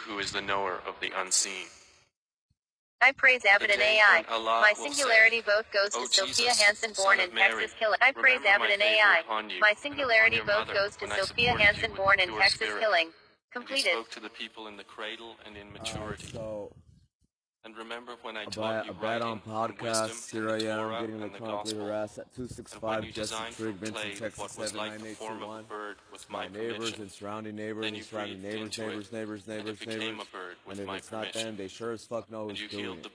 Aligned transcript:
who 0.00 0.18
is 0.18 0.32
the 0.32 0.40
knower 0.40 0.80
of 0.86 0.94
the 1.00 1.10
unseen. 1.16 1.66
I 3.00 3.12
praise 3.12 3.44
Abbott 3.44 3.70
and 3.70 3.82
AI. 3.82 4.24
My 4.30 4.72
singularity 4.74 5.38
say, 5.38 5.42
vote 5.42 5.66
goes 5.72 5.90
to 5.90 5.98
oh 5.98 6.06
Sophia 6.10 6.52
Hansen, 6.54 6.92
born 6.96 7.20
in 7.20 7.34
Mary, 7.34 7.62
Texas 7.62 7.78
Killing. 7.78 7.98
I 8.00 8.12
praise 8.12 8.40
Abbott 8.46 8.70
and 8.70 8.82
AI. 8.82 9.22
My 9.60 9.74
singularity 9.76 10.40
vote 10.40 10.68
goes 10.72 10.96
to 10.96 11.08
Sophia 11.08 11.56
Hansen, 11.56 11.92
born 11.94 12.18
in 12.18 12.30
Texas 12.38 12.70
Killing. 12.80 13.10
Completed. 13.52 13.92
spoke 13.92 14.10
to 14.10 14.20
the 14.20 14.30
people 14.30 14.66
in 14.66 14.76
the 14.76 14.84
cradle 14.84 15.36
and 15.46 15.56
in 15.56 15.72
maturity. 15.72 16.26
Uh, 16.28 16.38
so 16.38 16.72
and 17.64 17.76
remember 17.76 18.12
when 18.22 18.36
I 18.36 18.44
taught 18.44 18.86
you 18.86 18.92
writing, 19.00 19.40
podcast, 19.46 20.30
here 20.30 20.50
I 20.50 20.58
am, 20.58 21.00
getting 21.00 21.20
electronically 21.20 21.76
harassed 21.76 22.18
at 22.18 22.34
265 22.34 23.10
Jesse 23.12 23.34
Trigg, 23.56 23.76
Vinton, 23.76 24.14
Texas, 24.16 24.52
79821. 24.52 25.64
My 26.28 26.48
neighbors 26.48 26.98
and 26.98 27.10
surrounding 27.10 27.56
neighbors 27.56 27.86
and 27.86 28.04
surrounding 28.04 28.42
neighbors, 28.42 28.78
neighbors, 28.78 29.12
neighbors, 29.12 29.46
neighbors, 29.46 29.86
neighbors. 29.86 30.20
And 30.68 30.80
if 30.80 30.88
it's 30.88 31.12
not 31.12 31.32
them, 31.32 31.56
they 31.56 31.68
sure 31.68 31.92
as 31.92 32.04
fuck 32.04 32.30
know 32.30 32.48
who's 32.48 32.60
doing 32.68 32.98
it. 32.98 33.06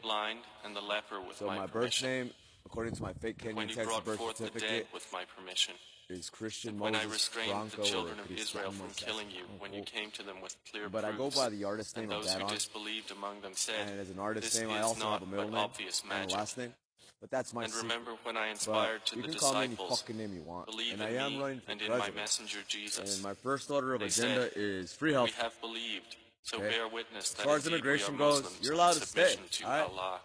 So 1.35 1.45
my 1.45 1.67
birth 1.67 2.01
name, 2.01 2.31
according 2.65 2.95
to 2.95 3.03
my 3.03 3.13
fake 3.13 3.37
Canyon 3.37 3.67
Texas 3.69 3.99
birth 4.03 4.19
certificate, 4.37 4.87
with 4.93 5.05
my 5.13 5.25
permission 5.37 5.75
is 6.09 6.29
Christian 6.29 6.79
when 6.79 6.93
Moses 6.93 7.07
I 7.07 7.11
restrained 7.11 7.51
Bronco 7.51 7.81
the 7.81 7.87
children 7.87 8.19
of 8.19 8.31
Israel 8.31 8.71
from 8.71 8.89
killing 8.95 9.29
you, 9.29 9.43
when 9.59 9.73
you 9.73 9.83
came 9.83 10.11
to 10.11 10.23
them 10.23 10.41
with 10.41 10.55
clear 10.71 10.89
but 10.89 11.03
proofs, 11.03 11.15
I 11.15 11.17
go 11.17 11.29
by 11.29 11.49
the 11.49 11.63
artist 11.63 11.95
name 11.95 12.11
and 12.11 12.23
those 12.23 12.33
who 12.33 12.47
disbelieved 12.47 13.11
among 13.11 13.41
them 13.41 13.51
said, 13.53 13.87
and 13.89 13.99
as 13.99 14.09
an 14.09 14.19
artist 14.19 14.53
this 14.53 14.61
name, 14.61 14.71
I 14.71 14.81
also 14.81 15.09
have 15.09 15.21
a 15.21 15.25
middle 15.25 15.49
name 15.49 15.69
and 16.11 16.31
a 16.31 16.33
last 16.33 16.57
name. 16.57 16.73
But 17.21 17.31
that's 17.31 17.53
my 17.53 17.63
and 17.63 17.71
secret. 17.71 17.91
remember 17.91 18.11
when 18.23 18.37
I 18.37 18.47
inspired 18.47 19.01
but 19.03 19.05
to 19.07 19.15
you 19.17 19.21
the 19.23 19.27
can 19.27 19.33
disciples, 19.33 19.51
call 19.51 19.59
me 19.59 19.65
any 19.65 19.75
fucking 19.75 20.17
name 20.17 20.33
you 20.33 20.41
want. 20.41 20.67
Believe 20.67 20.93
and 20.93 21.03
I 21.03 21.09
am 21.09 21.33
me 21.33 21.41
running 21.41 21.59
for 21.59 21.71
and 21.71 21.79
president. 21.81 22.07
in 22.07 22.15
my 22.15 22.21
messenger 22.21 22.59
Jesus. 22.67 23.15
And 23.15 23.23
my 23.23 23.33
first 23.33 23.69
order 23.69 23.93
of 23.93 23.99
they 23.99 24.05
agenda 24.05 24.43
said, 24.43 24.51
is 24.55 24.93
free 24.93 25.11
health. 25.11 25.27
We 25.37 25.43
have 25.43 25.59
believed, 25.59 26.15
so 26.43 26.57
okay. 26.57 26.69
bear 26.69 26.87
witness 26.87 27.31
that 27.31 27.39
as 27.39 27.45
far 27.45 27.55
as 27.57 27.67
immigration 27.67 28.15
goes, 28.15 28.43
Muslims, 28.43 28.65
you're 28.65 28.73
allowed 28.73 28.93
to 28.93 29.05
stay. 29.05 29.35
To 29.35 29.65
right? 29.65 29.81
Allah. 29.81 30.21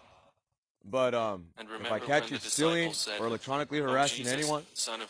But 0.87 1.15
um, 1.15 1.45
if 1.57 1.91
I 1.91 1.99
catch 1.99 2.29
you 2.29 2.37
stealing 2.37 2.93
said, 2.93 3.19
or 3.19 3.27
electronically 3.27 3.79
harassing 3.79 4.25
Jesus, 4.25 4.33
anyone, 4.33 4.63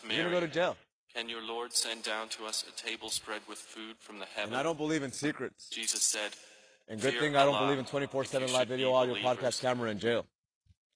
Mary, 0.08 0.22
you're 0.22 0.30
going 0.30 0.42
to 0.42 0.48
go 0.48 0.48
to 0.48 0.54
jail. 0.54 0.78
Can 1.14 1.30
your 1.30 1.46
Lord 1.46 1.74
send 1.74 2.04
down 2.04 2.30
to 2.30 2.46
us 2.46 2.66
a 2.68 2.82
table 2.82 3.10
spread 3.10 3.42
with 3.48 3.58
food 3.58 3.96
from 4.00 4.20
the 4.20 4.26
heaven? 4.26 4.52
And 4.52 4.58
I 4.58 4.64
don't 4.64 4.78
believe 4.78 5.04
in 5.04 5.12
secrets. 5.12 5.70
Jesus 5.70 6.02
said, 6.02 6.32
And 6.88 7.00
good 7.00 7.20
thing 7.20 7.36
I 7.36 7.46
don't 7.46 7.60
believe 7.60 7.80
in 7.80 7.86
24 7.86 8.26
7 8.26 8.52
live 8.54 8.68
video, 8.68 8.94
audio, 8.94 9.16
podcast, 9.16 9.62
camera 9.62 9.90
in 9.90 10.00
jail. 10.00 10.26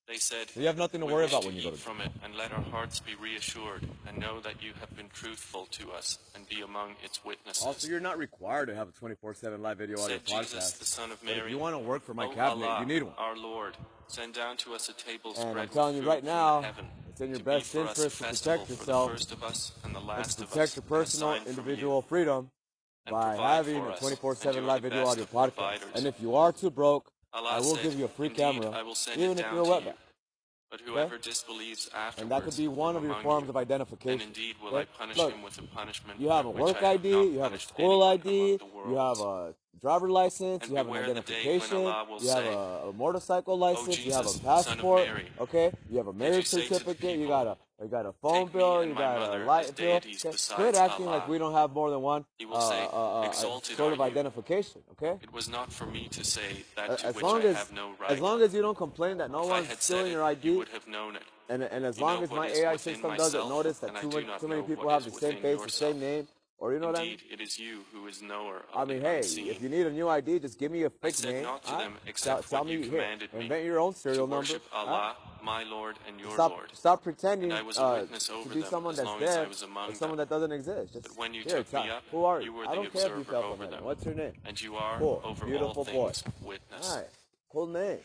They 0.07 0.16
said, 0.16 0.50
so 0.50 0.59
You 0.59 0.67
have 0.67 0.77
nothing 0.77 1.02
to 1.02 1.05
worry 1.05 1.25
about 1.25 1.45
when 1.45 1.55
you 1.55 1.61
go 1.61 1.69
to 1.69 1.75
jail. 1.75 1.94
from 1.94 2.02
it 2.02 2.11
and 2.23 2.35
let 2.35 2.52
our 2.52 2.63
hearts 2.63 3.00
be 3.00 3.13
reassured 3.16 3.88
and 4.07 4.17
know 4.17 4.39
that 4.39 4.63
you 4.63 4.73
have 4.80 4.95
been 4.97 5.07
truthful 5.09 5.67
to 5.72 5.91
us 5.91 6.17
and 6.35 6.50
be 6.50 6.61
among 6.61 6.95
its 7.03 7.23
witnesses. 7.23 7.63
Also, 7.63 7.88
you're 7.88 8.00
not 8.00 8.17
required 8.17 8.69
to 8.69 8.75
have 8.75 8.89
a 8.89 8.91
24 8.91 9.35
7 9.35 9.61
live 9.61 9.77
video, 9.77 9.97
said 9.97 10.22
audio, 10.25 10.39
Jesus, 10.39 10.73
podcast. 10.73 10.80
The 10.80 10.85
Son 10.85 11.11
of 11.11 11.23
Mary, 11.23 11.39
if 11.39 11.50
you 11.50 11.59
want 11.59 11.75
to 11.75 11.80
work 11.80 12.03
for 12.03 12.13
my 12.13 12.25
oh 12.25 12.31
cabinet, 12.31 12.66
Allah, 12.66 12.80
you 12.81 12.88
need 12.88 13.03
one. 13.03 13.13
Our 13.17 13.38
Lord. 13.38 13.77
Send 14.10 14.34
down 14.34 14.58
to 14.58 14.74
us 14.74 14.90
a 14.90 14.94
table 14.94 15.36
and 15.38 15.60
I'm 15.60 15.68
telling 15.68 15.96
you 15.96 16.02
right 16.02 16.24
now, 16.24 16.66
it's 17.10 17.22
in 17.22 17.30
your 17.30 17.40
best 17.42 17.72
be 17.72 17.80
interest 17.82 18.18
to 18.18 18.24
protect 18.24 18.68
yourself 18.68 19.12
and, 19.84 19.96
the 19.96 20.00
and, 20.00 20.26
to 20.26 20.46
protect 20.48 20.76
your 20.76 20.84
personal 20.84 21.36
individual 21.46 22.02
freedom 22.02 22.50
by 23.08 23.36
having 23.36 23.78
a 23.78 23.92
24-7 23.92 24.66
live 24.66 24.82
video 24.82 25.06
audio 25.06 25.26
podcast. 25.26 25.54
Providers. 25.54 25.90
And 25.94 26.08
if 26.08 26.20
you 26.20 26.36
are 26.36 26.52
too 26.52 26.72
broke, 26.72 27.12
Allah 27.34 27.50
I 27.52 27.58
will 27.60 27.76
said, 27.76 27.84
give 27.84 28.00
you 28.00 28.06
a 28.06 28.08
free 28.08 28.30
camera, 28.30 28.84
even 29.16 29.38
if 29.38 29.46
you're 29.52 29.62
a 29.62 29.68
wetback. 29.68 29.94
But 30.72 30.82
whoever 30.82 31.16
okay? 31.16 31.24
disbelieves 31.24 31.90
afterwards, 31.96 32.22
and 32.22 32.32
that 32.32 32.44
could 32.44 32.58
be 32.58 32.68
one 32.68 32.96
of 32.96 33.04
your 33.04 33.16
forms 33.22 33.46
you. 33.46 33.50
of 33.50 33.58
identification. 33.58 34.22
And 34.22 34.38
indeed 34.38 34.56
will 34.62 34.70
okay? 34.70 34.88
I 34.92 34.98
punish 34.98 35.18
Look, 35.18 35.34
him 35.34 35.42
with 35.44 35.58
a 35.60 35.64
punishment. 35.64 36.20
You 36.20 36.30
have 36.30 36.46
a 36.46 36.50
work 36.50 36.82
ID, 36.82 37.12
have 37.12 37.26
you 37.26 37.40
have 37.40 37.54
a 37.54 37.60
school 37.60 38.04
ID, 38.04 38.60
you 38.88 38.96
have 38.96 39.20
a 39.20 39.54
driver 39.81 40.09
license, 40.09 40.63
and 40.63 40.72
you 40.72 40.77
have 40.77 40.88
an 40.88 40.94
identification, 40.94 41.81
you 41.81 42.30
have 42.30 42.45
a, 42.45 42.89
a 42.89 42.94
motorcycle 42.94 43.58
license, 43.58 43.97
oh, 43.99 44.03
you 44.03 44.13
have 44.13 44.27
a 44.27 44.39
passport, 44.39 45.08
okay? 45.39 45.72
You 45.89 45.97
have 45.97 46.08
a 46.08 46.13
marriage 46.13 46.47
certificate, 46.47 46.99
people, 46.99 47.16
you 47.16 47.27
got 47.27 47.47
a 47.47 47.58
you 47.81 47.88
got 47.88 48.05
a 48.05 48.11
phone 48.11 48.47
bill, 48.47 48.84
you 48.84 48.94
got 48.94 49.35
a 49.35 49.45
light 49.45 49.73
bill. 49.75 49.95
Okay? 49.95 50.31
Quit 50.51 50.75
acting 50.75 51.07
Allah. 51.07 51.18
like 51.18 51.28
we 51.29 51.38
don't 51.38 51.53
have 51.53 51.72
more 51.72 51.89
than 51.89 52.01
one 52.01 52.25
uh, 52.51 52.59
say, 52.59 52.88
uh, 52.91 53.22
uh, 53.22 53.22
uh 53.22 53.31
sort 53.31 53.94
of 53.94 54.01
identification, 54.01 54.81
okay? 54.91 55.18
It 55.23 55.31
was 55.31 55.47
not 55.50 55.72
for 55.72 55.85
me 55.85 56.09
to 56.12 56.23
say 56.23 56.66
that 56.75 57.00
to 57.00 57.06
as 57.07 57.22
long 57.22 57.41
as, 57.44 57.72
no 57.72 57.94
right. 58.00 58.12
As 58.12 58.19
long 58.19 58.41
as 58.41 58.53
you 58.53 58.62
don't 58.62 58.78
complain 58.78 59.18
that 59.19 59.31
no 59.31 59.44
if 59.44 59.50
one's 59.50 59.79
stealing 59.79 60.12
your 60.12 60.23
ID, 60.23 60.47
you 60.50 60.57
would 60.57 60.69
have 60.69 60.88
known 60.88 61.16
it. 61.16 61.23
And, 61.47 61.63
and 61.63 61.85
as 61.85 61.97
you 61.97 62.03
long 62.03 62.22
as 62.22 62.29
my 62.31 62.47
AI 62.47 62.75
system 62.75 63.16
doesn't 63.16 63.47
notice 63.47 63.79
that 63.79 63.95
too, 64.01 64.25
too 64.39 64.47
many 64.47 64.62
people 64.63 64.89
have 64.89 65.06
the 65.06 65.12
same 65.12 65.41
face, 65.41 65.62
the 65.62 65.69
same 65.69 66.00
name, 66.01 66.28
or 66.62 66.74
you 66.74 66.80
know 66.80 66.90
Indeed, 66.90 67.22
it 67.31 67.40
is 67.40 67.58
you 67.58 67.86
who 67.94 68.06
is 68.08 68.22
knower 68.22 68.66
I 68.75 68.84
mean, 68.84 69.00
hey, 69.00 69.18
unseen. 69.18 69.47
if 69.47 69.62
you 69.62 69.70
need 69.70 69.88
a 69.88 69.92
new 69.92 70.09
ID, 70.09 70.40
just 70.40 70.59
give 70.59 70.72
me 70.72 70.84
a 70.84 70.90
fake 70.90 71.24
name. 71.24 71.46
Huh? 71.46 71.88
tell, 72.18 72.44
tell 72.44 72.64
me, 72.66 72.84
here, 72.84 73.06
Invent 73.34 73.64
your 73.64 73.80
own 73.80 73.96
serial 73.96 74.28
number. 74.28 74.56
Allah, 74.74 75.16
huh? 75.18 75.40
my 75.42 75.64
Lord, 75.64 75.96
and 76.06 76.19
your 76.19 76.31
stop, 76.31 76.52
Lord. 76.52 76.69
Stop 76.74 77.03
pretending 77.03 77.53
uh, 77.53 77.62
to 77.64 78.50
be 78.53 78.62
someone 78.64 78.94
that's 78.94 79.19
dead 79.19 79.48
or 79.48 79.94
someone 79.94 80.18
that 80.18 80.30
doesn't 80.30 80.52
exist. 80.52 80.94
Just, 80.94 81.08
but 81.08 81.18
when 81.18 81.34
you 81.34 81.44
here, 81.44 81.64
took 81.64 81.72
me 81.72 81.90
up, 81.90 82.03
who 82.12 82.25
are 82.25 82.42
you? 82.42 82.53
you 82.62 82.68
I 82.68 82.75
don't 82.75 82.92
care 82.92 83.06
if 83.09 83.18
you 83.18 83.24
fell 83.24 83.44
over 83.44 83.66
them. 83.66 83.84
What's 83.86 84.03
your 84.03 84.16
name? 84.16 84.34
And 84.44 84.59
you 84.62 84.75
are 84.75 85.00
cool. 85.00 85.22
over 85.24 85.46
Beautiful 85.46 85.74
all 85.78 85.86
things 85.86 86.22
boy. 86.24 86.31
witness. 86.42 86.90
All 86.90 86.98
right. 86.98 87.08
Cool 87.50 87.68
name. 87.68 88.00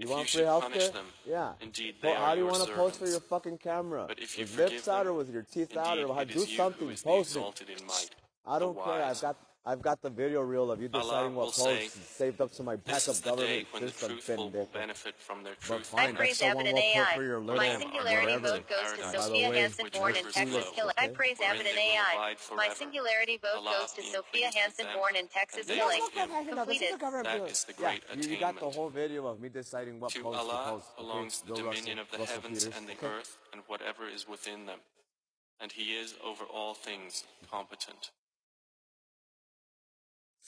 You 0.00 0.06
if 0.06 0.10
want 0.12 0.34
you 0.34 0.40
free 0.40 0.48
healthcare? 0.48 0.92
Them, 0.94 1.04
yeah. 1.28 1.52
Indeed, 1.60 1.96
they 2.00 2.08
well, 2.08 2.24
how 2.24 2.34
do 2.34 2.40
you 2.40 2.46
want 2.46 2.66
to 2.66 2.72
pose 2.72 2.96
for 2.96 3.06
your 3.06 3.20
fucking 3.20 3.58
camera? 3.58 4.06
But 4.08 4.18
if 4.18 4.38
you 4.38 4.44
with 4.44 4.56
lips 4.56 4.86
them, 4.86 4.94
out 4.94 5.06
or 5.06 5.12
with 5.12 5.30
your 5.30 5.42
teeth 5.42 5.72
indeed, 5.72 5.78
out 5.78 5.98
or 5.98 6.14
how, 6.14 6.24
do 6.24 6.40
something. 6.40 6.96
Post 7.04 7.36
it. 7.36 8.10
I 8.46 8.58
don't 8.58 8.82
care. 8.82 9.02
I've 9.02 9.20
got 9.20 9.36
I've 9.70 9.82
got 9.82 10.02
the 10.02 10.10
video 10.10 10.40
reel 10.40 10.72
of 10.72 10.82
you 10.82 10.88
deciding 10.88 11.36
Allah 11.36 11.46
what 11.46 11.54
posts 11.54 11.96
saved 12.16 12.40
up 12.40 12.50
to 12.54 12.64
my 12.64 12.74
backup 12.74 13.22
government 13.22 13.68
system, 13.78 14.18
Finn 14.18 14.50
benefit 14.72 15.14
from 15.16 15.44
their 15.44 15.54
truth. 15.54 15.94
I 15.96 16.10
praise 16.10 16.38
so 16.38 16.46
and 16.46 16.66
AI. 16.66 17.36
My 17.40 17.78
singularity 17.78 18.36
vote 18.38 18.68
goes 18.68 18.96
to 18.96 19.20
Sophia 19.20 19.52
Hanson, 19.52 19.86
born 19.92 20.16
in 20.16 20.24
Texas. 20.24 20.72
I 20.98 21.06
praise 21.06 21.36
Abbott 21.40 21.66
and 21.68 21.78
AI. 21.78 22.34
My 22.56 22.68
singularity 22.74 23.38
vote 23.40 23.64
goes 23.64 23.92
to 23.92 24.02
Sophia 24.02 24.50
Hanson, 24.52 24.86
born 24.92 25.14
in 25.14 25.28
Texas. 25.28 25.66
Killing. 25.66 26.00
Completed. 26.16 26.98
Yeah, 27.80 27.94
you, 28.16 28.28
you 28.28 28.40
got 28.40 28.58
the 28.58 28.70
whole 28.70 28.88
video 28.88 29.28
of 29.28 29.40
me 29.40 29.50
deciding 29.50 30.00
what 30.00 30.10
to 30.10 30.22
post 30.22 30.36
Allah 30.36 30.64
to 30.64 30.70
post. 30.70 30.96
belongs 30.96 31.42
the 31.46 31.54
dominion 31.54 32.00
of 32.00 32.10
the 32.10 32.24
heavens 32.24 32.64
and 32.64 32.88
the 32.88 33.06
earth 33.06 33.38
and 33.52 33.62
whatever 33.68 34.08
is 34.08 34.26
within 34.28 34.66
them. 34.66 34.80
And 35.60 35.70
he 35.70 35.94
is 35.94 36.16
over 36.24 36.42
all 36.44 36.74
things 36.74 37.22
competent. 37.48 38.10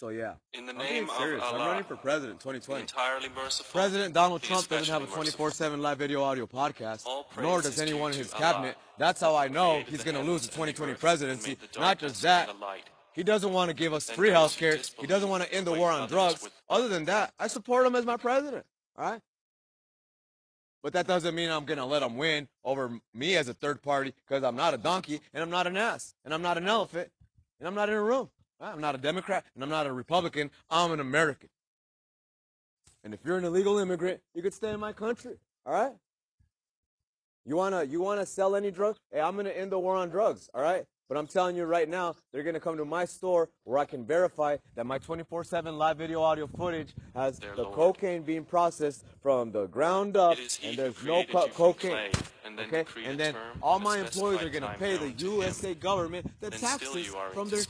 So 0.03 0.09
yeah. 0.09 0.33
In 0.53 0.67
the 0.67 0.73
I'm 0.73 0.79
name 0.79 1.05
being 1.05 1.17
serious. 1.17 1.45
of 1.45 1.55
Allah, 1.55 1.61
I'm 1.61 1.69
running 1.69 1.85
for 1.85 1.95
president 1.95 2.41
2020. 2.41 2.81
Entirely 2.81 3.29
merciful. 3.37 3.71
President 3.71 4.13
Donald 4.13 4.43
Trump 4.43 4.69
doesn't 4.69 4.93
have 4.93 5.05
a 5.05 5.07
24/7 5.07 5.81
live 5.81 5.97
video 5.97 6.25
audio 6.25 6.45
podcast, 6.45 7.07
nor 7.41 7.63
does 7.63 7.81
anyone 7.81 8.11
in 8.11 8.19
his 8.19 8.35
cabinet. 8.35 8.75
Allah. 8.75 8.99
That's 8.99 9.21
how 9.21 9.37
I 9.37 9.47
know 9.47 9.85
he's 9.87 10.03
going 10.03 10.17
to 10.17 10.23
lose 10.23 10.43
the 10.43 10.49
2020 10.49 10.95
presidency. 10.95 11.55
The 11.55 11.79
Not 11.79 12.01
just 12.01 12.21
that. 12.23 12.51
He 13.13 13.23
doesn't 13.23 13.53
want 13.53 13.69
to 13.69 13.77
give 13.77 13.93
us 13.93 14.11
free 14.11 14.31
health 14.31 14.57
care. 14.57 14.77
He 14.99 15.07
doesn't 15.07 15.29
want 15.29 15.45
to 15.45 15.55
end 15.55 15.69
the 15.69 15.73
war 15.73 15.93
on 15.93 16.09
drugs. 16.09 16.49
Other 16.69 16.89
than 16.89 17.05
that, 17.05 17.33
I 17.39 17.47
support 17.47 17.87
him 17.87 17.95
as 17.95 18.05
my 18.05 18.17
president. 18.17 18.67
All 18.99 19.09
right? 19.09 19.21
But 20.83 20.95
that 20.95 21.07
doesn't 21.07 21.33
mean 21.33 21.49
I'm 21.49 21.65
going 21.65 21.79
to 21.79 21.85
let 21.85 22.03
him 22.03 22.17
win 22.17 22.49
over 22.65 22.91
me 23.15 23.37
as 23.37 23.47
a 23.47 23.55
third 23.55 23.83
party 23.83 24.15
because 24.27 24.43
I'm 24.43 24.57
not 24.57 24.75
a 24.75 24.79
donkey 24.79 25.21
and 25.33 25.45
I'm 25.45 25.51
not 25.51 25.69
an 25.69 25.77
ass 25.77 26.17
and 26.25 26.35
I'm 26.35 26.43
not 26.43 26.59
an 26.59 26.67
elephant 26.67 27.13
and 27.61 27.69
I'm 27.69 27.77
not 27.77 27.89
in 27.89 27.95
a 27.95 28.03
room. 28.03 28.31
I'm 28.63 28.81
not 28.81 28.95
a 28.95 28.99
Democrat 28.99 29.45
and 29.55 29.63
I'm 29.63 29.71
not 29.71 29.87
a 29.87 29.93
Republican. 29.93 30.51
I'm 30.71 30.93
an 30.93 31.01
American. 31.01 31.49
And 33.05 33.13
if 33.13 33.21
you're 33.25 33.37
an 33.37 33.45
illegal 33.45 33.79
immigrant, 33.79 34.21
you 34.35 34.43
could 34.43 34.55
stay 34.55 34.71
in 34.71 34.79
my 34.79 34.93
country. 34.93 35.35
All 35.67 35.73
right? 35.73 35.93
You 37.45 37.57
wanna 37.57 37.83
you 37.83 38.01
wanna 38.01 38.25
sell 38.25 38.55
any 38.55 38.71
drugs? 38.71 38.99
Hey, 39.11 39.21
I'm 39.21 39.35
gonna 39.37 39.51
end 39.51 39.73
the 39.73 39.79
war 39.79 39.97
on 39.97 40.11
drugs. 40.11 40.49
All 40.55 40.63
right? 40.63 40.85
But 41.09 41.19
I'm 41.19 41.27
telling 41.27 41.57
you 41.57 41.65
right 41.65 41.89
now, 41.89 42.15
they're 42.33 42.45
gonna 42.45 42.61
come 42.61 42.77
to 42.77 42.85
my 42.85 43.05
store 43.05 43.51
where 43.65 43.79
I 43.79 43.85
can 43.85 44.07
verify 44.07 44.57
that 44.77 44.87
my 44.87 44.99
24/7 44.99 45.77
live 45.77 45.99
video 45.99 46.23
audio 46.23 46.47
footage 46.47 46.95
has 47.15 47.39
the 47.41 47.65
Lord. 47.65 47.75
cocaine 47.75 48.23
being 48.23 48.45
processed 48.45 49.05
from 49.21 49.51
the 49.51 49.67
ground 49.67 50.17
up, 50.17 50.39
and 50.63 50.79
there's 50.79 51.03
no 51.03 51.25
co- 51.25 51.49
cocaine. 51.49 52.13
And 52.45 52.59
okay, 52.61 52.85
and 53.05 53.19
then 53.19 53.35
all 53.61 53.79
my 53.81 53.99
employees 53.99 54.43
are 54.43 54.49
gonna 54.49 54.77
pay 54.79 54.97
the 54.97 55.11
USA 55.11 55.75
government 55.75 56.31
the 56.41 56.51
taxes 56.51 57.09
from 57.35 57.49
their 57.49 57.65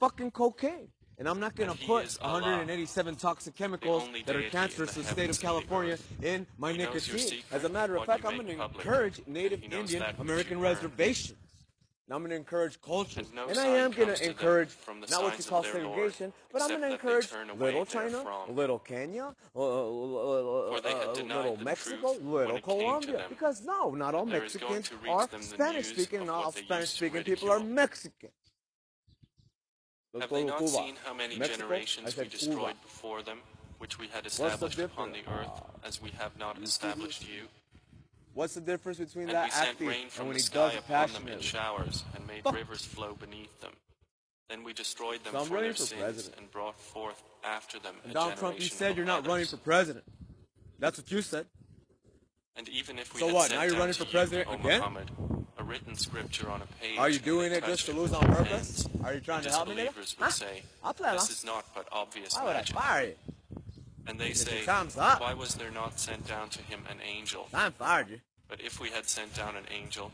fucking 0.00 0.30
cocaine. 0.30 0.88
And 1.16 1.28
I'm 1.28 1.38
not 1.38 1.54
going 1.54 1.70
to 1.70 1.78
put 1.86 2.12
187 2.20 3.16
toxic 3.16 3.54
chemicals 3.54 4.08
that 4.26 4.34
are 4.34 4.42
cancerous 4.50 4.94
to 4.94 5.00
the 5.00 5.04
state 5.04 5.30
of 5.30 5.40
California 5.40 5.96
in 6.22 6.44
my 6.58 6.72
he 6.72 6.78
nicotine. 6.78 7.40
As 7.52 7.62
a 7.64 7.68
matter 7.68 7.96
of 7.96 8.04
fact, 8.04 8.24
I'm 8.24 8.34
going 8.34 8.48
to 8.48 8.64
encourage 8.64 9.20
Native 9.26 9.62
Indian 9.62 10.02
American 10.18 10.60
reservations. 10.60 11.38
I'm 12.10 12.18
going 12.18 12.30
to 12.30 12.36
encourage 12.36 12.80
culture. 12.82 13.22
No 13.34 13.46
and 13.48 13.58
I 13.58 13.66
am 13.66 13.90
going 13.90 14.14
to 14.14 14.28
encourage 14.28 14.76
not 15.10 15.22
what 15.22 15.38
you 15.38 15.44
call 15.44 15.62
segregation, 15.62 16.26
Lord, 16.26 16.52
but 16.52 16.62
I'm 16.62 16.68
going 16.68 16.82
to 16.82 16.92
encourage 16.92 17.32
little 17.58 17.86
China, 17.86 18.22
little 18.50 18.78
Kenya, 18.78 19.34
uh, 19.56 19.58
uh, 19.58 21.12
little 21.14 21.58
Mexico, 21.62 22.14
little 22.20 22.60
Colombia. 22.60 23.24
Because 23.30 23.64
no, 23.64 23.92
not 23.92 24.14
all 24.14 24.26
Mexicans 24.26 24.90
are 25.08 25.28
Spanish 25.40 25.86
speaking, 25.86 26.20
and 26.20 26.30
all 26.30 26.52
Spanish 26.52 26.90
speaking 26.90 27.24
people 27.24 27.50
are 27.50 27.60
Mexican. 27.60 28.28
Have 30.20 30.30
they 30.30 30.44
not 30.44 30.68
seen 30.68 30.94
how 31.04 31.14
many 31.14 31.38
generations 31.38 32.16
we 32.16 32.28
destroyed 32.28 32.74
before 32.82 33.22
them, 33.22 33.38
which 33.78 33.98
we 33.98 34.06
had 34.08 34.26
established 34.26 34.78
upon 34.78 35.12
the 35.12 35.22
earth, 35.28 35.62
as 35.84 36.00
we 36.00 36.10
have 36.10 36.38
not 36.38 36.62
established 36.62 37.22
you? 37.22 37.48
What's 38.34 38.54
the 38.54 38.60
difference 38.60 38.98
between 38.98 39.28
and 39.28 39.36
that 39.36 39.54
acting 39.54 39.88
and 40.18 40.26
when 40.26 40.36
he 40.36 40.42
does 40.42 40.74
upon 40.76 41.12
them 41.12 41.28
in 41.28 41.40
showers 41.40 42.04
and 42.16 42.26
made 42.26 42.42
Fuck. 42.42 42.54
rivers 42.54 42.84
flow 42.84 43.14
beneath 43.14 43.60
them? 43.60 43.72
Then 44.48 44.64
we 44.64 44.72
destroyed 44.72 45.22
them 45.24 45.32
so 45.34 45.44
for 45.44 45.60
their 45.60 45.72
for 45.72 45.78
sins 45.78 46.00
president. 46.00 46.38
and 46.38 46.50
brought 46.50 46.78
forth 46.78 47.22
after 47.44 47.78
them 47.78 47.94
and 48.02 48.10
a 48.10 48.14
Donald 48.14 48.36
Trump, 48.36 48.58
you 48.58 48.66
said 48.66 48.96
you're 48.96 49.06
not 49.06 49.20
others. 49.20 49.28
running 49.28 49.46
for 49.46 49.56
president. 49.58 50.04
That's 50.78 50.98
what 50.98 51.10
you 51.10 51.22
said. 51.22 51.46
And 52.56 52.68
even 52.68 52.98
if 52.98 53.14
we 53.14 53.20
so 53.20 53.32
what? 53.32 53.50
Now 53.50 53.62
you're 53.62 53.78
running 53.78 53.94
for 53.94 54.04
president 54.04 54.48
again? 54.48 54.80
Muhammad, 54.80 55.10
written 55.74 55.96
scripture 55.96 56.48
on 56.48 56.62
a 56.62 56.66
page. 56.80 56.98
Are 56.98 57.10
you 57.10 57.18
doing 57.18 57.50
it 57.50 57.64
just 57.64 57.86
to 57.86 57.92
lose 57.92 58.12
on 58.12 58.24
purpose? 58.28 58.88
Are 59.02 59.12
you 59.12 59.18
trying 59.18 59.42
to 59.42 59.50
help 59.50 59.66
me? 59.66 59.74
Believers 59.74 60.14
will 60.16 60.26
huh? 60.26 60.30
say, 60.30 60.62
I 60.84 60.92
play 60.92 61.08
along. 61.08 61.18
This 61.18 61.38
is 61.38 61.44
not 61.44 61.64
but 61.74 61.88
obvious 61.90 62.36
Why 62.36 62.44
would 62.44 62.52
magic. 62.52 62.76
I 62.76 62.80
fire 62.80 63.06
you? 63.06 63.14
And 64.06 64.20
they 64.20 64.34
say, 64.34 64.64
Why 64.64 65.34
was 65.34 65.56
there 65.56 65.72
not 65.72 65.98
sent 65.98 66.28
down 66.28 66.48
to 66.50 66.62
him 66.62 66.84
an 66.88 66.98
angel? 67.04 67.48
I'm 67.52 67.72
fired 67.72 68.08
you. 68.08 68.20
But 68.46 68.60
if 68.60 68.78
we 68.80 68.90
had 68.90 69.06
sent 69.06 69.34
down 69.34 69.56
an 69.56 69.64
angel, 69.76 70.12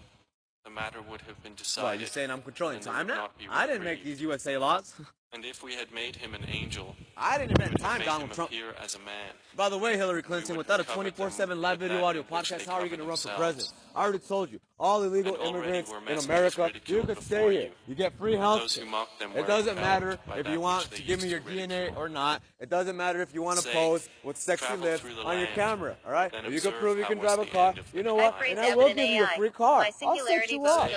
the 0.64 0.70
matter 0.70 1.02
would 1.02 1.20
have 1.22 1.42
been 1.42 1.54
decided. 1.54 1.86
Well, 1.86 1.94
you're 1.96 2.06
saying 2.06 2.30
I'm 2.30 2.40
controlling 2.40 2.80
time 2.80 3.08
now? 3.08 3.28
I 3.50 3.66
didn't 3.66 3.84
make 3.84 4.02
these 4.02 4.22
USA 4.22 4.56
laws. 4.56 4.94
And 5.32 5.44
if 5.44 5.62
we 5.62 5.74
had 5.74 5.92
made 5.92 6.16
him 6.16 6.34
an 6.34 6.44
angel, 6.48 6.96
I 7.16 7.38
didn't 7.38 7.52
invent 7.52 7.78
time, 7.78 8.02
Donald 8.04 8.32
Trump. 8.32 8.50
As 8.82 8.96
a 8.96 8.98
man. 8.98 9.30
By 9.56 9.68
the 9.68 9.78
way, 9.78 9.96
Hillary 9.96 10.22
Clinton, 10.22 10.56
without 10.56 10.80
a 10.80 10.84
24/7 10.84 11.60
live 11.60 11.78
video 11.78 12.02
audio 12.02 12.24
podcast, 12.24 12.66
how 12.66 12.74
are 12.74 12.82
you 12.82 12.88
going 12.88 12.98
to 12.98 13.06
run 13.06 13.16
for 13.16 13.28
president? 13.28 13.72
I 13.94 14.02
already 14.02 14.20
told 14.20 14.50
you, 14.52 14.60
all 14.78 15.02
illegal 15.02 15.36
immigrants 15.36 15.92
in 16.08 16.18
America, 16.18 16.70
you 16.86 17.02
could 17.02 17.20
stay 17.22 17.52
here. 17.52 17.62
You. 17.62 17.70
you 17.88 17.94
get 17.96 18.16
free 18.16 18.36
health. 18.36 18.78
It 18.78 19.46
doesn't 19.46 19.76
matter 19.76 20.18
if 20.36 20.48
you 20.48 20.60
want 20.60 20.90
to 20.92 21.02
give 21.02 21.22
me 21.22 21.28
your 21.28 21.40
DNA 21.40 21.96
or 21.96 22.08
not. 22.08 22.40
It 22.60 22.70
doesn't 22.70 22.96
matter 22.96 23.20
if 23.20 23.34
you 23.34 23.42
want 23.42 23.60
to 23.60 23.68
pose 23.68 24.08
with 24.22 24.36
sexy 24.36 24.76
lips 24.76 25.04
on 25.24 25.38
your 25.38 25.48
camera. 25.48 25.96
All 26.06 26.12
right? 26.12 26.32
If 26.32 26.52
you 26.52 26.60
can 26.60 26.72
prove 26.74 26.98
you 26.98 27.04
can 27.04 27.18
drive 27.18 27.40
a 27.40 27.46
car, 27.46 27.74
you 27.92 28.02
know 28.02 28.14
what? 28.14 28.36
And 28.48 28.58
I 28.60 28.74
will 28.74 28.94
give 28.94 28.98
you 28.98 29.24
a 29.24 29.36
free 29.36 29.50
car. 29.50 29.86
I'll 30.02 30.16
set 30.18 30.50
you 30.50 30.64
up. 30.64 30.90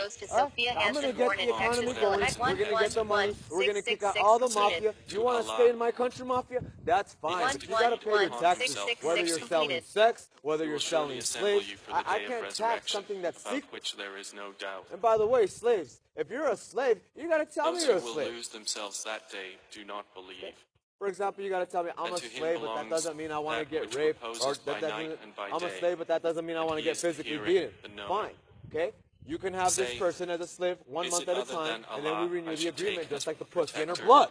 I'm 0.77 0.93
going 0.93 1.11
to 1.11 1.13
get 1.13 1.37
the 1.37 1.49
economy 1.49 1.93
going. 1.93 2.19
We're 2.39 2.55
going 2.55 2.57
to 2.57 2.65
get 2.79 2.91
the 2.91 3.03
money. 3.03 3.35
We're 3.51 3.63
going 3.63 3.75
to 3.75 3.81
kick 3.81 4.03
out 4.03 4.17
all 4.23 4.39
the 4.39 4.49
mafia. 4.49 4.93
You 5.09 5.21
want 5.21 5.45
to 5.45 5.53
stay 5.53 5.69
in 5.69 5.77
my 5.77 5.91
country, 5.91 6.25
mafia? 6.25 6.61
That's 6.85 7.13
fine. 7.15 7.55
you 7.61 7.67
got 7.67 7.89
to 7.89 7.97
pay 7.97 8.21
your 8.21 8.29
taxes, 8.29 8.77
whether 9.01 9.21
you're 9.21 9.39
selling 9.39 9.81
sex, 9.83 10.29
whether 10.41 10.65
you're 10.65 10.79
selling 10.79 11.21
slaves. 11.21 11.75
I, 11.91 12.03
I 12.07 12.19
can't 12.19 12.49
tax 12.55 12.91
something 12.91 13.21
that's 13.21 13.43
secret. 13.43 13.71
which 13.71 13.95
there 13.97 14.17
is 14.17 14.33
no 14.33 14.51
doubt. 14.53 14.87
And 14.91 15.01
by 15.01 15.17
the 15.17 15.27
way, 15.27 15.47
slaves, 15.47 15.99
if 16.15 16.29
you're 16.29 16.47
a 16.47 16.57
slave, 16.57 16.99
you 17.15 17.27
got 17.27 17.37
to 17.37 17.45
tell 17.45 17.71
Those 17.73 17.81
me 17.81 17.87
you're 17.87 17.97
a 17.97 18.01
slave. 18.01 18.15
Those 18.15 18.23
who 18.25 18.29
will 18.29 18.35
lose 18.37 18.47
themselves 18.49 19.03
that 19.03 19.29
day 19.29 19.57
do 19.71 19.83
not 19.83 20.05
believe. 20.13 20.55
For 20.99 21.07
example, 21.07 21.43
you 21.43 21.49
gotta 21.49 21.65
tell 21.65 21.83
me 21.83 21.89
I'm 21.97 22.13
a 22.13 22.17
slave, 22.17 22.59
but 22.61 22.75
that 22.75 22.89
doesn't 22.89 23.17
mean 23.17 23.29
I 23.29 23.37
want 23.39 23.59
to 23.59 23.65
get 23.69 23.93
raped, 23.93 24.23
or 24.23 24.53
that, 24.53 24.79
that 24.79 24.97
means, 24.97 25.15
I'm 25.37 25.61
a 25.61 25.69
slave, 25.77 25.97
but 25.97 26.07
that 26.07 26.23
doesn't 26.23 26.45
mean 26.45 26.55
I 26.55 26.63
want 26.63 26.77
to 26.77 26.83
get 26.83 26.95
physically 26.95 27.39
beaten. 27.39 27.71
Fine, 28.07 28.29
okay? 28.69 28.91
You 29.25 29.37
can 29.37 29.53
have 29.53 29.75
this 29.75 29.95
person 29.95 30.29
as 30.29 30.41
a 30.41 30.47
slave 30.47 30.77
one 30.85 31.09
month 31.09 31.27
at 31.27 31.37
a 31.37 31.45
time, 31.45 31.85
Allah, 31.89 31.97
and 31.97 32.05
then 32.05 32.21
we 32.21 32.39
renew 32.39 32.55
the 32.55 32.67
agreement 32.67 33.09
just 33.09 33.27
like 33.27 33.39
the 33.39 33.45
pussy 33.45 33.81
and 33.81 33.89
her 33.89 34.05
blood. 34.05 34.29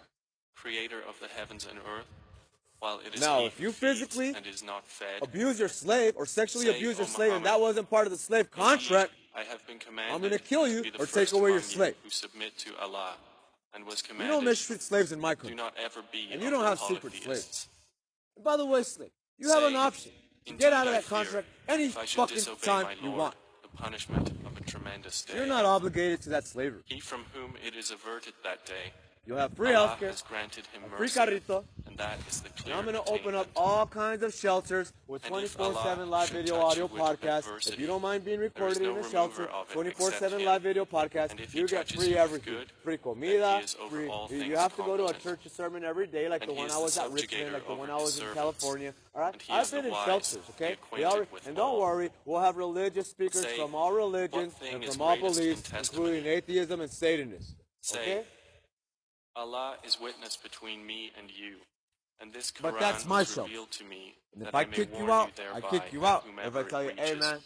Creator 0.55 1.01
of 1.09 1.19
the 1.21 1.29
heavens 1.29 1.67
and 1.69 1.79
earth, 1.79 2.07
while 2.79 3.01
it 3.07 3.15
is 3.15 3.21
now, 3.21 3.45
if 3.45 3.59
you 3.59 3.73
physically 3.73 4.35
fed, 4.85 5.23
abuse 5.23 5.59
your 5.59 5.69
slave 5.69 6.15
or 6.17 6.27
sexually 6.27 6.67
say, 6.67 6.77
abuse 6.77 6.99
your 6.99 7.07
oh, 7.07 7.11
slave, 7.11 7.29
Muhammad, 7.29 7.37
and 7.37 7.47
that 7.47 7.61
wasn't 7.61 7.89
part 7.89 8.07
of 8.07 8.13
the 8.13 8.19
slave 8.19 8.51
contract, 8.51 9.13
I 9.35 9.43
have 9.45 9.67
been 9.67 9.79
commanded 9.79 10.15
I'm 10.15 10.21
going 10.21 10.33
to 10.33 10.39
kill 10.39 10.69
you 10.69 10.85
or 10.99 11.07
take 11.07 11.33
away 11.33 11.51
your 11.51 11.61
slave. 11.61 11.95
You 12.03 12.05
who 12.05 12.11
submit 12.11 12.59
to 12.59 12.71
Allah 12.81 13.15
and 13.75 13.85
was 13.87 14.03
commanded. 14.03 14.27
You 14.27 14.33
don't 14.33 14.45
mistreat 14.45 14.83
slaves 14.83 15.13
in 15.13 15.21
my 15.21 15.35
country. 15.35 15.51
Do 15.51 15.57
not 15.57 15.75
ever 15.83 16.03
be. 16.13 16.29
And 16.31 16.43
you 16.43 16.51
don't 16.51 16.65
have 16.65 16.79
secret 16.79 17.15
slaves. 17.15 17.69
And 18.37 18.45
by 18.45 18.57
the 18.57 18.67
way, 18.67 18.83
slave, 18.83 19.11
you 19.39 19.49
say, 19.49 19.55
have 19.55 19.65
an 19.65 19.77
option. 19.77 20.13
Get 20.59 20.73
out 20.73 20.87
of 20.87 20.93
that 20.93 21.07
contract 21.07 21.47
any 21.69 21.89
fucking 21.89 22.43
time 22.61 22.87
you 23.03 23.13
want 23.13 23.35
punishment 23.77 24.31
of 24.47 24.57
a 24.57 24.65
tremendous 24.65 25.23
day. 25.23 25.37
You're 25.37 25.47
not 25.47 25.65
obligated 25.65 26.23
to 26.23 26.31
that 26.31 26.47
slavery. 26.47 26.83
He 26.87 27.01
from 27.01 27.25
whom 27.33 27.55
it 27.67 27.75
is 27.75 27.91
averted 27.91 28.35
that 28.45 28.65
day 28.67 28.93
you 29.25 29.35
have 29.35 29.53
free 29.53 29.73
Allah 29.73 29.97
healthcare, 29.97 30.09
has 30.09 30.23
granted 30.23 30.67
him 30.73 30.83
free 30.97 31.09
carrito. 31.09 31.63
And 31.87 31.97
that 31.97 32.19
is 32.29 32.41
the 32.41 32.49
clear 32.49 32.75
I'm 32.75 32.83
going 32.83 32.97
to 32.97 33.05
open 33.05 33.37
up 33.37 33.47
all 33.55 33.87
kinds 33.87 34.25
of 34.25 34.35
shelters 34.35 34.93
with 35.07 35.23
24/7 35.23 36.09
live 36.09 36.31
video 36.31 36.61
audio 36.61 36.89
podcast. 36.89 37.69
If 37.69 37.79
you 37.79 37.87
don't 37.87 38.03
mind 38.03 38.25
being 38.25 38.41
recorded 38.41 38.83
no 38.83 38.97
in 38.97 39.05
a 39.05 39.09
shelter, 39.09 39.49
24/7 39.73 40.45
live 40.45 40.63
video 40.63 40.85
podcast, 40.85 41.55
you 41.55 41.69
get 41.69 41.89
free 41.89 42.17
everything, 42.17 42.55
good, 42.55 42.73
free 42.83 42.97
comida, 42.97 43.63
free. 43.89 44.11
You 44.31 44.57
have 44.57 44.75
to 44.75 44.83
go 44.83 44.97
to 44.97 45.05
a 45.07 45.15
church 45.15 45.47
sermon 45.49 45.85
every 45.85 46.09
day, 46.09 46.29
like 46.29 46.45
the 46.45 46.53
one 46.53 46.73
I 46.73 46.79
was 46.79 46.99
at 46.99 47.09
Richmond, 47.13 47.53
like 47.53 47.67
the 47.69 47.75
one 47.75 47.91
I 47.91 47.97
was 47.97 48.19
in 48.19 48.27
California. 48.35 48.93
All 49.15 49.21
right, 49.21 49.41
I've 49.49 49.71
been 49.71 49.87
in 49.87 49.95
shelters, 50.05 50.39
okay? 50.51 50.77
Are, 51.05 51.27
and 51.47 51.55
don't 51.55 51.79
worry, 51.79 52.11
we'll 52.25 52.41
have 52.41 52.57
religious 52.57 53.11
speakers 53.11 53.47
from 53.47 53.73
all 53.77 53.93
religions 53.93 54.55
and 54.69 54.85
from 54.85 55.01
all 55.01 55.17
beliefs, 55.17 55.71
including 55.79 56.27
atheism 56.27 56.81
and 56.81 56.91
Satanism. 56.91 57.55
Okay? 57.95 58.25
Allah 59.37 59.77
is 59.85 60.01
witness 60.01 60.37
between 60.37 60.87
me 60.87 61.13
and 61.19 61.31
you. 61.31 61.57
And 62.21 62.33
this 62.33 62.51
Quran 62.53 62.63
but 62.63 62.81
that's 62.81 63.07
myself. 63.07 63.49
revealed 63.49 63.71
to 63.73 63.85
me. 63.85 64.15
And 64.35 64.47
if 64.47 64.55
I, 64.55 64.61
I 64.61 64.65
kick 64.65 64.91
you 64.97 65.11
out, 65.11 65.31
I 65.53 65.61
kick 65.61 65.93
you 65.93 66.07
out. 66.07 66.25
If 66.45 66.57
I 66.57 66.63
tell 66.63 66.85
you, 66.85 66.93
amen. 66.99 67.39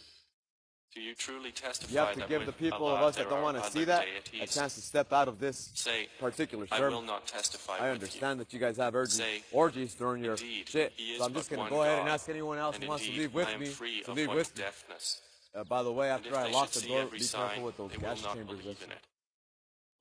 Do 0.93 1.01
you 1.03 1.13
truly 1.13 1.51
testify 1.51 1.91
you 1.91 1.99
have 1.99 2.15
to 2.15 2.27
give 2.27 2.45
the 2.47 2.51
people 2.51 2.87
Allah, 2.87 2.95
of 2.97 3.03
us 3.03 3.15
that 3.17 3.29
don't 3.29 3.43
want 3.43 3.61
to 3.61 3.69
see 3.69 3.83
that 3.83 4.05
a 4.41 4.47
chance 4.47 4.75
to 4.75 4.81
step 4.81 5.13
out 5.13 5.27
of 5.27 5.37
this 5.37 5.69
Say, 5.75 6.07
particular 6.19 6.65
sermon. 6.65 6.83
I 6.83 6.89
will 6.89 7.03
not 7.03 7.27
testify. 7.27 7.77
I 7.79 7.89
understand 7.89 8.39
you. 8.39 8.45
that 8.45 8.53
you 8.53 8.59
guys 8.59 8.77
have 8.77 8.95
urges, 8.95 9.17
Say, 9.17 9.43
orgies 9.51 9.93
during 9.93 10.23
your 10.23 10.37
shit. 10.37 10.93
So 11.17 11.25
I'm 11.25 11.33
just 11.35 11.51
going 11.51 11.63
to 11.63 11.69
go 11.69 11.77
God, 11.77 11.81
ahead 11.83 11.99
and 11.99 12.09
ask 12.09 12.29
anyone 12.29 12.57
else 12.57 12.77
who 12.77 12.87
wants 12.87 13.05
to 13.05 13.11
leave 13.11 13.33
with 13.33 13.47
me 13.59 14.01
to 14.05 14.11
leave 14.11 14.29
with 14.29 14.55
deafness. 14.55 15.21
me. 15.53 15.61
Uh, 15.61 15.63
by 15.65 15.83
the 15.83 15.91
way, 15.91 16.09
after 16.09 16.35
I 16.35 16.49
lock 16.49 16.71
the 16.71 16.87
door, 16.87 17.05
be 17.05 17.19
careful 17.19 17.63
with 17.63 17.77
those 17.77 17.91
gas 17.99 18.21
chambers. 18.21 18.59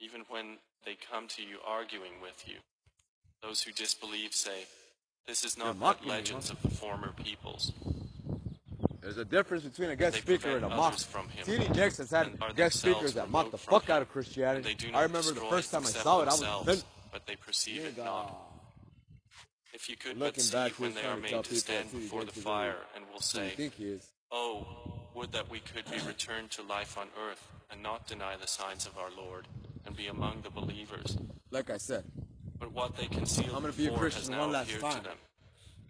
Even 0.01 0.23
when 0.29 0.57
they 0.87 0.97
come 1.13 1.27
to 1.27 1.43
you 1.43 1.59
arguing 1.67 2.13
with 2.23 2.45
you. 2.47 2.55
Those 3.43 3.63
who 3.63 3.73
disbelieve 3.73 4.33
say, 4.33 4.65
This 5.27 5.45
is 5.45 5.59
not 5.59 5.79
the 5.79 6.09
legends 6.09 6.49
of 6.49 6.63
the 6.63 6.71
former 6.71 7.13
peoples. 7.23 7.73
There's 9.03 9.19
a 9.19 9.25
difference 9.25 9.65
between 9.65 9.91
a 9.91 9.97
guest 9.97 10.19
speaker 10.19 10.57
and 10.57 10.65
a 10.65 10.69
mock. 10.69 10.97
T.D. 11.45 11.69
Jakes 11.75 11.99
has 11.99 12.11
had 12.11 12.39
guest 12.57 12.81
speakers 12.81 13.15
that 13.15 13.31
mock 13.31 13.51
the 13.51 13.59
fuck 13.59 13.91
out 13.91 14.03
of 14.03 14.09
Christianity. 14.09 14.77
I 14.95 15.03
remember 15.03 15.33
the 15.33 15.41
first 15.41 15.71
time 15.71 15.83
I 15.83 15.91
saw 15.91 16.23
it, 16.23 16.29
I 16.29 16.33
was 16.33 16.65
bent. 16.65 16.85
But 17.13 17.27
they 17.27 17.37
perceive 17.37 17.85
it 17.85 17.99
not. 17.99 18.37
If 19.73 19.89
you 19.89 19.97
could 19.97 20.17
Looking 20.17 20.45
but 20.51 20.73
see 20.73 20.83
when 20.83 20.95
they 20.95 21.05
are 21.05 21.17
made 21.17 21.45
to 21.45 21.55
stand 21.55 21.93
before 21.93 22.25
the 22.25 22.33
fire 22.33 22.79
and 22.95 23.05
will 23.13 23.21
say, 23.21 23.71
Oh, 24.33 24.67
would 25.15 25.33
that 25.33 25.51
we 25.51 25.61
could 25.61 25.85
be 25.91 25.99
returned 26.07 26.51
to 26.53 26.63
life 26.63 26.97
on 26.99 27.09
earth 27.29 27.47
and 27.71 27.83
not 27.83 28.07
deny 28.07 28.37
the 28.41 28.47
signs 28.47 28.87
of 28.87 28.97
our 28.99 29.11
Lord 29.17 29.47
and 29.87 29.97
be 29.97 30.07
among 30.09 30.43
the 30.43 30.51
believers. 30.51 31.17
Like 31.51 31.71
I 31.71 31.77
said. 31.79 32.05
But 32.59 32.73
what 32.73 32.97
they 32.97 33.07
concealed 33.07 33.55
I'm 33.55 33.63
going 33.63 33.73
to 33.73 33.79
be 33.79 33.87
a 33.87 33.97
Christian 33.97 34.37
one 34.37 34.53
last 34.53 34.79
time. 34.81 35.03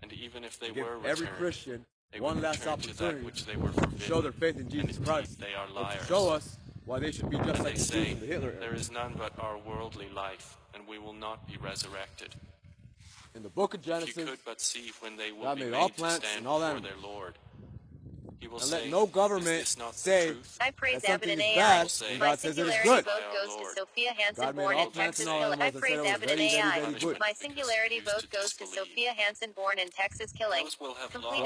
And 0.02 0.12
even 0.12 0.44
if 0.44 0.58
they 0.58 0.68
Give 0.68 0.84
were 0.84 0.98
returned, 0.98 1.06
every 1.06 1.26
Christian 1.26 1.86
one 2.18 2.40
last 2.40 2.66
opportunity 2.66 3.30
to, 3.30 3.98
show 3.98 4.20
their 4.20 4.32
faith 4.32 4.58
in 4.58 4.68
Jesus 4.68 4.98
Christ. 4.98 5.38
They 5.38 5.54
are 5.54 5.68
liars. 5.70 6.06
show 6.06 6.30
us 6.30 6.58
why 6.84 6.98
they 6.98 7.10
should 7.10 7.28
be 7.30 7.36
just 7.38 7.50
and 7.50 7.64
like 7.64 7.74
they 7.74 7.78
the 7.78 7.84
say, 7.84 8.14
the 8.14 8.26
Hitler 8.26 8.50
era. 8.50 8.60
There 8.60 8.74
is 8.74 8.90
none 8.90 9.14
but 9.18 9.32
our 9.38 9.58
worldly 9.58 10.08
life, 10.14 10.56
and 10.74 10.86
we 10.86 10.98
will 10.98 11.12
not 11.12 11.46
be 11.46 11.56
resurrected. 11.56 12.34
In 13.34 13.42
the 13.42 13.48
book 13.48 13.74
of 13.74 13.82
Genesis, 13.82 14.10
if 14.10 14.16
you 14.16 14.24
could 14.24 14.38
but 14.46 14.60
see 14.60 14.92
when 15.00 15.16
they 15.16 15.30
will 15.32 15.54
be 15.54 15.62
made, 15.62 15.70
made 15.72 15.76
all 15.76 15.88
plants 15.90 16.26
and 16.36 16.46
all 16.46 16.62
animals. 16.62 16.84
their 16.84 17.02
Lord. 17.02 17.34
Will 18.46 18.58
and 18.58 18.64
say, 18.66 18.82
let 18.82 18.90
no 18.90 19.06
government 19.06 19.66
say 19.92 20.34
I 20.60 20.70
praise 20.70 21.02
that 21.02 21.20
bad, 21.22 21.90
say, 21.90 22.12
and 22.12 22.20
God 22.20 22.38
good. 27.00 27.18
My 27.20 27.32
singularity 27.32 28.00
vote 28.00 28.26
goes 28.30 28.52
to 28.54 28.66
Sophia 28.66 29.12
Hanson-born 29.12 29.78
in 29.78 29.88
Texas 29.88 30.32
killing. 30.32 30.68
So 30.68 30.94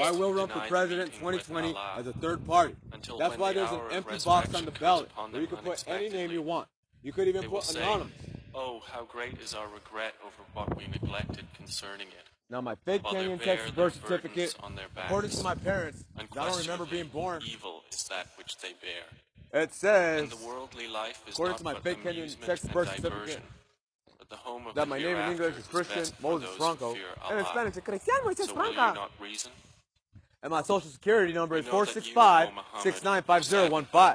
I 0.01 0.11
will 0.11 0.33
run 0.33 0.47
for 0.47 0.59
president 0.67 1.13
2020 1.13 1.75
as 1.97 2.07
a 2.07 2.13
third 2.13 2.45
party. 2.45 2.75
That's 3.19 3.37
why 3.37 3.53
there's 3.53 3.71
an 3.71 3.81
empty 3.91 4.17
box 4.23 4.53
on 4.53 4.65
the 4.65 4.71
ballot 4.71 5.09
where 5.29 5.41
you 5.41 5.47
can 5.47 5.57
put 5.57 5.83
any 5.87 6.09
name 6.09 6.31
you 6.31 6.41
want. 6.41 6.67
You 7.03 7.11
could 7.11 7.27
even 7.27 7.43
put 7.43 7.75
anonymous. 7.75 8.13
Oh, 8.53 8.81
how 8.85 9.05
great 9.05 9.39
is 9.39 9.53
our 9.53 9.67
regret 9.69 10.13
over 10.21 10.43
what 10.53 10.75
we 10.77 10.85
neglected 10.87 11.45
concerning 11.55 12.09
it. 12.09 12.30
Now 12.51 12.59
my 12.59 12.75
fake 12.75 13.01
Canyon, 13.05 13.39
Texas 13.39 13.71
birth 13.71 13.95
certificate, 14.01 14.53
according 14.97 15.31
to 15.31 15.41
my 15.41 15.55
parents, 15.55 16.03
I 16.17 16.25
don't 16.33 16.59
remember 16.59 16.85
being 16.85 17.07
born. 17.07 17.41
Evil 17.45 17.81
is 17.89 18.03
that 18.09 18.27
which 18.37 18.57
they 18.57 18.73
bear. 18.81 19.63
It 19.63 19.73
says, 19.73 20.23
and 20.23 20.31
the 20.31 20.45
worldly 20.45 20.89
life 20.89 21.23
is 21.27 21.33
according 21.33 21.57
to 21.59 21.63
my 21.63 21.75
fake 21.75 22.03
Canyon, 22.03 22.29
Texas 22.45 22.69
birth 22.69 22.93
certificate, 22.93 23.39
that 24.75 24.87
my 24.89 24.99
name 24.99 25.15
in 25.15 25.31
English 25.31 25.57
is 25.57 25.67
Christian 25.67 26.05
Moses 26.21 26.49
Franco, 26.57 26.93
and 27.29 27.39
in 27.39 27.45
Spanish 27.45 27.77
it's 27.77 27.85
Cristiano 27.85 28.25
Moses 28.25 28.47
so 28.47 28.53
Franco. 28.53 29.07
And 30.43 30.51
my 30.51 30.61
social 30.61 30.89
security 30.89 31.31
number 31.31 31.55
is 31.55 31.65
465 31.67 32.49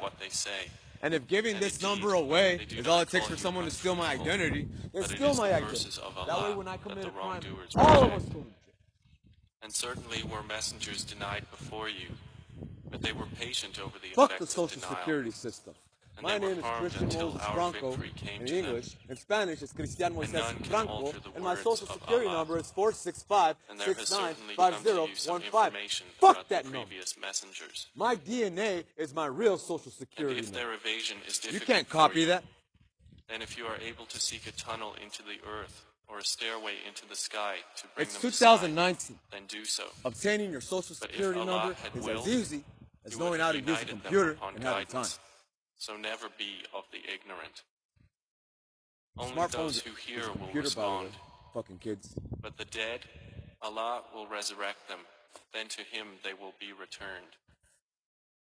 What 0.03 0.21
they 0.21 0.29
say. 0.29 0.69
And 1.07 1.15
if 1.15 1.29
giving 1.29 1.61
this 1.61 1.81
number 1.81 2.15
away 2.15 2.67
is 2.69 2.89
all 2.89 2.99
it 2.99 3.09
takes 3.09 3.29
for 3.29 3.37
someone 3.37 3.65
to 3.65 3.71
steal 3.71 3.95
my 3.95 4.11
identity, 4.11 4.67
it 4.93 5.05
steal 5.05 5.35
my 5.35 5.55
identity. 5.55 6.01
That 6.27 6.43
way, 6.43 6.55
when 6.57 6.67
I 6.67 6.79
commit 6.79 7.05
a 7.05 7.11
crime, 7.11 7.43
all 7.77 8.07
of 8.07 8.13
us 8.13 8.25
go 8.25 8.31
to 8.31 8.35
jail. 8.41 8.45
And 9.63 9.73
certainly 9.73 10.25
were 10.25 10.43
messengers 10.43 11.05
denied 11.05 11.49
before 11.53 11.89
you, 11.89 12.09
but 12.91 13.03
they 13.03 13.13
were 13.13 13.27
patient 13.39 13.79
over 13.79 13.97
the 14.01 14.09
Fuck 14.17 14.37
the 14.39 14.49
social 14.49 14.83
security 14.83 15.31
system. 15.31 15.75
And 16.19 16.23
My 16.23 16.39
name 16.39 16.59
is 16.59 16.65
Christian 16.79 17.09
Moses 17.09 17.43
Franco 17.53 17.93
in 17.93 18.01
to 18.01 18.25
them. 18.25 18.47
English. 18.65 18.97
In 19.09 19.17
Spanish, 19.17 19.61
it's 19.63 19.73
Cristian 19.75 20.15
Moises 20.15 20.67
Franco. 20.67 21.13
And 21.35 21.45
my 21.45 21.55
social 21.57 21.87
security 21.87 22.27
Allah. 22.27 22.39
number 22.39 22.59
is 22.59 22.71
465 22.71 23.57
And 23.69 23.79
there 23.79 23.93
has 23.95 24.09
certainly 24.09 24.55
come 24.57 24.73
to 24.83 24.89
you 24.89 25.09
695015. 25.17 26.07
Fuck 26.19 26.49
that 26.49 26.65
number. 26.65 26.89
messengers. 27.21 27.89
My 27.95 28.17
DNA 28.17 28.85
is 28.97 29.15
my 29.15 29.27
real 29.27 29.59
social 29.59 29.93
security 29.93 30.39
And 30.39 30.47
if 30.47 30.53
number. 30.53 30.67
their 30.69 30.75
evasion 30.75 31.19
is 31.27 31.39
You 31.45 31.53
difficult 31.53 31.67
can't 31.77 31.87
for 31.87 31.93
copy 31.93 32.21
you, 32.21 32.27
that. 32.29 32.45
then 33.29 33.43
if 33.43 33.59
you 33.59 33.67
are 33.67 33.77
able 33.87 34.07
to 34.07 34.19
seek 34.19 34.47
a 34.47 34.53
tunnel 34.53 34.95
into 35.03 35.23
the 35.23 35.37
earth 35.47 35.85
or 36.09 36.19
a 36.21 36.25
stairway 36.25 36.75
into 36.89 37.07
the 37.07 37.17
sky 37.17 37.57
to 37.77 37.85
bring 37.95 38.07
It's 38.07 38.17
them 38.19 38.31
aside, 38.31 38.57
2019. 38.73 39.19
then 39.33 39.43
do 39.49 39.65
so. 39.67 39.85
Obtaining 40.07 40.51
your 40.51 40.61
social 40.63 40.95
security 40.95 41.45
number 41.45 41.77
is 41.95 42.07
as 42.09 42.27
easy 42.29 42.65
as 43.05 43.19
knowing 43.19 43.41
how 43.41 43.53
to 43.53 43.61
use 43.61 43.83
a 43.83 43.85
computer 43.85 44.39
and 44.55 44.63
having 44.65 44.87
time. 44.87 45.05
So 45.79 45.97
never 45.97 46.29
be 46.39 46.63
of 46.75 46.85
the 46.91 46.99
ignorant. 46.99 47.63
Only 49.19 49.35
Smartphones 49.35 49.53
those 49.53 49.81
who 49.81 49.95
hear 49.95 50.23
will 50.39 50.53
respond. 50.53 51.11
Fucking 51.55 51.79
kids. 51.79 52.15
But 52.43 52.57
the 52.59 52.65
dead, 52.67 53.01
Allah 53.63 54.03
will 54.15 54.27
resurrect 54.27 54.89
them. 54.89 54.99
Then 55.53 55.69
to 55.69 55.83
Him 55.83 56.07
they 56.23 56.33
will 56.33 56.55
be 56.61 56.73
returned. 56.79 57.37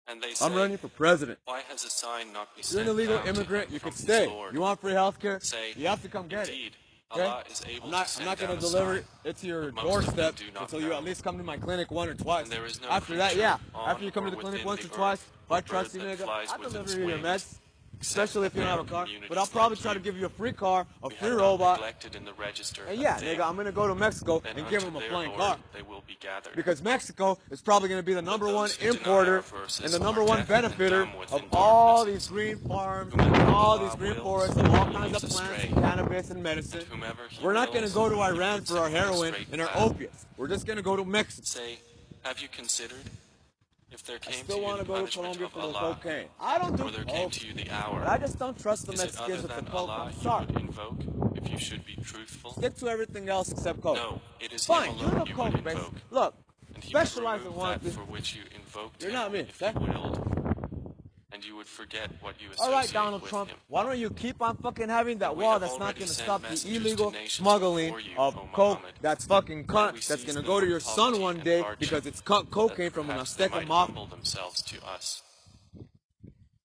And 0.07 0.21
they 0.21 0.33
say, 0.33 0.45
I'm 0.45 0.55
running 0.55 0.77
for 0.77 0.87
president. 0.87 1.39
Why 1.45 1.61
has 1.69 1.83
a 1.85 1.89
sign 1.89 2.33
not 2.33 2.55
been 2.55 2.63
you're 2.71 2.81
an 2.81 2.87
illegal 2.87 3.21
immigrant, 3.27 3.69
you 3.69 3.79
can 3.79 3.91
stay. 3.91 4.25
You 4.51 4.61
want 4.61 4.81
free 4.81 4.93
health 4.93 5.19
care? 5.19 5.39
Say, 5.39 5.73
You 5.75 5.87
have 5.87 6.01
to 6.01 6.09
come 6.09 6.27
get 6.27 6.49
it. 6.49 6.73
Okay? 7.11 7.23
Allah 7.23 7.43
is 7.49 7.63
able 7.67 7.85
I'm 7.85 7.91
not, 7.91 8.17
I'm 8.19 8.25
not 8.25 8.37
going 8.37 8.51
to 8.51 8.59
deliver 8.59 9.03
it 9.23 9.37
to 9.37 9.47
your 9.47 9.71
but 9.71 9.83
most 9.85 10.07
of 10.09 10.15
them 10.15 10.25
doorstep 10.25 10.35
do 10.35 10.59
until 10.59 10.81
you 10.81 10.93
at 10.93 11.03
least 11.03 11.23
come 11.23 11.37
to 11.39 11.43
my 11.43 11.57
clinic 11.57 11.89
one 11.89 12.07
or 12.07 12.13
twice. 12.13 12.47
There 12.49 12.65
is 12.65 12.79
no 12.81 12.87
After 12.89 13.15
that, 13.15 13.35
yeah. 13.35 13.57
After 13.75 14.05
you 14.05 14.11
come 14.11 14.25
to 14.25 14.31
the 14.31 14.37
clinic 14.37 14.63
once 14.63 14.81
the 14.81 14.93
or 14.93 14.95
twice, 14.95 15.25
if 15.45 15.51
I 15.51 15.61
trust 15.61 15.95
you, 15.95 16.01
nigga, 16.01 16.27
I 16.27 16.57
with 16.57 16.71
deliver 16.71 16.99
you 16.99 17.07
your 17.09 17.17
meds. 17.17 17.58
Especially 18.01 18.47
if 18.47 18.55
you 18.55 18.61
don't 18.61 18.69
have 18.69 18.79
a 18.79 18.83
car. 18.83 19.07
But 19.27 19.37
I'll 19.37 19.47
probably 19.47 19.75
like 19.75 19.83
try 19.83 19.93
to 19.93 19.99
give 19.99 20.17
you 20.17 20.25
a 20.25 20.29
free 20.29 20.53
car, 20.53 20.87
a 21.03 21.09
who 21.09 21.15
free 21.15 21.29
robot. 21.29 21.81
in 22.15 22.25
the 22.25 22.33
register 22.33 22.83
And 22.87 22.99
yeah, 22.99 23.17
nigga, 23.19 23.41
I'm 23.41 23.55
going 23.55 23.65
to 23.65 23.71
go 23.71 23.87
to 23.87 23.95
Mexico 23.95 24.41
and 24.45 24.67
give 24.69 24.83
them 24.83 24.95
a 24.95 25.01
flying 25.01 25.31
car. 25.33 25.57
They 25.73 25.81
will 25.81 26.03
be 26.07 26.17
gathered. 26.19 26.55
Because 26.55 26.81
Mexico 26.81 27.37
is 27.51 27.61
probably 27.61 27.89
going 27.89 27.99
to 27.99 28.05
be 28.05 28.13
the 28.13 28.21
number 28.21 28.51
one 28.51 28.69
importer 28.81 29.43
and 29.83 29.91
the 29.91 29.99
number 29.99 30.23
one 30.23 30.45
benefiter 30.45 31.09
of 31.31 31.43
all 31.51 32.05
these 32.05 32.27
green 32.27 32.57
farms, 32.57 33.13
and 33.17 33.35
all 33.49 33.77
these 33.77 33.95
green 33.95 34.15
forests 34.15 34.55
and 34.57 34.67
all 34.69 34.91
kinds 34.91 35.23
of 35.23 35.29
plants, 35.29 35.63
and 35.65 35.73
cannabis, 35.75 36.29
and 36.29 36.41
medicine. 36.41 36.83
We're 37.41 37.53
not 37.53 37.73
going 37.73 37.87
to 37.87 37.93
go 37.93 38.09
to 38.09 38.19
Iran 38.21 38.61
for 38.61 38.77
our 38.77 38.89
him 38.89 38.95
on 38.95 39.03
a 39.03 39.05
heroin 39.05 39.35
and 39.51 39.61
our 39.61 39.69
opiates. 39.75 40.25
We're 40.37 40.47
just 40.47 40.65
going 40.65 40.77
to 40.77 40.83
go 40.83 40.95
to 40.95 41.05
Mexico. 41.05 41.45
Say, 41.45 41.79
have 42.21 42.39
you 42.39 42.47
considered 42.47 42.97
if 43.99 44.05
there 44.05 44.15
I 44.15 44.19
came 44.19 44.33
to 44.33 44.43
still 44.45 44.57
you 44.57 44.63
want 44.63 44.77
the 44.79 44.83
to 44.85 44.87
go 44.87 44.93
to 44.93 44.99
punishment 45.01 45.13
Colombia 45.39 45.45
of 45.45 45.51
for 45.51 45.59
the 45.59 45.77
Allah, 45.79 45.97
cocaine. 46.01 46.27
I 46.39 46.57
don't 46.57 46.75
do 46.77 46.83
or 46.83 46.91
there 46.91 47.03
came 47.03 47.23
coke. 47.23 47.31
to 47.33 47.47
you 47.47 47.53
the 47.53 47.69
hour, 47.71 48.03
I 48.07 48.17
just 48.17 48.39
don't 48.39 48.57
trust 48.59 48.85
the 48.87 48.93
is 48.93 48.99
it 49.01 49.03
Mexicans 49.05 49.41
with 49.43 49.49
the 49.51 49.55
than 49.61 49.65
coke. 49.65 49.89
I'm 49.89 50.07
you 50.11 50.21
sorry. 50.21 50.45
would 50.45 50.61
invoke 50.61 50.99
if 51.35 51.49
you 51.51 51.57
should 51.59 51.85
be 51.85 51.95
truthful? 51.97 52.53
Stick 52.53 52.75
to 52.77 52.87
everything 52.87 53.29
else 53.29 53.51
except 53.51 53.81
coke. 53.81 53.95
No, 53.97 54.21
it 54.39 54.53
is 54.53 54.65
Fine, 54.65 54.91
Him 54.91 54.97
you 54.99 55.05
alone 55.05 55.17
know 55.19 55.25
you 55.25 55.33
coke, 55.33 55.63
base. 55.63 55.73
invoke. 55.75 55.93
Look, 56.11 56.35
And 56.75 56.83
he 56.83 56.93
would 56.93 57.07
specialize 57.07 57.39
in 57.41 57.45
remove 57.47 57.57
one 57.57 57.79
thing. 57.79 57.91
for 57.91 58.01
which 58.01 58.35
you 58.35 58.43
invoked 58.55 59.03
You're 59.03 59.11
not 59.11 59.31
me, 59.33 59.39
if 59.39 59.61
okay? 59.61 59.77
he 59.77 59.85
willed. 59.85 60.38
And 61.39 61.47
you 61.47 61.55
would 61.55 61.67
forget 61.67 62.09
what 62.19 62.35
you 62.41 62.49
All 62.59 62.69
right, 62.69 62.91
Donald 62.91 63.21
with 63.21 63.31
Trump, 63.31 63.49
him. 63.49 63.57
why 63.69 63.83
don't 63.83 63.97
you 63.97 64.09
keep 64.09 64.41
on 64.41 64.57
fucking 64.57 64.89
having 64.89 65.19
that 65.19 65.37
We 65.37 65.45
wall 65.45 65.57
that's 65.57 65.79
not 65.79 65.95
going 65.95 66.09
to 66.09 66.13
stop 66.13 66.41
the 66.41 66.75
illegal 66.75 67.13
smuggling 67.27 67.93
you, 67.93 68.17
of 68.17 68.35
O 68.35 68.49
coke 68.51 68.79
Muhammad. 68.79 68.95
that's 68.99 69.25
fucking 69.25 69.59
And 69.59 69.67
cunt 69.69 70.05
that's 70.05 70.25
going 70.25 70.35
to 70.35 70.41
go 70.41 70.59
to 70.59 70.67
your 70.67 70.81
son 70.81 71.21
one 71.21 71.39
day 71.39 71.63
because 71.79 72.05
it's 72.05 72.19
cut 72.19 72.51
cocaine 72.51 72.89
from 72.89 73.05
an 73.09 73.11
perhaps 73.13 73.35
they 73.35 73.47
Azteca 73.47 73.51
might 73.51 73.67
mafia. 73.69 73.95
humble 73.95 74.07
themselves 74.07 74.61
to 74.63 74.85
us. 74.85 75.23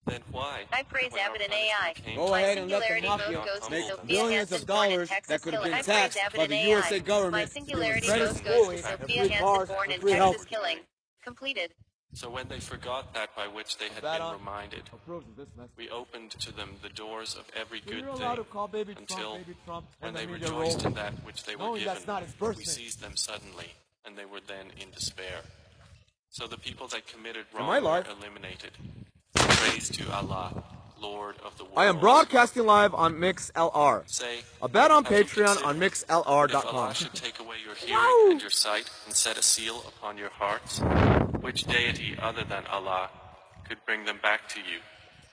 Then 0.06 0.22
why? 0.32 0.64
I 0.72 0.82
praise 0.82 1.12
when 1.12 1.20
Abbott 1.20 1.42
and 1.42 1.52
AI. 1.52 1.94
Go 2.16 2.34
ahead 2.34 2.58
and 2.58 2.68
let 2.68 2.80
the 2.80 2.94
singularity 2.94 3.06
mafia 3.06 3.44
goes 3.46 3.60
to 3.68 3.70
make 3.70 4.06
billions 4.08 4.50
of 4.50 4.66
dollars 4.66 5.08
that 5.28 5.40
could 5.40 5.54
have 5.54 5.62
been 5.62 5.84
taxed 5.84 6.18
by 6.36 6.48
the 6.48 6.54
AI. 6.56 6.66
USA 6.66 6.98
My 6.98 7.04
government 7.04 7.50
singularity 7.52 8.08
giving 8.08 8.26
vote 8.26 8.42
credit 8.42 8.44
goes 8.44 8.54
schooling 8.56 8.76
to 8.78 8.82
Sophia 8.82 9.28
Hansen, 9.28 9.66
born 9.68 9.90
in 9.92 10.00
Texas, 10.00 10.44
killing. 10.46 10.78
Completed. 11.22 11.74
So 12.14 12.30
when 12.30 12.46
they 12.48 12.60
forgot 12.60 13.12
that 13.14 13.34
by 13.34 13.48
which 13.48 13.76
they 13.78 13.88
had 13.88 14.02
been 14.02 14.32
reminded, 14.38 14.82
Approves 14.92 15.26
of 15.28 15.36
this 15.36 15.48
message. 15.56 15.72
we 15.76 15.90
opened 15.90 16.30
to 16.30 16.52
them 16.52 16.70
the 16.80 16.88
doors 16.88 17.34
of 17.34 17.44
every 17.58 17.80
good 17.80 17.98
you're 17.98 18.08
allowed 18.08 18.36
to 18.36 18.44
thing 18.44 18.52
call 18.52 18.68
baby 18.68 18.94
Trump, 18.94 19.10
until 19.10 19.38
when 20.00 20.14
they 20.14 20.26
rejoiced 20.26 20.84
in 20.84 20.94
that 20.94 21.12
which 21.24 21.42
they 21.42 21.56
were 21.56 21.72
given, 21.76 21.86
that's 21.86 22.06
not 22.06 22.22
his 22.22 22.34
we 22.40 22.64
seized 22.64 23.00
them 23.00 23.16
suddenly, 23.16 23.72
and 24.04 24.16
they 24.16 24.24
were 24.24 24.40
then 24.46 24.66
in 24.80 24.90
despair. 24.92 25.40
So 26.30 26.46
the 26.46 26.56
people 26.56 26.86
that 26.88 27.06
committed 27.06 27.46
wrong 27.52 27.68
were 27.68 28.04
eliminated. 28.18 28.72
Praise 29.34 29.88
to 29.90 30.12
Allah, 30.12 30.62
Lord 31.04 31.36
of 31.44 31.56
the 31.58 31.64
world. 31.64 31.74
I 31.76 31.86
am 31.86 31.98
broadcasting 32.00 32.64
live 32.64 32.94
on 32.94 33.14
Mixlr. 33.14 34.08
Say, 34.10 34.40
aBaddOn 34.62 35.04
Patreon 35.04 35.64
on 35.64 35.78
considered 35.78 35.82
If 35.92 36.06
Mixlr.com. 36.08 36.74
Allah 36.76 36.94
should 36.94 37.14
take 37.14 37.38
away 37.40 37.56
your 37.64 37.74
hearing 37.86 38.32
and 38.32 38.40
your 38.40 38.50
sight 38.50 38.88
and 39.06 39.14
set 39.14 39.36
a 39.36 39.42
seal 39.42 39.84
upon 39.86 40.16
your 40.16 40.30
hearts, 40.30 40.80
which 41.40 41.64
deity 41.64 42.16
other 42.20 42.44
than 42.44 42.64
Allah 42.66 43.10
could 43.68 43.78
bring 43.84 44.04
them 44.04 44.18
back 44.22 44.48
to 44.50 44.60
you? 44.60 44.80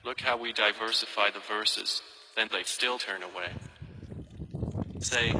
Look 0.04 0.20
how 0.20 0.36
we 0.36 0.52
diversify 0.52 1.30
the 1.30 1.40
verses, 1.40 2.02
then 2.36 2.48
they 2.52 2.64
still 2.64 2.98
turn 2.98 3.22
away. 3.22 3.50
Say, 5.00 5.34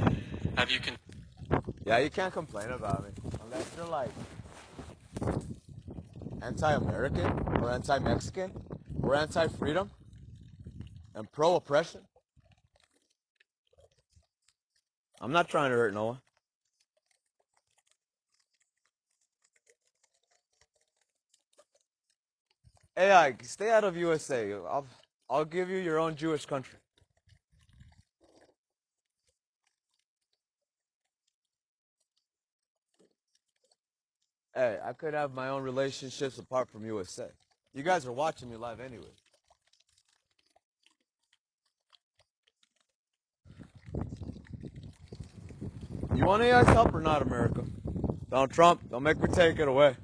have 0.56 0.70
you 0.70 0.80
con- 0.80 1.62
Yeah, 1.84 1.98
you 1.98 2.10
can't 2.10 2.32
complain 2.32 2.70
about 2.70 3.04
me 3.04 3.10
unless 3.44 3.70
you're 3.76 3.86
like 3.86 4.10
anti-American 6.42 7.26
or 7.60 7.70
anti-Mexican 7.70 8.50
or 9.02 9.14
anti-freedom 9.14 9.90
and 11.14 11.30
pro-oppression. 11.32 12.00
I'm 15.20 15.32
not 15.32 15.48
trying 15.48 15.70
to 15.70 15.76
hurt 15.76 15.94
Noah. 15.94 16.20
AI, 22.96 23.34
stay 23.42 23.70
out 23.70 23.84
of 23.84 23.96
USA. 23.96 24.52
I'll 24.52 24.86
I'll 25.30 25.46
give 25.46 25.70
you 25.70 25.78
your 25.78 25.98
own 25.98 26.14
Jewish 26.14 26.44
country. 26.44 26.78
Hey, 34.54 34.78
I 34.84 34.92
could 34.92 35.14
have 35.14 35.32
my 35.32 35.48
own 35.48 35.62
relationships 35.62 36.36
apart 36.36 36.68
from 36.68 36.84
USA. 36.84 37.28
You 37.72 37.82
guys 37.82 38.04
are 38.04 38.12
watching 38.12 38.50
me 38.50 38.56
live 38.56 38.80
anyway. 38.80 39.06
You 46.14 46.24
want 46.24 46.42
AI's 46.42 46.66
help 46.66 46.94
or 46.94 47.00
not, 47.00 47.22
America? 47.22 47.64
Donald 48.30 48.50
Trump, 48.50 48.88
don't 48.90 49.02
make 49.02 49.20
me 49.20 49.28
take 49.28 49.58
it 49.58 49.68
away. 49.68 49.96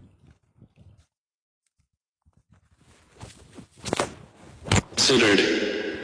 considered 5.09 5.41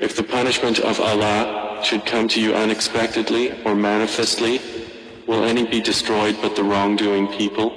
if 0.00 0.16
the 0.16 0.22
punishment 0.22 0.78
of 0.78 0.98
Allah 0.98 1.78
should 1.84 2.06
come 2.06 2.26
to 2.26 2.40
you 2.40 2.54
unexpectedly 2.54 3.52
or 3.64 3.74
manifestly, 3.74 4.62
will 5.26 5.44
any 5.44 5.66
be 5.66 5.82
destroyed 5.82 6.34
but 6.40 6.56
the 6.56 6.64
wrongdoing 6.64 7.26
people? 7.28 7.68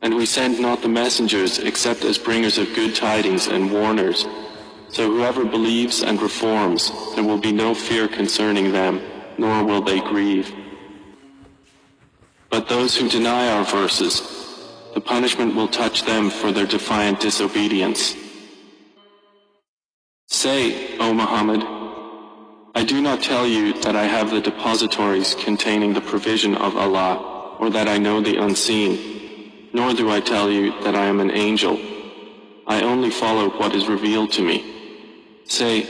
And 0.00 0.16
we 0.16 0.26
send 0.26 0.58
not 0.58 0.82
the 0.82 0.88
messengers 0.88 1.60
except 1.60 2.02
as 2.02 2.18
bringers 2.18 2.58
of 2.58 2.74
good 2.74 2.96
tidings 2.96 3.46
and 3.46 3.70
warners. 3.70 4.26
So 4.88 5.08
whoever 5.08 5.44
believes 5.44 6.02
and 6.02 6.20
reforms, 6.20 6.90
there 7.14 7.22
will 7.22 7.38
be 7.38 7.52
no 7.52 7.76
fear 7.76 8.08
concerning 8.08 8.72
them, 8.72 9.00
nor 9.38 9.64
will 9.64 9.82
they 9.82 10.00
grieve. 10.00 10.52
But 12.50 12.68
those 12.68 12.96
who 12.96 13.08
deny 13.08 13.48
our 13.48 13.64
verses, 13.64 14.20
the 14.94 15.00
punishment 15.00 15.54
will 15.54 15.68
touch 15.68 16.04
them 16.04 16.28
for 16.28 16.52
their 16.52 16.66
defiant 16.66 17.20
disobedience. 17.20 18.14
Say, 20.28 20.98
O 20.98 21.14
Muhammad, 21.14 21.62
I 22.74 22.84
do 22.84 23.00
not 23.00 23.22
tell 23.22 23.46
you 23.46 23.80
that 23.82 23.96
I 23.96 24.04
have 24.04 24.30
the 24.30 24.40
depositories 24.40 25.34
containing 25.34 25.92
the 25.92 26.00
provision 26.00 26.54
of 26.56 26.76
Allah, 26.76 27.56
or 27.58 27.70
that 27.70 27.88
I 27.88 27.98
know 27.98 28.20
the 28.20 28.36
unseen, 28.36 29.68
nor 29.72 29.94
do 29.94 30.10
I 30.10 30.20
tell 30.20 30.50
you 30.50 30.72
that 30.82 30.94
I 30.94 31.06
am 31.06 31.20
an 31.20 31.30
angel. 31.30 31.80
I 32.66 32.82
only 32.82 33.10
follow 33.10 33.50
what 33.50 33.74
is 33.74 33.88
revealed 33.88 34.32
to 34.32 34.42
me. 34.42 34.64
Say, 35.44 35.80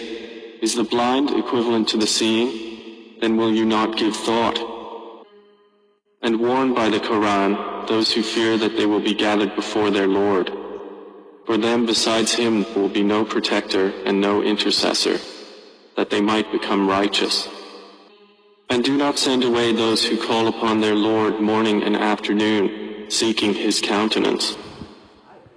is 0.60 0.74
the 0.74 0.84
blind 0.84 1.30
equivalent 1.30 1.88
to 1.88 1.96
the 1.96 2.06
seeing? 2.06 2.71
Then 3.22 3.36
will 3.36 3.54
you 3.54 3.64
not 3.64 3.96
give 3.96 4.16
thought? 4.16 4.58
And 6.22 6.40
warn 6.40 6.74
by 6.74 6.88
the 6.88 6.98
Quran 6.98 7.86
those 7.86 8.12
who 8.12 8.20
fear 8.20 8.58
that 8.58 8.76
they 8.76 8.84
will 8.84 9.00
be 9.00 9.14
gathered 9.14 9.54
before 9.54 9.92
their 9.92 10.08
Lord. 10.08 10.50
For 11.46 11.56
them 11.56 11.86
besides 11.86 12.34
him 12.34 12.66
will 12.74 12.88
be 12.88 13.04
no 13.04 13.24
protector 13.24 13.92
and 14.04 14.20
no 14.20 14.42
intercessor, 14.42 15.20
that 15.96 16.10
they 16.10 16.20
might 16.20 16.50
become 16.50 16.88
righteous. 16.88 17.48
And 18.70 18.82
do 18.82 18.96
not 18.96 19.20
send 19.20 19.44
away 19.44 19.72
those 19.72 20.04
who 20.04 20.26
call 20.26 20.48
upon 20.48 20.80
their 20.80 20.96
Lord 20.96 21.38
morning 21.40 21.84
and 21.84 21.94
afternoon, 21.94 23.08
seeking 23.08 23.54
his 23.54 23.80
countenance. 23.80 24.56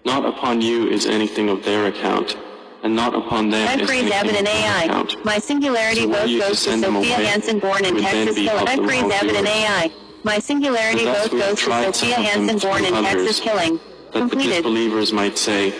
Not 0.05 0.23
upon 0.23 0.61
you 0.61 0.87
is 0.87 1.07
anything 1.07 1.49
of 1.49 1.63
their 1.65 1.87
account, 1.87 2.37
and 2.85 2.95
not 2.95 3.15
upon 3.15 3.49
them 3.49 3.67
Ed 3.67 3.81
is 3.81 3.87
Freeze 3.89 4.01
anything 4.03 4.19
Evident 4.19 4.47
of 4.47 4.53
their 4.53 4.71
AI. 4.77 4.83
account. 4.83 5.25
My 5.25 5.39
singularity 5.39 6.01
So 6.01 6.07
vote 6.09 6.39
goes 6.39 6.63
to 6.65 6.77
Sophia 6.79 7.15
Hansen, 7.15 7.59
born 7.59 7.83
in 7.83 7.97
Texas. 7.97 8.35
be 8.35 8.45
Killing. 8.45 8.61
of 8.61 8.67
Ed 8.69 8.77
the 8.79 8.83
Freeze 8.87 9.11
Evident. 9.11 9.47
AI. 9.47 9.91
My 10.23 10.37
singularity 10.39 11.05
And 11.07 11.17
vote 11.17 11.31
goes 11.31 11.59
to 11.61 11.65
Sophia 11.65 11.93
some 11.93 12.09
of 12.09 12.15
them 12.15 12.23
Hansen, 12.23 12.59
born 12.69 12.85
in 12.85 12.93
Texas. 13.03 13.39
Killing. 13.39 13.79
that 14.13 14.29
the 14.29 14.35
disbelievers 14.37 15.11
might 15.11 15.35
say, 15.39 15.73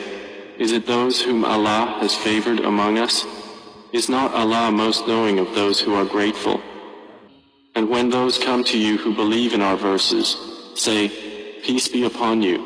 Is 0.58 0.72
it 0.72 0.88
those 0.88 1.22
whom 1.22 1.46
Allah 1.46 1.98
has 2.02 2.16
favored 2.16 2.62
among 2.62 2.98
us? 2.98 3.24
Is 3.94 4.10
not 4.10 4.34
Allah 4.34 4.72
most 4.72 5.08
knowing 5.08 5.38
of 5.38 5.54
those 5.54 5.80
who 5.80 5.94
are 5.94 6.06
grateful? 6.06 6.60
And 7.76 7.88
when 7.88 8.10
those 8.10 8.40
come 8.40 8.64
to 8.64 8.78
you 8.80 8.98
who 8.98 9.14
believe 9.14 9.54
in 9.54 9.62
our 9.62 9.78
verses, 9.78 10.28
say, 10.74 11.10
Peace 11.62 11.88
be 11.88 12.06
upon 12.06 12.42
you. 12.42 12.58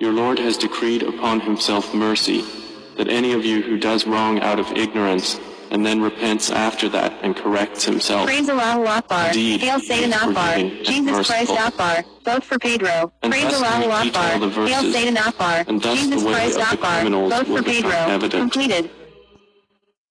Your 0.00 0.12
Lord 0.12 0.38
has 0.40 0.56
decreed 0.56 1.02
upon 1.04 1.40
himself 1.40 1.94
mercy, 1.94 2.44
that 2.96 3.08
any 3.08 3.32
of 3.32 3.44
you 3.44 3.62
who 3.62 3.78
does 3.78 4.06
wrong 4.06 4.40
out 4.40 4.58
of 4.58 4.70
ignorance, 4.72 5.38
and 5.70 5.84
then 5.84 6.00
repents 6.00 6.50
after 6.50 6.88
that 6.88 7.12
and 7.22 7.34
corrects 7.36 7.84
himself, 7.84 8.26
Praise 8.26 8.48
Allahu 8.48 8.86
Akbar. 8.86 9.26
Indeed, 9.28 9.60
Hail 9.60 9.80
Satan 9.80 10.12
Akbar. 10.12 10.58
Jesus 10.84 11.26
Christ. 11.26 11.50
Akbar. 11.50 12.04
Vote 12.24 12.44
for 12.44 12.58
Pedro. 12.58 13.12
And 13.22 13.32
Praise 13.32 13.44
thus 13.44 13.62
Allahu 13.62 14.04
we 14.04 14.10
detail 14.10 14.44
Akbar. 14.44 14.66
Hail 14.68 14.92
Satan 14.92 15.16
Akbar. 15.16 15.64
and 15.66 15.82
thus 15.82 15.98
the 15.98 16.04
Jesus 16.06 16.24
way 16.24 16.32
Christ 16.32 16.58
of 16.58 16.60
the 16.60 16.72
Akbar. 16.72 17.00
criminals 17.00 17.32
Vote 17.32 17.46
for 17.46 17.62
Pedro. 17.62 17.90
evident. 17.90 18.40
Completed. 18.40 18.90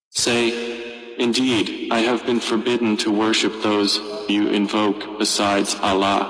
Say, 0.09 0.83
Indeed, 1.17 1.91
I 1.91 1.99
have 1.99 2.25
been 2.25 2.41
forbidden 2.41 2.97
to 2.97 3.11
worship 3.11 3.61
those 3.61 3.99
you 4.27 4.49
invoke 4.49 5.17
besides 5.17 5.75
Allah. 5.81 6.21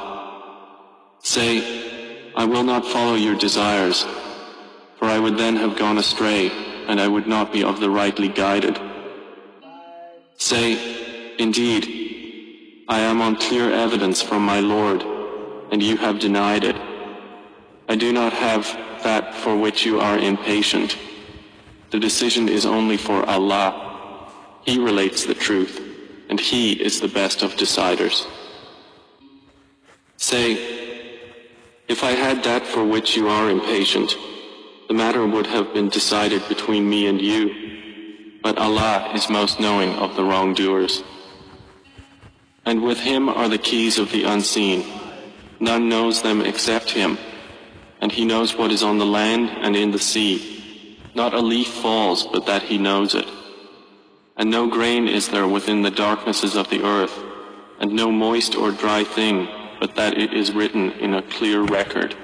Say, 1.24 2.32
I 2.36 2.46
will 2.46 2.64
not 2.64 2.86
follow 2.86 3.16
your 3.16 3.36
desires, 3.36 4.06
for 5.06 5.12
I 5.12 5.20
would 5.20 5.38
then 5.38 5.56
have 5.58 5.78
gone 5.78 6.00
astray, 6.00 6.50
and 6.88 7.00
I 7.00 7.08
would 7.08 7.28
not 7.28 7.54
be 7.54 7.64
of 7.64 7.80
the 7.80 7.92
rightly 7.92 8.28
guided. 8.28 8.80
Say, 10.38 11.36
Indeed, 11.38 11.84
I 12.88 13.02
am 13.02 13.22
on 13.22 13.36
clear 13.36 13.72
evidence 13.72 14.24
from 14.24 14.44
my 14.44 14.62
Lord, 14.62 15.04
and 15.72 15.84
you 15.84 15.96
have 15.98 16.18
denied 16.18 16.64
it. 16.64 16.76
I 17.88 17.96
do 17.96 18.12
not 18.12 18.34
have 18.34 18.66
that 19.04 19.36
for 19.36 19.56
which 19.56 19.86
you 19.86 20.00
are 20.00 20.18
impatient. 20.18 20.98
The 21.92 22.00
decision 22.00 22.50
is 22.50 22.66
only 22.66 22.98
for 22.98 23.24
Allah. 23.30 24.32
He 24.64 24.80
relates 24.80 25.24
the 25.24 25.36
truth, 25.36 25.80
and 26.30 26.40
He 26.40 26.74
is 26.84 27.00
the 27.00 27.14
best 27.20 27.44
of 27.44 27.54
deciders. 27.58 28.26
Say, 30.18 30.48
if 31.88 32.04
I 32.04 32.14
had 32.14 32.44
that 32.46 32.66
for 32.66 32.84
which 32.84 33.16
you 33.16 33.28
are 33.30 33.52
impatient, 33.52 34.18
the 34.88 34.94
matter 34.94 35.26
would 35.26 35.48
have 35.48 35.74
been 35.74 35.90
decided 35.90 36.48
between 36.48 36.88
me 36.88 37.08
and 37.08 37.20
you, 37.22 38.40
but 38.44 38.58
Allah 38.58 39.12
is 39.16 39.30
most 39.30 39.60
knowing 39.60 39.90
of 39.96 40.16
the 40.16 40.24
wrongdoers. 40.24 41.04
And 42.66 42.84
with 42.84 43.00
Him 43.00 43.28
are 43.30 43.50
the 43.50 43.58
keys 43.58 43.98
of 43.98 44.12
the 44.12 44.24
unseen. 44.24 44.86
None 45.60 45.90
knows 45.90 46.22
them 46.22 46.42
except 46.42 46.92
Him, 46.92 47.18
and 48.02 48.12
He 48.12 48.26
knows 48.26 48.56
what 48.56 48.72
is 48.72 48.84
on 48.84 48.98
the 48.98 49.06
land 49.06 49.50
and 49.50 49.76
in 49.76 49.92
the 49.92 50.00
sea. 50.00 51.00
Not 51.16 51.34
a 51.34 51.40
leaf 51.40 51.68
falls 51.68 52.28
but 52.28 52.46
that 52.46 52.64
He 52.64 52.78
knows 52.78 53.16
it. 53.16 53.28
And 54.38 54.52
no 54.52 54.68
grain 54.68 55.08
is 55.08 55.30
there 55.30 55.48
within 55.48 55.82
the 55.82 55.92
darknesses 55.92 56.56
of 56.56 56.70
the 56.70 56.84
earth, 56.84 57.18
and 57.80 57.94
no 57.94 58.12
moist 58.12 58.56
or 58.56 58.72
dry 58.72 59.04
thing, 59.04 59.48
but 59.80 59.96
that 59.96 60.18
it 60.18 60.34
is 60.34 60.52
written 60.52 60.92
in 60.92 61.14
a 61.14 61.22
clear 61.22 61.62
record. 61.62 62.16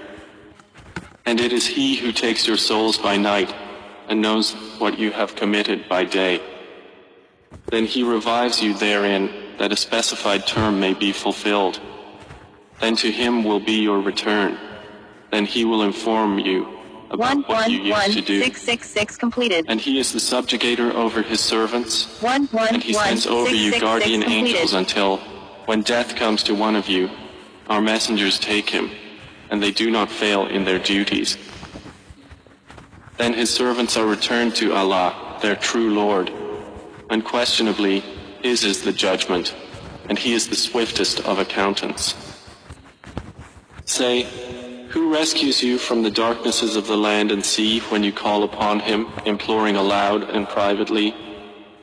And 1.26 1.40
it 1.40 1.54
is 1.54 1.68
He 1.68 1.96
who 1.96 2.12
takes 2.12 2.48
your 2.48 2.58
souls 2.58 2.98
by 2.98 3.18
night, 3.18 3.54
and 4.08 4.22
knows 4.22 4.54
what 4.80 5.00
you 5.00 5.12
have 5.12 5.36
committed 5.36 5.88
by 5.88 6.04
day. 6.04 6.42
Then 7.68 7.86
He 7.86 8.04
revives 8.04 8.62
you 8.62 8.74
therein, 8.74 9.32
that 9.58 9.72
a 9.72 9.76
specified 9.76 10.48
term 10.48 10.80
may 10.80 10.94
be 10.94 11.12
fulfilled. 11.12 11.80
Then 12.80 12.96
to 12.98 13.12
Him 13.12 13.44
will 13.44 13.60
be 13.60 13.82
your 13.82 14.02
return. 14.02 14.58
Then 15.32 15.46
He 15.46 15.64
will 15.66 15.84
inform 15.84 16.40
you 16.40 16.64
One 16.64 17.12
about 17.12 17.38
what 17.38 17.48
one 17.48 17.72
you 17.72 17.78
used 17.78 17.92
one 17.92 18.12
to 18.12 18.22
do. 18.22 18.42
six 18.42 18.62
six 18.62 18.90
six 18.90 19.18
completed. 19.18 19.66
And 19.70 19.80
He 19.80 20.00
is 20.00 20.12
the 20.12 20.20
subjugator 20.20 20.94
over 20.96 21.22
His 21.22 21.40
servants, 21.40 22.20
One 22.22 22.48
one 22.48 22.74
and 22.74 22.84
he 22.84 22.96
one 22.96 23.06
sends 23.06 23.28
over 23.28 23.50
six 23.50 23.60
you 23.60 23.70
six 23.72 23.82
guardian 23.82 24.22
six 24.22 24.34
angels 24.34 24.74
until, 24.74 25.18
when 25.68 25.84
death 25.84 26.16
comes 26.16 26.42
to 26.44 26.56
one 26.56 26.76
of 26.76 26.90
you, 26.90 27.10
our 27.70 27.82
messengers 27.82 28.40
take 28.40 28.70
him, 28.70 28.90
and 29.52 29.62
they 29.62 29.72
do 29.72 29.92
not 29.92 30.10
fail 30.10 30.48
in 30.48 30.64
their 30.64 30.80
duties. 30.80 31.38
Then 33.18 33.34
his 33.34 33.52
servants 33.52 33.98
are 33.98 34.06
returned 34.06 34.56
to 34.56 34.74
Allah, 34.74 35.38
their 35.42 35.56
true 35.56 35.94
Lord. 35.94 36.32
Unquestionably, 37.10 38.00
his 38.42 38.64
is 38.64 38.82
the 38.82 38.94
judgment, 38.94 39.54
and 40.10 40.18
he 40.18 40.34
is 40.34 40.48
the 40.48 40.56
swiftest 40.56 41.20
of 41.22 41.38
accountants. 41.38 42.16
Say, 43.86 44.24
who 44.90 45.14
rescues 45.14 45.62
you 45.62 45.78
from 45.78 46.02
the 46.02 46.12
darknesses 46.12 46.76
of 46.76 46.88
the 46.88 46.98
land 46.98 47.32
and 47.32 47.46
sea 47.46 47.80
when 47.92 48.04
you 48.04 48.12
call 48.12 48.44
upon 48.44 48.80
him, 48.80 49.08
imploring 49.26 49.76
aloud 49.76 50.24
and 50.30 50.48
privately? 50.48 51.14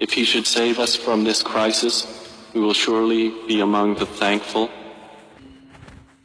If 0.00 0.12
he 0.12 0.24
should 0.24 0.46
save 0.46 0.78
us 0.78 0.96
from 0.96 1.24
this 1.24 1.42
crisis, 1.42 2.06
we 2.54 2.60
will 2.60 2.74
surely 2.74 3.30
be 3.46 3.60
among 3.60 3.96
the 3.96 4.06
thankful. 4.06 4.70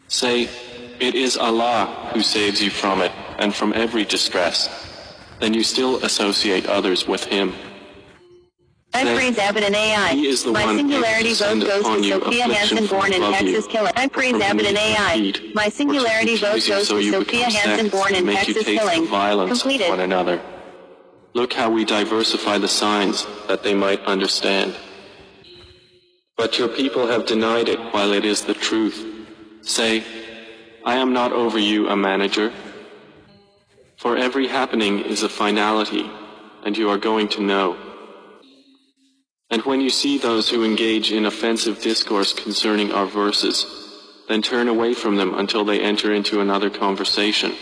Say, 0.07 0.49
it 1.03 1.15
is 1.15 1.37
Allah 1.37 2.11
who 2.13 2.21
saves 2.21 2.61
you 2.63 2.69
from 2.69 3.01
it 3.01 3.11
and 3.37 3.53
from 3.53 3.73
every 3.73 4.05
distress. 4.05 4.69
Then 5.39 5.53
you 5.53 5.63
still 5.63 6.03
associate 6.03 6.65
others 6.67 7.07
with 7.07 7.25
him. 7.25 7.53
Say, 8.95 9.15
Freeze 9.15 9.37
Evident 9.39 9.75
AI. 9.75 10.13
He 10.13 10.27
is 10.27 10.43
the 10.43 10.51
My 10.51 10.65
one 10.65 10.77
singularity 10.77 11.33
vote 11.33 11.65
goes 11.65 11.83
to 11.83 12.03
Sophia 12.03 12.43
Hansen, 12.43 12.85
born 12.85 13.11
in 13.11 13.21
Texas. 13.21 13.67
Killing. 13.67 13.91
Ed 13.95 14.05
or 14.05 14.13
Freeze 14.13 14.33
beneath 14.33 14.63
your 14.63 14.77
AI. 14.77 15.33
My 15.55 15.67
singularity 15.67 16.37
vote 16.37 16.63
goes 16.67 16.87
so 16.87 17.01
to 17.01 17.11
Sophia 17.11 17.49
Hansen, 17.49 17.89
born 17.89 18.13
and 18.13 18.29
in 18.29 18.35
Texas. 18.35 18.63
Killing. 18.63 19.07
violence 19.07 19.61
Completed. 19.61 19.89
one 19.89 19.99
another. 19.99 20.39
Look 21.33 21.53
how 21.53 21.71
we 21.71 21.83
diversify 21.83 22.59
the 22.59 22.67
signs 22.67 23.25
that 23.47 23.63
they 23.63 23.73
might 23.73 23.99
understand. 24.05 24.75
But 26.37 26.59
your 26.59 26.67
people 26.67 27.07
have 27.07 27.25
denied 27.25 27.69
it 27.69 27.79
while 27.93 28.13
it 28.13 28.23
is 28.23 28.43
the 28.45 28.53
truth. 28.53 29.03
Say, 29.63 30.03
I 30.85 30.95
am 30.95 31.13
not 31.13 31.31
over 31.31 31.57
you 31.57 31.87
a 31.87 31.95
manager. 31.95 32.51
For 33.97 34.17
every 34.17 34.47
happening 34.47 34.99
is 34.99 35.23
a 35.23 35.29
finality, 35.29 36.09
and 36.65 36.77
you 36.77 36.89
are 36.89 36.97
going 36.97 37.29
to 37.29 37.41
know. 37.41 37.77
And 39.49 39.61
when 39.61 39.79
you 39.79 39.89
see 39.89 40.17
those 40.17 40.49
who 40.49 40.65
engage 40.65 41.11
in 41.13 41.25
offensive 41.25 41.81
discourse 41.81 42.33
concerning 42.33 42.91
our 42.91 43.05
verses, 43.05 43.65
then 44.27 44.41
turn 44.41 44.67
away 44.67 44.93
from 44.93 45.15
them 45.15 45.33
until 45.35 45.63
they 45.63 45.79
enter 45.79 46.13
into 46.13 46.41
another 46.41 46.69
conversation. 46.69 47.53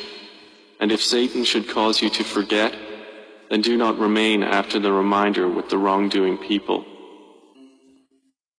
And 0.79 0.91
if 0.91 1.03
Satan 1.03 1.43
should 1.43 1.69
cause 1.69 2.01
you 2.01 2.09
to 2.09 2.23
forget, 2.23 2.75
then 3.51 3.61
do 3.61 3.77
not 3.77 3.99
remain 3.99 4.41
after 4.41 4.79
the 4.79 4.91
reminder 4.91 5.47
with 5.47 5.69
the 5.69 5.77
wrongdoing 5.77 6.37
people. 6.37 6.85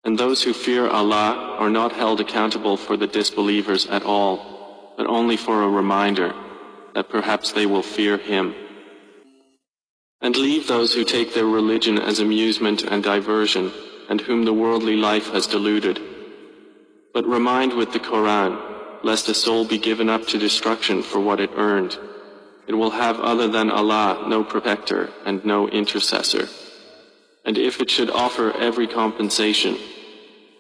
And 0.04 0.20
those 0.20 0.44
who 0.44 0.54
fear 0.54 0.88
Allah 0.88 1.56
are 1.58 1.70
not 1.70 1.94
held 1.94 2.20
accountable 2.20 2.78
for 2.78 2.98
the 2.98 3.08
disbelievers 3.08 3.88
at 3.88 4.04
all, 4.04 4.51
but 5.02 5.10
only 5.10 5.36
for 5.36 5.64
a 5.64 5.68
reminder 5.68 6.32
that 6.94 7.10
perhaps 7.10 7.54
they 7.54 7.66
will 7.66 7.82
fear 7.82 8.20
Him. 8.20 8.54
And 10.22 10.36
leave 10.36 10.68
those 10.68 10.94
who 10.94 11.04
take 11.04 11.34
their 11.34 11.48
religion 11.48 11.98
as 11.98 12.20
amusement 12.20 12.84
and 12.84 13.02
diversion, 13.04 13.72
and 14.10 14.22
whom 14.22 14.46
the 14.46 14.54
worldly 14.54 14.96
life 14.96 15.32
has 15.32 15.48
deluded. 15.48 16.00
But 17.16 17.26
remind 17.26 17.74
with 17.74 17.94
the 17.94 18.00
Koran, 18.00 18.60
lest 19.02 19.28
a 19.28 19.34
soul 19.34 19.66
be 19.66 19.80
given 19.80 20.08
up 20.08 20.28
to 20.28 20.38
destruction 20.38 21.02
for 21.02 21.20
what 21.20 21.40
it 21.40 21.50
earned. 21.56 21.98
It 22.68 22.76
will 22.76 22.92
have 22.92 23.20
other 23.20 23.48
than 23.48 23.72
Allah 23.72 24.26
no 24.28 24.44
protector 24.44 25.10
and 25.26 25.44
no 25.44 25.68
intercessor. 25.68 26.48
And 27.44 27.58
if 27.58 27.82
it 27.82 27.90
should 27.90 28.12
offer 28.12 28.56
every 28.56 28.86
compensation, 28.86 29.80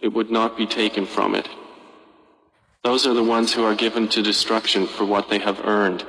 it 0.01 0.11
would 0.11 0.31
not 0.31 0.57
be 0.57 0.65
taken 0.65 1.05
from 1.05 1.35
it. 1.35 1.47
Those 2.83 3.05
are 3.05 3.13
the 3.13 3.23
ones 3.23 3.53
who 3.53 3.63
are 3.63 3.75
given 3.75 4.07
to 4.09 4.23
destruction 4.23 4.87
for 4.87 5.05
what 5.05 5.29
they 5.29 5.39
have 5.39 5.65
earned. 5.65 6.03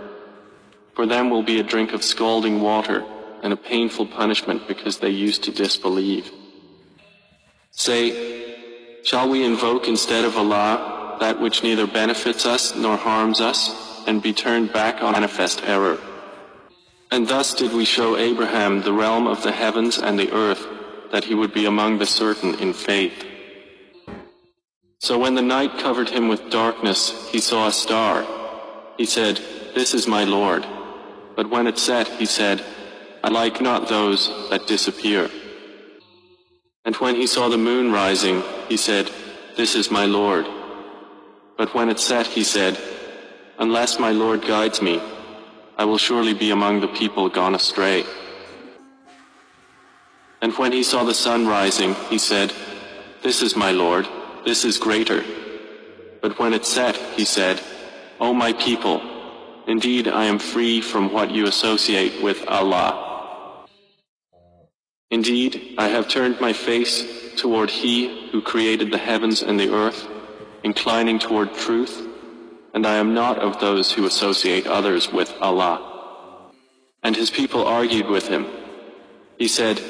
For 0.95 1.07
them 1.07 1.29
will 1.29 1.43
be 1.43 1.61
a 1.61 1.63
drink 1.63 1.93
of 1.93 2.03
scalding 2.03 2.63
water 2.63 3.05
and 3.43 3.53
a 3.53 3.57
painful 3.57 4.07
punishment 4.07 4.67
because 4.67 4.99
they 4.99 5.11
used 5.11 5.45
to 5.45 5.51
disbelieve. 5.51 6.31
Say, 7.71 9.03
shall 9.03 9.29
we 9.29 9.45
invoke 9.45 9.87
instead 9.87 10.25
of 10.25 10.37
Allah 10.37 11.17
that 11.21 11.41
which 11.41 11.63
neither 11.63 11.87
benefits 11.87 12.47
us 12.47 12.75
nor 12.75 12.97
harms 12.97 13.41
us 13.41 14.05
and 14.07 14.23
be 14.23 14.33
turned 14.33 14.73
back 14.73 15.03
on 15.03 15.13
manifest 15.13 15.63
error? 15.65 15.99
And 17.11 17.29
thus 17.29 17.55
did 17.55 17.75
we 17.75 17.85
show 17.85 18.17
Abraham 18.17 18.81
the 18.81 18.93
realm 18.93 19.27
of 19.27 19.43
the 19.43 19.53
heavens 19.53 19.99
and 19.99 20.19
the 20.19 20.33
earth, 20.33 20.67
that 21.11 21.25
he 21.25 21.35
would 21.35 21.53
be 21.53 21.67
among 21.67 21.99
the 21.99 22.07
certain 22.07 22.55
in 22.55 22.73
faith. 22.73 23.32
So 25.03 25.19
when 25.19 25.35
the 25.35 25.43
night 25.43 25.79
covered 25.79 26.09
him 26.09 26.29
with 26.29 26.49
darkness, 26.49 27.29
he 27.33 27.41
saw 27.41 27.67
a 27.67 27.73
star. 27.73 28.25
He 28.97 29.05
said, 29.05 29.41
This 29.75 29.95
is 29.95 30.07
my 30.07 30.23
Lord. 30.23 30.65
But 31.35 31.51
when 31.51 31.67
it 31.67 31.77
set, 31.77 32.07
he 32.07 32.25
said, 32.25 32.63
I 33.25 33.29
like 33.29 33.61
not 33.61 33.89
those 33.89 34.29
that 34.51 34.69
disappear. 34.69 35.29
And 36.85 36.95
when 36.97 37.17
he 37.17 37.27
saw 37.27 37.49
the 37.49 37.59
moon 37.59 37.91
rising, 37.91 38.45
he 38.69 38.77
said, 38.77 39.11
This 39.57 39.75
is 39.75 39.91
my 39.91 40.07
Lord. 40.07 40.47
But 41.59 41.75
when 41.75 41.89
it 41.89 41.99
set, 41.99 42.29
he 42.29 42.45
said, 42.45 42.79
Unless 43.59 43.99
my 43.99 44.13
Lord 44.13 44.47
guides 44.47 44.81
me, 44.81 45.03
I 45.79 45.85
will 45.85 45.99
surely 45.99 46.33
be 46.33 46.53
among 46.53 46.81
the 46.81 46.95
people 47.01 47.29
gone 47.29 47.57
astray. 47.57 48.05
And 50.41 50.53
when 50.53 50.71
he 50.71 50.85
saw 50.85 51.03
the 51.03 51.21
sun 51.27 51.49
rising, 51.49 51.95
he 52.09 52.19
said, 52.19 52.53
This 53.25 53.43
is 53.43 53.57
my 53.57 53.73
Lord, 53.73 54.07
this 54.45 54.65
is 54.65 54.79
greater. 54.79 55.25
But 56.21 56.39
when 56.39 56.55
it 56.55 56.65
set, 56.65 56.97
he 56.97 57.25
said, 57.25 57.61
O 58.21 58.33
my 58.33 58.53
people, 58.53 59.03
indeed 59.67 60.09
I 60.09 60.25
am 60.25 60.39
free 60.39 60.81
from 60.81 61.13
what 61.13 61.31
you 61.31 61.47
associate 61.47 62.23
with 62.23 62.47
Allah. 62.47 63.67
Indeed, 65.11 65.75
I 65.77 65.89
have 65.89 66.09
turned 66.09 66.41
my 66.41 66.53
face 66.53 67.35
toward 67.37 67.71
He 67.71 68.31
who 68.31 68.41
created 68.41 68.91
the 68.91 68.99
heavens 68.99 69.43
and 69.43 69.59
the 69.59 69.73
earth, 69.73 70.09
inclining 70.63 71.19
toward 71.19 71.53
truth, 71.55 72.01
and 72.73 72.87
I 72.87 72.95
am 72.95 73.13
not 73.13 73.39
of 73.39 73.61
those 73.61 73.93
who 73.93 74.07
associate 74.07 74.67
others 74.67 75.13
with 75.13 75.35
Allah. 75.41 76.51
And 77.03 77.17
his 77.17 77.31
people 77.31 77.67
argued 77.67 78.07
with 78.07 78.29
him. 78.29 78.47
He 79.39 79.49
said, 79.49 79.83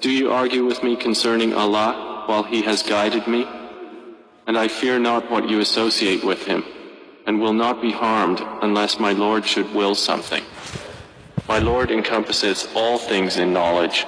Do 0.00 0.10
you 0.10 0.30
argue 0.30 0.66
with 0.66 0.82
me 0.82 0.96
concerning 0.96 1.54
Allah 1.54 2.24
while 2.26 2.42
He 2.42 2.62
has 2.62 2.82
guided 2.82 3.26
me? 3.26 3.46
And 4.46 4.58
I 4.58 4.68
fear 4.68 4.98
not 4.98 5.30
what 5.30 5.48
you 5.48 5.60
associate 5.60 6.24
with 6.24 6.44
Him, 6.44 6.64
and 7.26 7.40
will 7.40 7.52
not 7.52 7.80
be 7.80 7.92
harmed 7.92 8.40
unless 8.62 8.98
my 8.98 9.12
Lord 9.12 9.46
should 9.46 9.72
will 9.74 9.94
something. 9.94 10.42
My 11.48 11.58
Lord 11.58 11.90
encompasses 11.90 12.68
all 12.74 12.98
things 12.98 13.36
in 13.36 13.52
knowledge. 13.52 14.06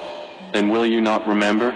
Then 0.53 0.69
will 0.69 0.85
you 0.85 1.01
not 1.01 1.27
remember? 1.27 1.73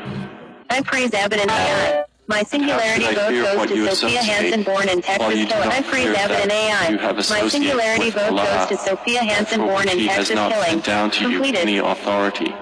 I 0.69 0.81
praise 0.81 1.13
and 1.13 1.51
AI. 1.51 2.05
My 2.27 2.43
singularity 2.43 3.05
How 3.05 3.09
should 3.11 3.19
I 3.19 3.29
fear 3.29 3.43
vote 3.43 3.69
goes 3.69 3.69
to 3.69 3.95
Sophia 3.95 4.21
Hansen, 4.21 4.63
born 4.63 4.87
in 4.87 5.01
Texas. 5.01 5.35
you 5.35 5.45
do 5.45 5.51
Killing. 5.51 5.69
not 5.69 5.73
I 5.73 5.81
praise 5.81 6.03
fear 6.03 6.15
Abbott 6.15 6.37
and 6.41 6.51
that 6.51 6.91
AI. 6.91 7.21
My 7.41 7.47
singularity 7.47 8.09
vote 8.11 8.35
goes 8.35 8.67
to 8.67 8.77
Sophia 8.77 9.23
Hansen, 9.23 9.61
for 9.61 9.65
born 9.67 9.89
in 9.89 9.97
He 9.97 10.05
has 10.07 10.27
Texas. 10.27 10.35
not 10.35 10.51
Killing. 10.51 10.79
down 10.81 11.09
to 11.11 11.29
you 11.31 11.43
any 11.43 11.79
authority. 11.79 12.53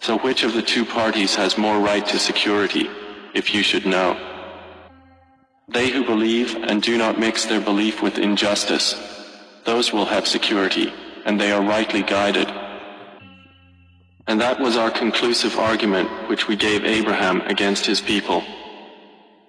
So 0.00 0.18
which 0.18 0.44
of 0.44 0.52
the 0.52 0.62
two 0.62 0.84
parties 0.84 1.34
has 1.34 1.58
more 1.58 1.80
right 1.80 2.06
to 2.06 2.18
security, 2.20 2.88
if 3.34 3.52
you 3.52 3.62
should 3.64 3.84
know? 3.84 4.16
They 5.68 5.90
who 5.90 6.04
believe 6.04 6.54
and 6.54 6.80
do 6.80 6.96
not 6.96 7.18
mix 7.18 7.44
their 7.44 7.60
belief 7.60 8.00
with 8.00 8.18
injustice, 8.18 8.94
those 9.64 9.92
will 9.92 10.04
have 10.04 10.28
security, 10.28 10.92
and 11.24 11.40
they 11.40 11.50
are 11.50 11.60
rightly 11.60 12.02
guided. 12.02 12.48
And 14.28 14.40
that 14.40 14.60
was 14.60 14.76
our 14.76 14.92
conclusive 14.92 15.58
argument 15.58 16.08
which 16.28 16.46
we 16.46 16.54
gave 16.54 16.84
Abraham 16.84 17.40
against 17.42 17.84
his 17.84 18.00
people. 18.00 18.44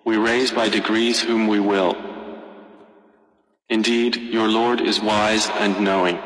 We 0.06 0.18
raise 0.18 0.52
by 0.52 0.70
degrees 0.70 1.22
whom 1.22 1.48
we 1.48 1.60
will. 1.60 1.96
Indeed, 3.70 4.16
your 4.16 4.48
Lord 4.48 4.82
is 4.82 5.00
wise 5.00 5.48
and 5.50 5.80
knowing. 5.82 6.18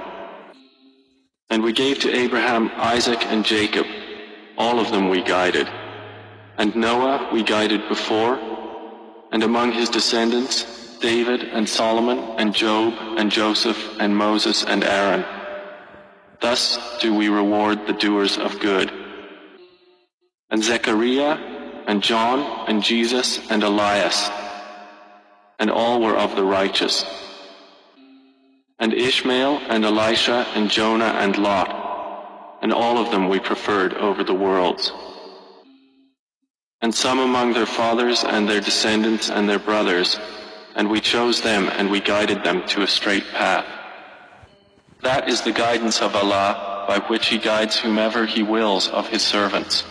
And 1.50 1.64
we 1.64 1.74
gave 1.74 2.00
to 2.00 2.16
Abraham 2.16 2.72
Isaac 2.76 3.26
and 3.26 3.44
Jacob, 3.44 3.86
all 4.58 4.80
of 4.80 4.90
them 4.92 5.10
we 5.10 5.22
guided. 5.22 5.68
And 6.58 6.76
Noah 6.76 7.30
we 7.34 7.44
guided 7.44 7.90
before, 7.90 8.51
and 9.32 9.44
among 9.44 9.72
his 9.72 9.90
descendants, 9.90 10.98
David 11.00 11.44
and 11.44 11.68
Solomon 11.68 12.20
and 12.38 12.54
Job 12.54 12.94
and 13.18 13.32
Joseph 13.32 14.00
and 14.00 14.16
Moses 14.16 14.64
and 14.64 14.84
Aaron. 14.84 15.26
Thus 16.42 16.78
do 17.00 17.16
we 17.16 17.30
reward 17.30 17.88
the 17.88 17.94
doers 17.94 18.38
of 18.38 18.60
good. 18.60 18.92
And 20.50 20.64
Zechariah 20.64 21.38
and 21.88 22.04
John 22.04 22.68
and 22.68 22.84
Jesus 22.84 23.50
and 23.50 23.64
Elias, 23.64 24.30
and 25.60 25.72
all 25.72 26.02
were 26.02 26.16
of 26.16 26.36
the 26.36 26.44
righteous. 26.44 27.06
And 28.80 28.94
Ishmael 28.94 29.62
and 29.70 29.86
Elisha 29.86 30.48
and 30.56 30.70
Jonah 30.70 31.14
and 31.24 31.38
Lot, 31.38 32.60
and 32.62 32.74
all 32.74 32.98
of 32.98 33.12
them 33.12 33.30
we 33.30 33.40
preferred 33.40 33.94
over 33.94 34.24
the 34.24 34.34
worlds. 34.34 34.92
And 36.82 36.94
some 36.94 37.20
among 37.20 37.54
their 37.54 37.66
fathers 37.66 38.24
and 38.24 38.50
their 38.50 38.60
descendants 38.60 39.30
and 39.30 39.48
their 39.48 39.60
brothers, 39.60 40.20
and 40.76 40.90
we 40.90 41.00
chose 41.00 41.42
them 41.42 41.70
and 41.70 41.92
we 41.92 42.00
guided 42.00 42.44
them 42.44 42.66
to 42.68 42.82
a 42.82 42.88
straight 42.88 43.28
path. 43.32 43.66
That 45.02 45.30
is 45.30 45.42
the 45.42 45.52
guidance 45.52 46.02
of 46.02 46.16
Allah, 46.16 46.86
by 46.88 47.00
which 47.08 47.28
He 47.28 47.38
guides 47.38 47.80
whomever 47.80 48.26
He 48.26 48.44
wills 48.44 48.88
of 48.90 49.08
His 49.10 49.22
servants. 49.22 49.84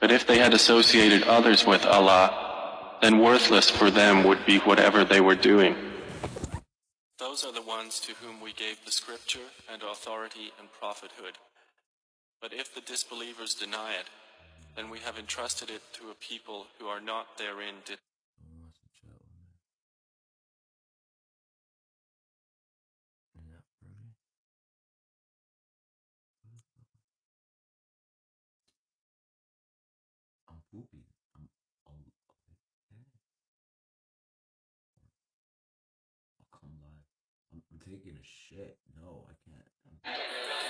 But 0.00 0.10
if 0.10 0.26
they 0.26 0.38
had 0.38 0.54
associated 0.54 1.24
others 1.24 1.66
with 1.66 1.84
Allah, 1.84 2.98
then 3.02 3.18
worthless 3.18 3.70
for 3.70 3.90
them 3.90 4.24
would 4.24 4.44
be 4.46 4.58
whatever 4.58 5.04
they 5.04 5.20
were 5.20 5.34
doing. 5.34 5.76
Those 7.18 7.44
are 7.44 7.52
the 7.52 7.62
ones 7.62 8.00
to 8.00 8.12
whom 8.14 8.40
we 8.40 8.52
gave 8.52 8.82
the 8.84 8.92
scripture 8.92 9.48
and 9.70 9.82
authority 9.82 10.52
and 10.58 10.72
prophethood. 10.72 11.38
But 12.40 12.52
if 12.54 12.74
the 12.74 12.80
disbelievers 12.80 13.54
deny 13.54 13.92
it, 13.92 14.06
then 14.80 14.88
we 14.88 14.98
have 15.00 15.18
entrusted 15.18 15.68
it 15.68 15.82
to 15.92 16.10
a 16.10 16.14
people 16.14 16.66
who 16.78 16.86
are 16.86 17.02
not 17.02 17.36
therein 17.36 17.74
taking 38.00 38.16
a 38.16 38.24
shit. 38.24 38.78
No, 39.02 39.26
I 39.28 39.34
can't. 39.44 40.69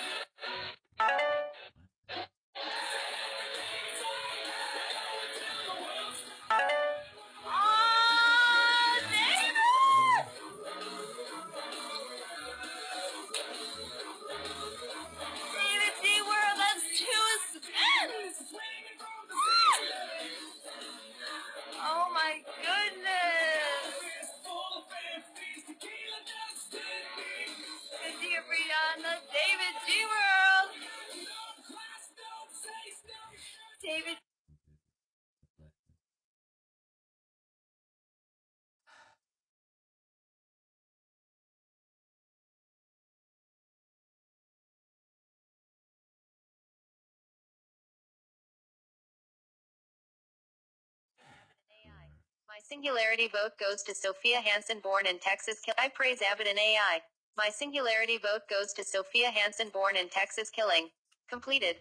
My 52.61 52.77
singularity 52.77 53.27
vote 53.29 53.53
goes 53.59 53.83
to 53.85 53.95
Sophia 53.95 54.39
Hansen, 54.43 54.81
born 54.83 55.07
in 55.07 55.19
Texas. 55.19 55.61
Kill- 55.65 55.75
I 55.79 55.89
praise 55.89 56.21
Abbott 56.21 56.47
and 56.47 56.59
AI. 56.59 57.01
My 57.35 57.49
singularity 57.49 58.19
vote 58.19 58.43
goes 58.51 58.75
to 58.75 58.85
Sophia 58.85 59.31
Hansen, 59.31 59.71
born 59.71 59.97
in 59.97 60.11
Texas. 60.11 60.51
Killing. 60.51 60.89
Completed. 61.31 61.77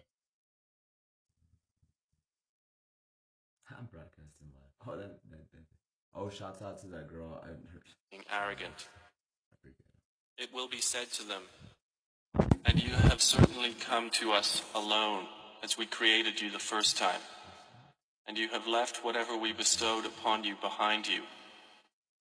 I'm 3.68 3.84
broadcasting 3.92 4.48
live. 4.54 4.88
Oh, 4.88 4.96
that, 4.96 5.20
that, 5.30 5.52
that. 5.52 5.64
Oh, 6.14 6.30
shouts 6.30 6.62
out 6.62 6.80
to 6.80 6.86
that 6.88 7.08
girl. 7.08 7.38
I 7.44 7.48
heard. 7.48 7.82
being 8.10 8.24
arrogant. 8.32 8.88
It 10.38 10.48
will 10.54 10.68
be 10.68 10.80
said 10.80 11.12
to 11.12 11.24
them, 11.24 11.42
And 12.64 12.82
you 12.82 12.94
have 12.94 13.20
certainly 13.20 13.74
come 13.74 14.08
to 14.12 14.32
us 14.32 14.62
alone, 14.74 15.26
as 15.62 15.76
we 15.76 15.84
created 15.84 16.40
you 16.40 16.50
the 16.50 16.58
first 16.58 16.96
time. 16.96 17.20
And 18.26 18.38
you 18.38 18.48
have 18.48 18.66
left 18.66 19.04
whatever 19.04 19.36
we 19.36 19.52
bestowed 19.52 20.06
upon 20.06 20.44
you 20.44 20.54
behind 20.60 21.06
you. 21.06 21.22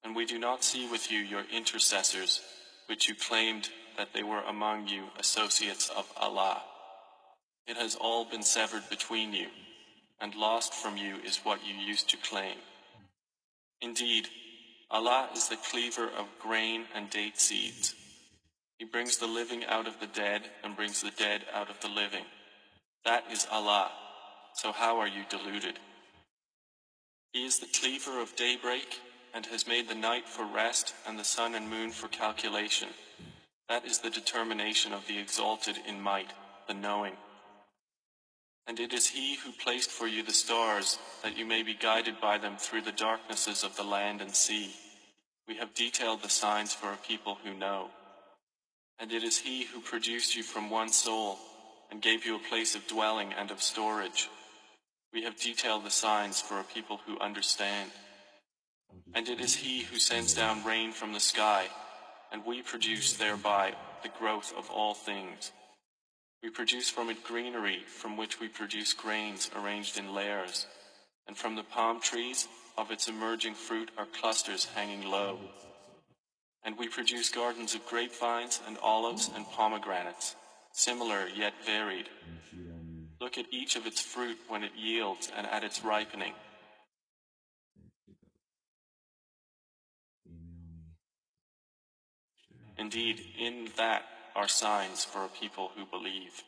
And 0.03 0.15
we 0.15 0.25
do 0.25 0.39
not 0.39 0.63
see 0.63 0.89
with 0.89 1.11
you 1.11 1.19
your 1.19 1.43
intercessors, 1.53 2.41
which 2.87 3.07
you 3.07 3.15
claimed 3.15 3.69
that 3.97 4.13
they 4.13 4.23
were 4.23 4.41
among 4.41 4.87
you 4.87 5.03
associates 5.19 5.89
of 5.89 6.11
Allah. 6.17 6.61
It 7.67 7.77
has 7.77 7.95
all 7.95 8.25
been 8.25 8.41
severed 8.41 8.89
between 8.89 9.33
you, 9.33 9.47
and 10.19 10.33
lost 10.33 10.73
from 10.73 10.97
you 10.97 11.17
is 11.17 11.41
what 11.43 11.59
you 11.67 11.75
used 11.75 12.09
to 12.09 12.17
claim. 12.17 12.55
Indeed, 13.81 14.27
Allah 14.89 15.29
is 15.35 15.49
the 15.49 15.57
cleaver 15.57 16.05
of 16.05 16.25
grain 16.39 16.85
and 16.95 17.09
date 17.09 17.39
seeds. 17.39 17.93
He 18.79 18.85
brings 18.85 19.17
the 19.17 19.27
living 19.27 19.65
out 19.65 19.87
of 19.87 19.99
the 19.99 20.07
dead 20.07 20.43
and 20.63 20.75
brings 20.75 21.01
the 21.01 21.11
dead 21.11 21.43
out 21.53 21.69
of 21.69 21.79
the 21.81 21.89
living. 21.89 22.23
That 23.05 23.25
is 23.31 23.45
Allah. 23.51 23.91
So 24.55 24.71
how 24.71 24.99
are 24.99 25.07
you 25.07 25.23
deluded? 25.29 25.77
He 27.31 27.45
is 27.45 27.59
the 27.59 27.67
cleaver 27.79 28.21
of 28.21 28.35
daybreak 28.35 28.99
and 29.33 29.45
has 29.47 29.67
made 29.67 29.87
the 29.87 29.95
night 29.95 30.27
for 30.27 30.45
rest 30.45 30.93
and 31.07 31.19
the 31.19 31.23
sun 31.23 31.53
and 31.53 31.69
moon 31.69 31.91
for 31.91 32.07
calculation. 32.07 32.89
That 33.67 33.85
is 33.85 33.99
the 33.99 34.09
determination 34.09 34.93
of 34.93 35.05
the 35.05 35.19
exalted 35.19 35.75
in 35.87 36.01
might, 36.01 36.33
the 36.67 36.73
knowing. 36.73 37.13
And 38.65 38.79
it 38.79 38.93
is 38.93 39.07
he 39.07 39.35
who 39.35 39.51
placed 39.51 39.91
for 39.91 40.07
you 40.07 40.23
the 40.23 40.31
stars, 40.33 40.97
that 41.23 41.37
you 41.37 41.45
may 41.45 41.61
be 41.61 41.75
guided 41.75 42.19
by 42.19 42.39
them 42.39 42.57
through 42.57 42.81
the 42.81 42.91
darknesses 42.91 43.63
of 43.63 43.75
the 43.75 43.83
land 43.83 44.21
and 44.21 44.33
sea. 44.33 44.71
We 45.47 45.57
have 45.57 45.73
detailed 45.73 46.21
the 46.23 46.29
signs 46.29 46.73
for 46.73 46.91
a 46.91 46.97
people 46.97 47.37
who 47.43 47.53
know. 47.53 47.89
And 48.99 49.11
it 49.11 49.23
is 49.23 49.37
he 49.37 49.65
who 49.65 49.81
produced 49.81 50.35
you 50.35 50.43
from 50.43 50.69
one 50.69 50.89
soul, 50.89 51.37
and 51.91 52.01
gave 52.01 52.25
you 52.25 52.35
a 52.35 52.49
place 52.49 52.75
of 52.75 52.87
dwelling 52.87 53.33
and 53.33 53.49
of 53.49 53.61
storage. 53.61 54.29
We 55.13 55.23
have 55.23 55.39
detailed 55.39 55.85
the 55.85 55.91
signs 55.91 56.39
for 56.39 56.59
a 56.59 56.63
people 56.63 56.99
who 57.05 57.19
understand. 57.19 57.91
And 59.13 59.27
it 59.27 59.39
is 59.39 59.55
he 59.55 59.81
who 59.81 59.97
sends 59.97 60.33
down 60.33 60.63
rain 60.63 60.91
from 60.91 61.13
the 61.13 61.19
sky, 61.19 61.67
and 62.31 62.45
we 62.45 62.61
produce 62.61 63.13
thereby 63.13 63.73
the 64.03 64.09
growth 64.19 64.53
of 64.57 64.69
all 64.69 64.93
things. 64.93 65.51
We 66.43 66.49
produce 66.49 66.89
from 66.89 67.09
it 67.09 67.23
greenery, 67.23 67.83
from 67.87 68.17
which 68.17 68.39
we 68.39 68.47
produce 68.47 68.93
grains 68.93 69.49
arranged 69.55 69.97
in 69.97 70.13
layers, 70.13 70.67
and 71.27 71.35
from 71.35 71.55
the 71.55 71.63
palm 71.63 71.99
trees 71.99 72.47
of 72.77 72.91
its 72.91 73.07
emerging 73.07 73.55
fruit 73.55 73.91
are 73.97 74.07
clusters 74.21 74.65
hanging 74.65 75.09
low. 75.09 75.39
And 76.63 76.77
we 76.77 76.87
produce 76.87 77.29
gardens 77.29 77.75
of 77.75 77.85
grapevines 77.85 78.61
and 78.67 78.77
olives 78.81 79.29
and 79.35 79.45
pomegranates, 79.51 80.35
similar 80.71 81.27
yet 81.35 81.53
varied. 81.65 82.09
Look 83.21 83.37
at 83.37 83.51
each 83.51 83.75
of 83.75 83.85
its 83.85 84.01
fruit 84.01 84.37
when 84.47 84.63
it 84.63 84.71
yields 84.77 85.29
and 85.35 85.45
at 85.45 85.63
its 85.63 85.83
ripening. 85.83 86.33
Indeed, 92.77 93.19
in 93.37 93.67
that 93.75 94.03
are 94.35 94.47
signs 94.47 95.03
for 95.03 95.25
a 95.25 95.27
people 95.27 95.71
who 95.75 95.85
believe. 95.85 96.43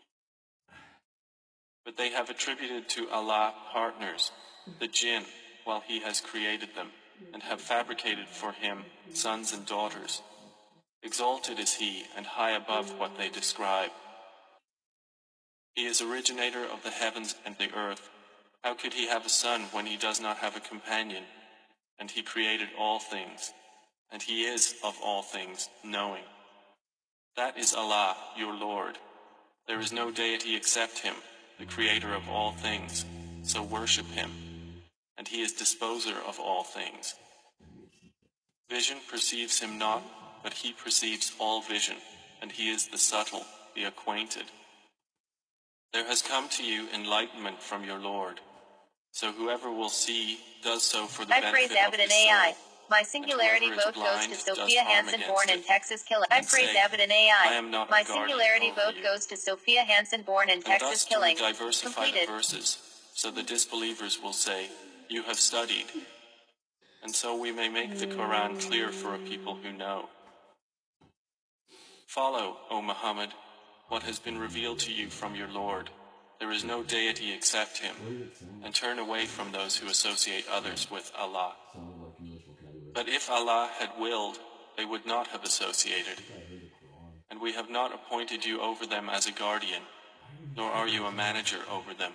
But 1.83 1.97
they 1.97 2.11
have 2.11 2.29
attributed 2.29 2.87
to 2.89 3.09
Allah 3.09 3.53
partners, 3.73 4.31
the 4.79 4.87
jinn, 4.87 5.23
while 5.65 5.81
He 5.85 5.99
has 5.99 6.21
created 6.21 6.69
them, 6.73 6.87
and 7.33 7.43
have 7.43 7.59
fabricated 7.59 8.27
for 8.27 8.53
Him 8.53 8.85
sons 9.13 9.51
and 9.51 9.65
daughters. 9.65 10.21
Exalted 11.03 11.59
is 11.59 11.73
He, 11.73 12.03
and 12.15 12.25
high 12.25 12.51
above 12.51 12.97
what 12.97 13.17
they 13.17 13.27
describe. 13.27 13.91
He 15.75 15.85
is 15.85 16.01
originator 16.01 16.65
of 16.65 16.83
the 16.83 16.89
heavens 16.89 17.35
and 17.45 17.55
the 17.57 17.73
earth. 17.73 18.09
How 18.63 18.73
could 18.73 18.93
He 18.93 19.07
have 19.07 19.25
a 19.25 19.29
son 19.29 19.61
when 19.71 19.85
He 19.85 19.97
does 19.97 20.19
not 20.19 20.37
have 20.37 20.55
a 20.55 20.59
companion? 20.59 21.23
And 21.99 22.11
He 22.11 22.21
created 22.21 22.69
all 22.77 22.99
things 22.99 23.51
and 24.11 24.21
he 24.21 24.43
is 24.43 24.75
of 24.83 24.97
all 25.03 25.21
things 25.21 25.69
knowing. 25.83 26.23
That 27.37 27.57
is 27.57 27.73
Allah, 27.73 28.15
your 28.37 28.53
Lord. 28.53 28.97
There 29.67 29.79
is 29.79 29.93
no 29.93 30.11
deity 30.11 30.55
except 30.55 30.99
him, 30.99 31.15
the 31.57 31.65
creator 31.65 32.13
of 32.13 32.27
all 32.27 32.51
things, 32.51 33.05
so 33.43 33.63
worship 33.63 34.05
him, 34.07 34.31
and 35.17 35.27
he 35.27 35.41
is 35.41 35.53
disposer 35.53 36.15
of 36.27 36.39
all 36.39 36.63
things. 36.63 37.15
Vision 38.69 38.97
perceives 39.09 39.59
him 39.59 39.77
not, 39.77 40.03
but 40.43 40.53
he 40.53 40.73
perceives 40.73 41.31
all 41.39 41.61
vision, 41.61 41.95
and 42.41 42.51
he 42.51 42.69
is 42.69 42.87
the 42.87 42.97
subtle, 42.97 43.45
the 43.75 43.85
acquainted. 43.85 44.45
There 45.93 46.05
has 46.07 46.21
come 46.21 46.47
to 46.49 46.63
you 46.63 46.87
enlightenment 46.93 47.61
from 47.61 47.83
your 47.83 47.99
Lord, 47.99 48.39
so 49.11 49.31
whoever 49.31 49.71
will 49.71 49.89
see 49.89 50.39
does 50.63 50.83
so 50.83 51.05
for 51.05 51.25
the 51.25 51.33
I 51.35 51.41
benefit 51.41 51.53
praise 51.69 51.71
Abbott 51.77 51.99
and 51.99 52.11
AI. 52.11 52.55
My 52.89 53.03
singularity 53.03 53.69
vote 53.71 53.95
goes 53.95 54.27
to 54.27 54.35
Sophia 54.35 54.83
harm 54.83 55.05
Hansen, 55.07 55.21
born 55.27 55.49
in. 55.49 55.63
Texas. 55.63 56.03
Killing. 56.03 56.27
I 56.31 56.41
praise 56.41 56.75
Abbott 56.75 56.99
and 57.01 57.11
I 57.11 57.15
AI. 57.49 57.53
am 57.53 57.71
not 57.71 57.87
a 57.87 57.91
My 57.91 58.03
singularity 58.03 58.71
vote 58.71 58.95
you. 58.97 59.03
goes 59.03 59.25
to 59.27 59.37
Sophia 59.37 59.83
Hansen, 59.83 60.23
born 60.23 60.49
in 60.49 60.55
And 60.57 60.65
Texas. 60.65 60.89
thus 60.89 61.05
do 61.05 61.15
we 61.21 61.35
Killing. 61.35 61.37
diversify 61.53 62.03
Completed. 62.05 62.27
the 62.29 62.31
verses, 62.33 62.77
so 63.13 63.31
the 63.31 63.43
disbelievers 63.43 64.19
will 64.21 64.33
say, 64.33 64.67
You 65.09 65.23
have 65.23 65.37
studied. 65.39 65.85
And 67.03 67.13
so 67.15 67.35
we 67.35 67.51
may 67.51 67.69
make 67.69 67.97
the 67.97 68.07
Quran 68.07 68.59
clear 68.61 68.89
for 68.91 69.15
a 69.15 69.19
people 69.19 69.55
who 69.55 69.71
know. 69.73 70.09
Follow, 72.07 72.57
O 72.69 72.81
Muhammad, 72.81 73.29
what 73.91 74.03
has 74.03 74.19
been 74.19 74.37
revealed 74.37 74.79
to 74.79 74.93
you 74.93 75.09
from 75.09 75.35
your 75.35 75.49
Lord. 75.49 75.89
There 76.39 76.53
is 76.53 76.63
no 76.63 76.81
deity 76.81 77.33
except 77.33 77.79
Him, 77.79 78.31
and 78.63 78.73
turn 78.73 78.99
away 78.99 79.25
from 79.25 79.51
those 79.51 79.75
who 79.75 79.89
associate 79.89 80.45
others 80.49 80.87
with 80.89 81.11
Allah. 81.19 81.55
But 82.93 83.09
if 83.09 83.29
Allah 83.29 83.69
had 83.79 83.89
willed, 83.99 84.39
they 84.77 84.85
would 84.85 85.05
not 85.05 85.27
have 85.27 85.43
associated. 85.43 86.23
And 87.29 87.41
we 87.41 87.51
have 87.51 87.69
not 87.69 87.93
appointed 87.93 88.45
you 88.45 88.61
over 88.61 88.85
them 88.85 89.09
as 89.09 89.27
a 89.27 89.33
guardian, 89.33 89.81
nor 90.55 90.71
are 90.71 90.87
you 90.87 91.03
a 91.03 91.11
manager 91.11 91.59
over 91.69 91.93
them. 91.93 92.13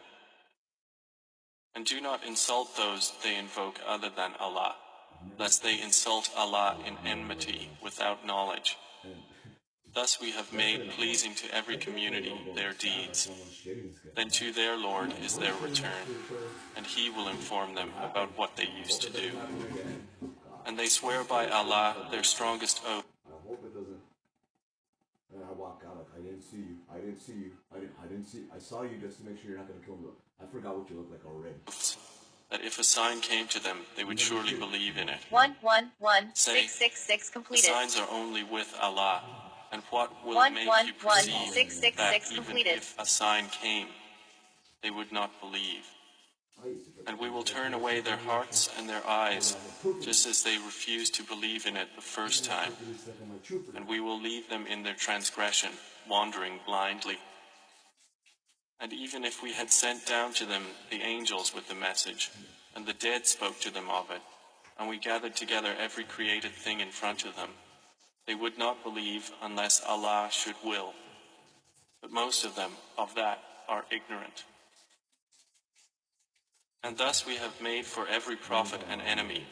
And 1.75 1.85
do 1.85 2.01
not 2.01 2.25
insult 2.27 2.75
those 2.75 3.12
they 3.23 3.37
invoke 3.37 3.81
other 3.87 4.09
than 4.09 4.33
Allah, 4.41 4.77
lest 5.39 5.62
they 5.62 5.79
insult 5.79 6.31
Allah 6.35 6.79
in 6.87 6.97
enmity 7.07 7.69
without 7.83 8.25
knowledge. 8.25 8.79
Thus 9.97 10.21
we 10.21 10.31
have 10.33 10.53
made 10.53 10.91
pleasing 10.91 11.35
to 11.37 11.47
every 11.55 11.79
community 11.79 12.35
their 12.55 12.75
deeds. 12.75 13.31
Then 14.15 14.29
to 14.29 14.53
their 14.53 14.77
Lord 14.77 15.15
is 15.25 15.39
their 15.39 15.55
return, 15.55 16.05
and 16.77 16.85
He 16.87 17.09
will 17.09 17.29
inform 17.29 17.75
them 17.75 17.93
about 18.05 18.37
what 18.37 18.57
they 18.57 18.69
used 18.79 19.01
to 19.03 19.11
do. 19.11 19.31
And 20.67 20.79
they 20.79 20.89
swear 20.89 21.25
by 21.25 21.49
Allah 21.49 22.09
their 22.11 22.25
strongest 22.25 22.83
oath. 22.87 23.07
I 23.27 23.49
hope 23.49 23.65
it 23.65 23.73
doesn't. 23.73 24.03
And 25.35 25.43
I 25.49 25.53
walk 25.53 25.83
out 25.89 25.97
like 25.97 26.09
I 26.15 26.21
didn't 26.21 26.43
see 26.43 26.59
you. 26.59 26.77
I 26.95 26.99
didn't 26.99 27.21
see 27.21 27.33
you. 27.33 27.53
I 27.75 27.79
didn't. 27.81 27.95
I 28.05 28.07
didn't 28.07 28.27
see. 28.27 28.43
I 28.55 28.59
saw 28.59 28.83
you 28.83 28.99
just 29.01 29.21
to 29.21 29.25
make 29.25 29.41
sure 29.41 29.49
you're 29.49 29.59
not 29.59 29.67
gonna 29.67 29.81
kill 29.87 29.97
me. 29.97 30.11
I 30.43 30.45
forgot 30.53 30.77
what 30.77 30.91
you 30.91 30.97
look 30.97 31.11
like 31.11 31.25
already. 31.25 31.55
that 32.51 32.61
if 32.63 32.79
a 32.79 32.85
sign 32.85 33.23
came 33.23 33.47
to 33.49 33.63
them, 33.63 33.79
they 33.97 34.05
would 34.05 34.21
surely 34.21 34.55
believe 34.55 34.99
in 34.99 35.09
it. 35.09 35.21
One 35.31 35.57
one 35.63 35.93
one 35.99 36.35
Say, 36.35 36.67
six 36.67 36.73
six 36.75 37.01
six 37.01 37.31
completed. 37.31 37.65
signs 37.65 37.99
are 37.99 38.09
only 38.11 38.45
with 38.45 38.75
Allah, 38.81 39.23
and 39.73 39.83
what 39.91 40.25
will 40.25 40.37
One, 40.37 40.55
make 40.55 40.69
one, 40.69 40.87
you 40.87 40.93
perceive 40.95 41.49
six, 41.51 41.79
six, 41.79 41.97
that 41.97 42.13
six 42.13 42.33
even 42.33 42.45
completed. 42.45 42.77
if 42.79 42.95
a 42.99 43.07
sign 43.07 43.47
came, 43.49 43.89
they 44.83 44.91
would 44.91 45.13
not 45.13 45.41
believe? 45.41 45.85
And 47.07 47.19
we 47.19 47.29
will 47.29 47.43
turn 47.43 47.75
away 47.75 48.01
their 48.01 48.17
hearts 48.17 48.71
and 48.79 48.89
their 48.89 49.07
eyes, 49.07 49.57
just 50.01 50.27
as 50.27 50.43
they 50.43 50.57
refused 50.57 51.15
to 51.17 51.23
believe 51.23 51.67
in 51.67 51.77
it 51.77 51.89
the 51.95 52.01
first 52.03 52.45
time. 52.47 52.73
And 53.75 53.87
we 53.87 54.01
will 54.01 54.21
leave 54.21 54.49
them 54.49 54.67
in 54.67 54.83
their 54.83 54.95
transgression, 54.95 55.71
wandering 56.09 56.61
blindly. 56.67 57.19
And 58.81 58.93
even 58.93 59.25
if 59.25 59.43
we 59.43 59.53
had 59.53 59.71
sent 59.71 60.07
down 60.07 60.33
to 60.35 60.47
them 60.47 60.63
the 60.91 61.03
angels 61.03 61.55
with 61.55 61.69
the 61.69 61.75
message, 61.75 62.31
and 62.75 62.87
the 62.87 62.95
dead 62.95 63.27
spoke 63.27 63.61
to 63.61 63.71
them 63.71 63.91
of 63.91 64.11
it, 64.11 64.23
and 64.79 64.89
we 64.89 64.99
gathered 64.99 65.37
together 65.37 65.75
every 65.79 66.05
created 66.05 66.53
thing 66.53 66.81
in 66.81 66.91
front 66.91 67.25
of 67.27 67.37
them, 67.37 67.51
they 68.27 68.35
would 68.35 68.59
not 68.59 68.83
believe 68.83 69.31
unless 69.43 69.83
Allah 69.87 70.29
should 70.31 70.57
will. 70.65 70.93
But 72.01 72.11
most 72.11 72.45
of 72.45 72.57
them 72.57 72.73
of 72.99 73.15
that 73.15 73.41
are 73.69 73.85
ignorant. 73.91 74.45
And 76.83 76.97
thus 76.97 77.27
we 77.27 77.37
have 77.37 77.61
made 77.61 77.85
for 77.85 78.07
every 78.09 78.37
prophet 78.37 78.81
an 78.89 79.01
enemy, 79.01 79.45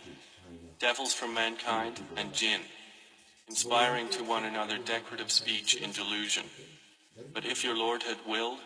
devils 0.78 1.14
from 1.14 1.34
mankind 1.34 2.00
and 2.16 2.32
jinn, 2.32 2.60
inspiring 3.48 4.08
to 4.10 4.24
one 4.24 4.44
another 4.44 4.78
decorative 4.78 5.30
speech 5.30 5.74
in 5.74 5.90
delusion. 5.92 6.44
But 7.32 7.44
if 7.44 7.64
your 7.64 7.76
Lord 7.76 8.02
had 8.02 8.18
willed, 8.26 8.58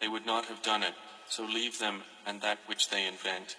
they 0.00 0.08
would 0.08 0.26
not 0.26 0.46
have 0.46 0.62
done 0.62 0.82
it, 0.82 0.94
so 1.28 1.44
leave 1.44 1.78
them 1.78 2.02
and 2.26 2.40
that 2.40 2.58
which 2.66 2.90
they 2.90 3.06
invent. 3.06 3.56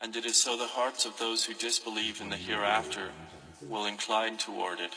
And 0.00 0.14
it 0.14 0.24
is 0.24 0.36
so 0.36 0.56
the 0.56 0.66
hearts 0.66 1.06
of 1.06 1.18
those 1.18 1.44
who 1.44 1.54
disbelieve 1.54 2.20
in 2.20 2.28
the 2.28 2.36
hereafter 2.36 3.10
will 3.62 3.86
incline 3.86 4.36
toward 4.36 4.80
it, 4.80 4.94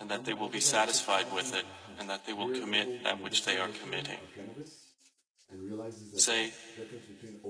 and 0.00 0.10
that 0.10 0.24
they 0.24 0.34
will 0.34 0.48
be 0.48 0.60
satisfied 0.60 1.32
with 1.32 1.54
it, 1.54 1.64
and 1.98 2.08
that 2.08 2.26
they 2.26 2.32
will 2.32 2.50
commit 2.60 3.04
that 3.04 3.20
which 3.20 3.44
they 3.44 3.56
are 3.58 3.68
committing. 3.68 4.18
Say, 6.14 6.52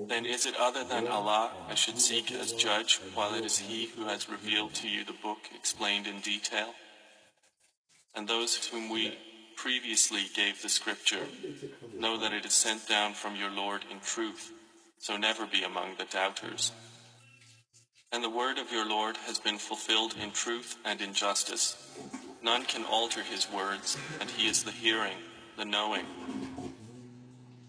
then 0.07 0.25
is 0.25 0.45
it 0.45 0.55
other 0.57 0.83
than 0.83 1.07
Allah 1.07 1.51
I 1.67 1.75
should 1.75 1.99
seek 1.99 2.31
as 2.31 2.53
judge, 2.53 2.99
while 3.13 3.33
it 3.33 3.43
is 3.43 3.57
He 3.57 3.87
who 3.87 4.05
has 4.05 4.29
revealed 4.29 4.73
to 4.75 4.87
you 4.87 5.03
the 5.03 5.13
book 5.21 5.39
explained 5.53 6.07
in 6.07 6.21
detail? 6.21 6.73
And 8.15 8.27
those 8.27 8.55
whom 8.67 8.89
we 8.89 9.17
previously 9.55 10.23
gave 10.33 10.61
the 10.61 10.69
scripture 10.69 11.27
know 11.97 12.17
that 12.17 12.31
it 12.31 12.45
is 12.45 12.53
sent 12.53 12.87
down 12.87 13.13
from 13.13 13.35
your 13.35 13.51
Lord 13.51 13.83
in 13.91 13.99
truth, 13.99 14.53
so 14.97 15.17
never 15.17 15.45
be 15.45 15.63
among 15.63 15.95
the 15.97 16.05
doubters. 16.05 16.71
And 18.11 18.23
the 18.23 18.29
word 18.29 18.57
of 18.57 18.71
your 18.71 18.89
Lord 18.89 19.17
has 19.27 19.37
been 19.37 19.59
fulfilled 19.59 20.15
in 20.21 20.31
truth 20.31 20.77
and 20.83 20.99
in 20.99 21.13
justice. 21.13 21.77
None 22.41 22.63
can 22.65 22.83
alter 22.85 23.21
his 23.21 23.47
words, 23.51 23.97
and 24.19 24.27
he 24.31 24.47
is 24.47 24.63
the 24.63 24.71
hearing, 24.71 25.17
the 25.57 25.65
knowing. 25.65 26.05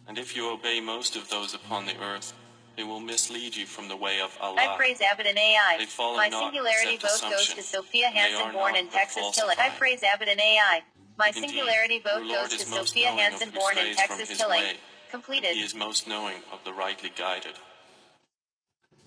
And 0.08 0.16
if 0.18 0.34
you 0.34 0.50
obey 0.50 0.80
most 0.80 1.14
of 1.14 1.28
those 1.28 1.52
upon 1.52 1.84
the 1.84 1.96
earth, 2.02 2.32
they 2.76 2.84
will 2.84 3.00
mislead 3.00 3.54
you 3.54 3.66
from 3.66 3.88
the 3.88 3.96
way 3.96 4.20
of 4.20 4.34
Allah. 4.40 4.56
I 4.60 4.76
praise 4.78 5.02
Abbott 5.02 5.26
and 5.26 5.36
AI. 5.36 5.76
They 5.78 5.84
follow 5.84 6.16
My 6.16 6.28
not 6.28 6.44
singularity 6.44 6.96
vote 6.96 7.20
goes 7.20 7.52
to 7.54 7.62
Sophia 7.62 8.08
Hansen, 8.08 8.52
born 8.54 8.76
in 8.76 8.88
Texas, 8.88 9.20
falsify. 9.20 9.52
I 9.58 9.68
praise 9.70 10.02
Abbott 10.02 10.28
and 10.28 10.40
AI. 10.40 10.80
My 11.18 11.28
Indeed, 11.28 11.50
singularity 11.50 11.98
vote 11.98 12.26
goes 12.26 12.56
to 12.56 12.64
Sophia 12.64 13.08
Hansen, 13.08 13.50
born 13.50 13.76
in 13.76 13.94
Texas, 13.94 14.42
way. 14.48 14.76
Completed. 15.10 15.54
He 15.54 15.62
is 15.62 15.74
most 15.74 16.08
knowing 16.08 16.36
of 16.50 16.64
the 16.64 16.72
rightly 16.72 17.12
guided. 17.14 17.56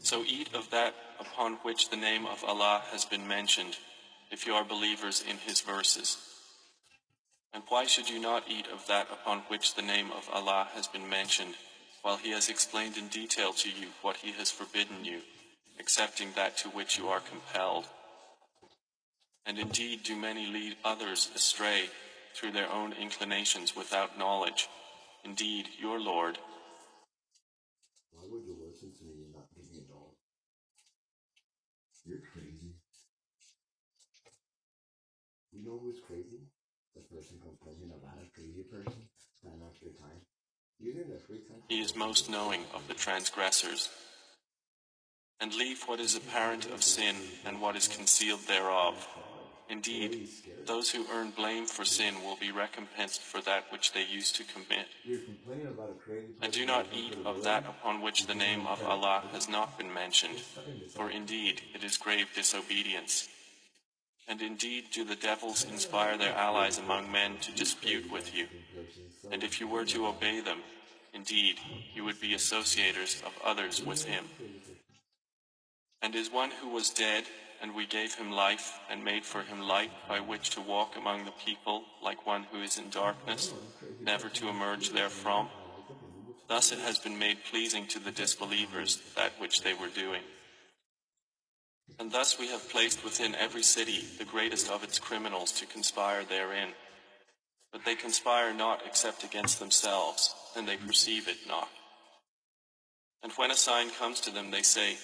So 0.03 0.23
eat 0.27 0.53
of 0.53 0.69
that 0.71 0.93
upon 1.25 1.53
which 1.63 1.89
the 1.89 1.95
name 1.97 2.25
of 2.25 2.43
Allah 2.43 2.81
has 2.91 3.05
been 3.05 3.27
mentioned, 3.27 3.77
if 4.31 4.45
you 4.45 4.53
are 4.53 4.63
believers 4.63 5.23
in 5.27 5.37
his 5.37 5.61
verses. 5.61 6.17
And 7.53 7.63
why 7.69 7.85
should 7.85 8.09
you 8.09 8.19
not 8.19 8.43
eat 8.49 8.67
of 8.67 8.87
that 8.87 9.07
upon 9.11 9.39
which 9.47 9.75
the 9.75 9.81
name 9.81 10.11
of 10.11 10.29
Allah 10.31 10.67
has 10.73 10.87
been 10.87 11.07
mentioned, 11.09 11.55
while 12.01 12.17
he 12.17 12.31
has 12.31 12.49
explained 12.49 12.97
in 12.97 13.07
detail 13.07 13.53
to 13.53 13.69
you 13.69 13.87
what 14.01 14.17
he 14.17 14.31
has 14.33 14.51
forbidden 14.51 15.05
you, 15.05 15.19
excepting 15.79 16.29
that 16.35 16.57
to 16.57 16.69
which 16.69 16.97
you 16.97 17.07
are 17.07 17.21
compelled? 17.21 17.85
And 19.45 19.59
indeed 19.59 20.03
do 20.03 20.15
many 20.15 20.45
lead 20.47 20.77
others 20.83 21.29
astray 21.35 21.89
through 22.35 22.51
their 22.51 22.71
own 22.71 22.93
inclinations 22.93 23.75
without 23.75 24.17
knowledge. 24.17 24.67
Indeed, 25.23 25.67
your 25.79 25.99
Lord 25.99 26.37
Why 28.23 28.23
would 28.31 28.45
you 28.47 28.55
listen 28.55 28.91
to 28.95 29.03
me 29.03 29.27
and 29.27 29.33
not 29.35 29.51
give 29.51 29.67
me 29.67 29.83
a 29.83 29.87
dollar? 29.91 30.15
You're 32.05 32.23
crazy. 32.31 32.71
You 35.63 35.69
know 35.69 35.79
who's 35.81 36.01
crazy? 36.05 36.41
The 36.93 36.99
person 37.15 37.37
complaining 37.41 37.95
about 37.95 38.19
a 38.21 38.27
crazy 38.35 38.63
person 38.63 39.07
time 39.41 39.61
time. 39.97 40.19
Using 40.77 41.09
the 41.09 41.17
free 41.17 41.37
time. 41.37 41.61
He 41.69 41.79
is 41.79 41.95
most 41.95 42.29
knowing 42.29 42.63
of 42.73 42.85
the 42.89 42.93
transgressors. 42.93 43.89
And 45.39 45.53
leave 45.53 45.81
what 45.85 46.01
is 46.01 46.17
apparent 46.17 46.65
of 46.65 46.83
sin 46.83 47.15
and 47.45 47.61
what 47.61 47.77
is 47.77 47.87
concealed 47.87 48.41
thereof. 48.41 49.07
Indeed, 49.69 50.27
those 50.65 50.91
who 50.91 51.05
earn 51.13 51.31
blame 51.31 51.65
for 51.65 51.85
sin 51.85 52.15
will 52.25 52.35
be 52.35 52.51
recompensed 52.51 53.21
for 53.21 53.39
that 53.43 53.71
which 53.71 53.93
they 53.93 54.03
used 54.03 54.35
to 54.35 54.43
commit. 54.43 54.87
You're 55.05 55.21
complaining 55.21 55.67
about 55.67 55.91
a 55.91 55.93
crazy 55.93 56.33
person. 56.33 56.43
And 56.43 56.51
do 56.51 56.65
not 56.65 56.87
eat 56.93 57.15
of 57.25 57.45
that 57.45 57.63
upon 57.69 58.01
which 58.01 58.27
the 58.27 58.35
name 58.35 58.67
of 58.67 58.83
Allah 58.83 59.23
has 59.31 59.47
not 59.47 59.77
been 59.77 59.93
mentioned, 59.93 60.41
for 60.89 61.09
indeed 61.09 61.61
it 61.73 61.85
is 61.85 61.95
grave 61.95 62.27
disobedience. 62.35 63.29
And 64.27 64.41
indeed 64.41 64.85
do 64.91 65.03
the 65.03 65.15
devils 65.15 65.65
inspire 65.65 66.17
their 66.17 66.33
allies 66.33 66.77
among 66.77 67.11
men 67.11 67.37
to 67.41 67.51
dispute 67.51 68.11
with 68.11 68.33
you. 68.35 68.47
And 69.31 69.43
if 69.43 69.59
you 69.59 69.67
were 69.67 69.85
to 69.85 70.07
obey 70.07 70.39
them, 70.39 70.59
indeed 71.13 71.57
you 71.93 72.03
would 72.05 72.19
be 72.19 72.33
associators 72.33 73.21
of 73.23 73.33
others 73.43 73.83
with 73.85 74.05
him. 74.05 74.25
And 76.01 76.15
is 76.15 76.31
one 76.31 76.51
who 76.51 76.69
was 76.69 76.89
dead, 76.89 77.25
and 77.61 77.75
we 77.75 77.85
gave 77.85 78.15
him 78.15 78.31
life, 78.31 78.79
and 78.89 79.03
made 79.03 79.23
for 79.23 79.41
him 79.41 79.61
light 79.61 79.91
by 80.07 80.19
which 80.19 80.49
to 80.51 80.61
walk 80.61 80.97
among 80.97 81.23
the 81.23 81.31
people, 81.45 81.83
like 82.03 82.27
one 82.27 82.43
who 82.51 82.61
is 82.61 82.77
in 82.77 82.89
darkness, 82.89 83.53
never 84.01 84.29
to 84.29 84.49
emerge 84.49 84.89
therefrom? 84.89 85.47
Thus 86.49 86.71
it 86.71 86.79
has 86.79 86.99
been 86.99 87.17
made 87.17 87.37
pleasing 87.49 87.87
to 87.87 87.99
the 87.99 88.11
disbelievers 88.11 89.01
that 89.15 89.39
which 89.39 89.61
they 89.61 89.73
were 89.73 89.87
doing. 89.87 90.21
And 91.99 92.11
thus 92.11 92.39
we 92.39 92.47
have 92.47 92.69
placed 92.69 93.03
within 93.03 93.35
every 93.35 93.63
city 93.63 94.03
the 94.17 94.25
greatest 94.25 94.69
of 94.69 94.83
its 94.83 94.99
criminals 94.99 95.51
to 95.53 95.65
conspire 95.65 96.23
therein. 96.23 96.69
But 97.71 97.85
they 97.85 97.95
conspire 97.95 98.53
not 98.53 98.81
except 98.85 99.23
against 99.23 99.59
themselves, 99.59 100.33
and 100.55 100.67
they 100.67 100.77
perceive 100.77 101.27
it 101.27 101.37
not. 101.47 101.69
And 103.23 103.31
when 103.33 103.51
a 103.51 103.55
sign 103.55 103.89
comes 103.89 104.19
to 104.21 104.31
them, 104.31 104.51
they 104.51 104.61
say, 104.61 104.97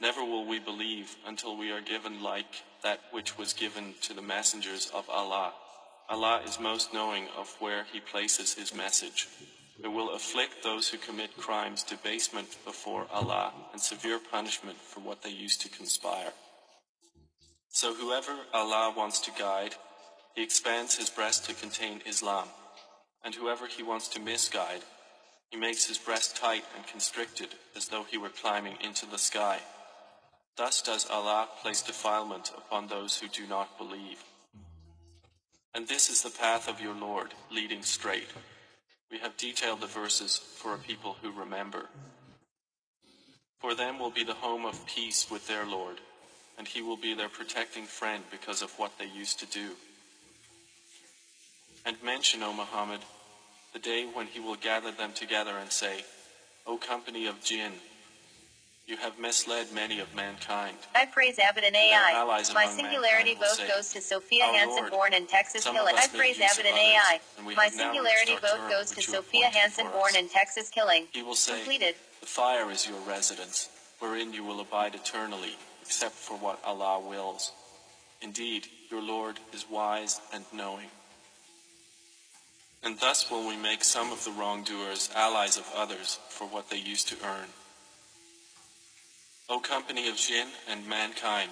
Never 0.00 0.24
will 0.24 0.46
we 0.46 0.58
believe 0.58 1.16
until 1.26 1.56
we 1.56 1.72
are 1.72 1.80
given 1.80 2.22
like 2.22 2.62
that 2.82 3.00
which 3.10 3.36
was 3.36 3.52
given 3.52 3.94
to 4.02 4.14
the 4.14 4.22
messengers 4.22 4.90
of 4.94 5.08
Allah. 5.10 5.52
Allah 6.08 6.40
is 6.46 6.60
most 6.60 6.94
knowing 6.94 7.26
of 7.36 7.54
where 7.58 7.84
He 7.92 8.00
places 8.00 8.54
His 8.54 8.74
message. 8.74 9.28
It 9.82 9.88
will 9.88 10.14
afflict 10.14 10.62
those 10.62 10.88
who 10.88 10.98
commit 10.98 11.36
crimes 11.36 11.84
debasement 11.84 12.56
before 12.64 13.06
Allah 13.12 13.52
and 13.72 13.80
severe 13.80 14.18
punishment 14.18 14.76
for 14.76 15.00
what 15.00 15.22
they 15.22 15.30
used 15.30 15.60
to 15.62 15.68
conspire. 15.68 16.32
So 17.70 17.94
whoever 17.94 18.34
Allah 18.52 18.92
wants 18.96 19.20
to 19.20 19.30
guide, 19.38 19.76
He 20.34 20.42
expands 20.42 20.96
his 20.96 21.10
breast 21.10 21.44
to 21.46 21.54
contain 21.54 22.02
Islam, 22.06 22.48
and 23.24 23.34
whoever 23.34 23.66
He 23.66 23.82
wants 23.84 24.08
to 24.08 24.20
misguide, 24.20 24.82
He 25.50 25.56
makes 25.56 25.86
his 25.86 25.98
breast 25.98 26.36
tight 26.36 26.64
and 26.76 26.86
constricted 26.86 27.48
as 27.76 27.88
though 27.88 28.04
he 28.10 28.18
were 28.18 28.28
climbing 28.28 28.76
into 28.84 29.06
the 29.06 29.16
sky. 29.16 29.60
Thus 30.56 30.82
does 30.82 31.08
Allah 31.08 31.48
place 31.62 31.82
defilement 31.82 32.50
upon 32.56 32.88
those 32.88 33.16
who 33.16 33.28
do 33.28 33.46
not 33.46 33.78
believe. 33.78 34.24
And 35.72 35.86
this 35.86 36.10
is 36.10 36.22
the 36.22 36.30
path 36.30 36.68
of 36.68 36.80
your 36.80 36.94
Lord, 36.94 37.32
leading 37.50 37.82
straight. 37.82 38.28
We 39.10 39.18
have 39.18 39.36
detailed 39.36 39.80
the 39.80 39.86
verses 39.86 40.36
for 40.36 40.74
a 40.74 40.78
people 40.78 41.16
who 41.22 41.32
remember. 41.32 41.86
For 43.60 43.74
them 43.74 43.98
will 43.98 44.10
be 44.10 44.24
the 44.24 44.34
home 44.34 44.64
of 44.64 44.86
peace 44.86 45.30
with 45.30 45.46
their 45.46 45.66
Lord, 45.66 45.96
and 46.58 46.68
He 46.68 46.82
will 46.82 46.96
be 46.96 47.14
their 47.14 47.28
protecting 47.28 47.86
friend 47.86 48.22
because 48.30 48.62
of 48.62 48.78
what 48.78 48.98
they 48.98 49.06
used 49.06 49.40
to 49.40 49.46
do. 49.46 49.70
And 51.86 51.96
mention, 52.02 52.42
O 52.42 52.52
Muhammad, 52.52 53.00
the 53.72 53.78
day 53.78 54.06
when 54.12 54.26
He 54.26 54.40
will 54.40 54.56
gather 54.56 54.92
them 54.92 55.12
together 55.12 55.56
and 55.56 55.72
say, 55.72 56.04
O 56.66 56.76
company 56.76 57.26
of 57.26 57.42
jinn, 57.42 57.72
you 58.88 58.96
have 58.96 59.18
misled 59.18 59.66
many 59.74 60.00
of 60.00 60.12
mankind. 60.14 60.76
I 60.94 61.04
praise 61.04 61.38
Abbott 61.38 61.62
and 61.64 61.76
AI. 61.76 62.24
My 62.54 62.66
singularity 62.66 63.34
vote 63.34 63.48
say, 63.48 63.68
goes 63.68 63.92
to 63.92 64.00
Sophia 64.00 64.44
Our 64.44 64.54
Hansen, 64.54 64.88
born 64.90 65.12
in 65.12 65.26
Texas, 65.26 65.62
Killing. 65.64 65.94
I 65.94 66.06
praise 66.08 66.40
Abbott 66.40 66.64
and 66.64 66.76
AI. 66.76 67.20
and 67.36 67.54
My 67.54 67.68
singularity 67.68 68.36
vote 68.36 68.66
goes 68.70 68.90
to 68.92 68.96
which 68.96 69.08
you 69.08 69.14
have 69.14 69.24
Sophia 69.24 69.46
Hansen, 69.48 69.86
born 69.92 70.16
in 70.16 70.28
Texas, 70.30 70.70
Killing. 70.70 71.06
He 71.12 71.22
will 71.22 71.34
say, 71.34 71.58
Completed. 71.58 71.96
The 72.20 72.26
fire 72.26 72.70
is 72.70 72.88
your 72.88 72.98
residence, 73.00 73.68
wherein 73.98 74.32
you 74.32 74.42
will 74.42 74.60
abide 74.60 74.94
eternally, 74.94 75.56
except 75.82 76.14
for 76.14 76.38
what 76.38 76.58
Allah 76.64 76.98
wills. 76.98 77.52
Indeed, 78.22 78.68
your 78.90 79.02
Lord 79.02 79.38
is 79.52 79.66
wise 79.70 80.18
and 80.32 80.46
knowing. 80.52 80.86
And 82.82 82.98
thus 82.98 83.30
will 83.30 83.46
we 83.46 83.56
make 83.56 83.84
some 83.84 84.12
of 84.12 84.24
the 84.24 84.30
wrongdoers 84.30 85.10
allies 85.14 85.58
of 85.58 85.70
others 85.76 86.18
for 86.30 86.46
what 86.46 86.70
they 86.70 86.78
used 86.78 87.08
to 87.08 87.16
earn. 87.22 87.48
O 89.50 89.60
company 89.60 90.08
of 90.10 90.16
jinn 90.16 90.48
and 90.68 90.86
mankind, 90.86 91.50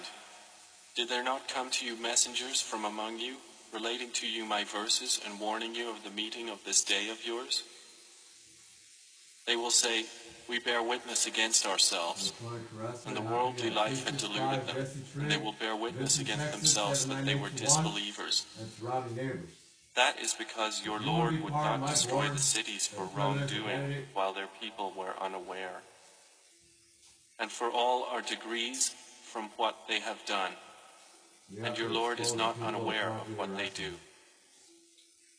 did 0.95 1.09
there 1.09 1.23
not 1.23 1.47
come 1.47 1.71
to 1.71 1.85
you 1.85 1.99
messengers 1.99 2.61
from 2.61 2.85
among 2.85 3.19
you, 3.19 3.37
relating 3.73 4.11
to 4.11 4.27
you 4.27 4.45
my 4.45 4.63
verses 4.63 5.19
and 5.25 5.39
warning 5.39 5.73
you 5.73 5.89
of 5.89 6.03
the 6.03 6.11
meeting 6.11 6.47
of 6.49 6.63
this 6.63 6.83
day 6.83 7.09
of 7.09 7.25
yours? 7.25 7.63
They 9.47 9.55
will 9.55 9.71
say, 9.71 10.05
We 10.47 10.59
bear 10.59 10.83
witness 10.83 11.25
against 11.25 11.65
ourselves, 11.65 12.33
and 13.07 13.17
the 13.17 13.21
worldly 13.21 13.71
life 13.71 14.05
had 14.05 14.17
deluded 14.17 14.67
them, 14.67 14.87
and 15.19 15.31
they 15.31 15.37
will 15.37 15.55
bear 15.59 15.75
witness 15.75 16.19
against 16.19 16.51
themselves 16.51 17.07
that 17.07 17.25
they 17.25 17.35
were 17.35 17.49
disbelievers. 17.49 18.45
That 19.95 20.19
is 20.21 20.35
because 20.35 20.85
your 20.85 20.99
Lord 20.99 21.41
would 21.41 21.53
not 21.53 21.87
destroy 21.87 22.29
the 22.29 22.37
cities 22.37 22.85
for 22.85 23.09
wrongdoing 23.15 24.05
while 24.13 24.33
their 24.33 24.49
people 24.61 24.93
were 24.95 25.15
unaware. 25.19 25.81
And 27.39 27.51
for 27.51 27.69
all 27.69 28.07
are 28.11 28.21
degrees 28.21 28.93
from 29.23 29.49
what 29.57 29.75
they 29.87 29.99
have 29.99 30.25
done, 30.25 30.51
and 31.63 31.77
your 31.77 31.89
Lord 31.89 32.19
is 32.19 32.35
not 32.35 32.59
unaware 32.61 33.09
of 33.09 33.37
what 33.37 33.55
they 33.55 33.69
do. 33.69 33.93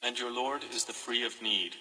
And 0.03 0.19
your 0.19 0.33
Lord 0.33 0.63
is 0.73 0.85
the 0.85 0.93
free 0.93 1.27
of 1.27 1.43
need, 1.43 1.73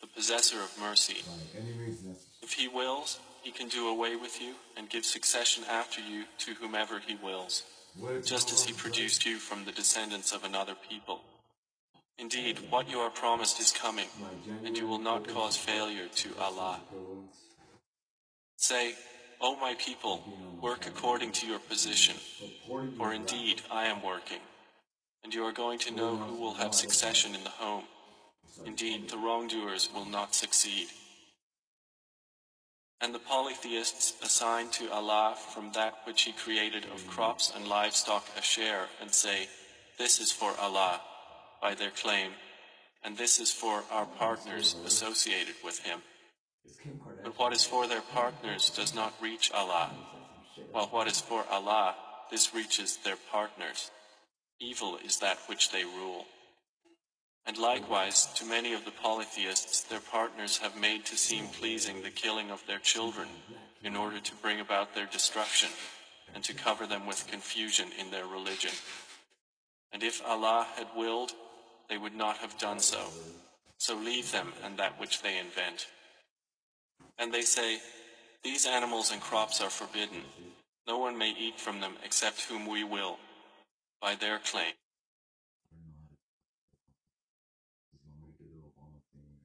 the 0.00 0.08
possessor 0.08 0.56
of 0.56 0.76
mercy. 0.80 1.22
By 1.24 1.60
any 1.60 1.72
means 1.78 2.02
necessary. 2.02 2.16
If 2.42 2.52
he 2.52 2.66
wills, 2.68 3.20
he 3.42 3.52
can 3.52 3.68
do 3.68 3.88
away 3.88 4.16
with 4.16 4.40
you 4.40 4.54
and 4.76 4.90
give 4.90 5.04
succession 5.04 5.64
after 5.70 6.00
you 6.00 6.24
to 6.38 6.54
whomever 6.54 6.98
he 6.98 7.14
wills, 7.14 7.62
just 8.24 8.52
as 8.52 8.64
he 8.64 8.72
produced 8.72 9.24
you 9.24 9.36
from 9.36 9.64
the 9.64 9.72
descendants 9.72 10.32
of 10.32 10.42
another 10.44 10.74
people. 10.90 11.20
Indeed, 12.18 12.58
what 12.70 12.90
you 12.90 12.98
are 12.98 13.10
promised 13.10 13.60
is 13.60 13.70
coming, 13.70 14.08
and 14.64 14.76
you 14.76 14.86
will 14.86 14.98
not 14.98 15.28
cause 15.28 15.56
failure 15.56 16.08
to 16.16 16.30
Allah. 16.40 16.80
Say, 18.56 18.94
O 19.40 19.56
my 19.56 19.74
people, 19.74 20.22
work 20.60 20.86
according 20.86 21.32
to 21.32 21.46
your 21.46 21.58
position, 21.58 22.16
for 22.96 23.12
indeed 23.12 23.62
I 23.70 23.86
am 23.86 24.02
working, 24.02 24.40
And 25.22 25.32
you 25.32 25.44
are 25.44 25.52
going 25.52 25.78
to 25.80 25.90
know 25.90 26.16
who 26.16 26.36
will 26.36 26.54
have 26.54 26.74
succession 26.74 27.34
in 27.34 27.44
the 27.44 27.50
home. 27.50 27.84
Indeed, 28.64 29.08
the 29.08 29.18
wrongdoers 29.18 29.88
will 29.94 30.04
not 30.04 30.34
succeed. 30.34 30.88
And 33.00 33.14
the 33.14 33.18
polytheists 33.18 34.14
assign 34.22 34.70
to 34.70 34.92
Allah 34.92 35.36
from 35.52 35.72
that 35.72 35.94
which 36.04 36.22
He 36.22 36.32
created 36.32 36.84
of 36.86 37.06
crops 37.08 37.52
and 37.54 37.66
livestock 37.66 38.24
a 38.38 38.42
share, 38.42 38.86
and 39.00 39.12
say, 39.12 39.48
This 39.98 40.20
is 40.20 40.30
for 40.32 40.54
Allah, 40.60 41.00
by 41.60 41.74
their 41.74 41.90
claim, 41.90 42.30
and 43.02 43.16
this 43.16 43.40
is 43.40 43.50
for 43.50 43.84
our 43.90 44.06
partners 44.06 44.76
associated 44.86 45.56
with 45.64 45.80
Him. 45.80 46.00
But 47.22 47.38
what 47.38 47.52
is 47.52 47.64
for 47.64 47.86
their 47.86 48.02
partners 48.02 48.70
does 48.70 48.94
not 48.94 49.14
reach 49.20 49.50
Allah, 49.52 49.90
while 50.72 50.86
what 50.86 51.08
is 51.08 51.20
for 51.20 51.44
Allah, 51.50 51.94
this 52.30 52.54
reaches 52.54 52.98
their 52.98 53.16
partners. 53.30 53.90
Evil 54.60 54.98
is 55.04 55.18
that 55.18 55.38
which 55.46 55.70
they 55.70 55.84
rule. 55.84 56.26
And 57.46 57.58
likewise, 57.58 58.26
to 58.36 58.46
many 58.46 58.72
of 58.72 58.84
the 58.84 58.90
polytheists, 58.90 59.82
their 59.82 60.00
partners 60.00 60.58
have 60.58 60.76
made 60.76 61.04
to 61.06 61.16
seem 61.16 61.46
pleasing 61.48 62.02
the 62.02 62.10
killing 62.10 62.50
of 62.50 62.66
their 62.66 62.78
children 62.78 63.28
in 63.82 63.96
order 63.96 64.18
to 64.18 64.34
bring 64.36 64.60
about 64.60 64.94
their 64.94 65.06
destruction 65.06 65.68
and 66.34 66.42
to 66.44 66.54
cover 66.54 66.86
them 66.86 67.06
with 67.06 67.26
confusion 67.26 67.88
in 67.98 68.10
their 68.10 68.26
religion. 68.26 68.72
And 69.92 70.02
if 70.02 70.22
Allah 70.26 70.66
had 70.76 70.88
willed, 70.96 71.32
they 71.88 71.98
would 71.98 72.14
not 72.14 72.38
have 72.38 72.58
done 72.58 72.80
so. 72.80 73.04
So 73.76 73.94
leave 73.94 74.32
them 74.32 74.52
and 74.64 74.78
that 74.78 74.98
which 74.98 75.20
they 75.20 75.38
invent. 75.38 75.86
And 77.18 77.32
they 77.32 77.42
say, 77.42 77.78
These 78.42 78.66
animals 78.66 79.12
and 79.12 79.20
crops 79.20 79.60
are 79.60 79.70
forbidden. 79.70 80.22
No 80.86 80.98
one 80.98 81.18
may 81.18 81.30
eat 81.38 81.60
from 81.60 81.80
them 81.80 81.94
except 82.04 82.42
whom 82.42 82.66
we 82.66 82.84
will, 82.84 83.18
by 84.02 84.14
their 84.16 84.38
claim. 84.38 84.74
His 87.92 88.00
mom 88.06 88.20
make 88.26 88.38
a 88.40 88.44
little 88.44 88.70
Obama 88.70 89.00
thing. 89.12 89.38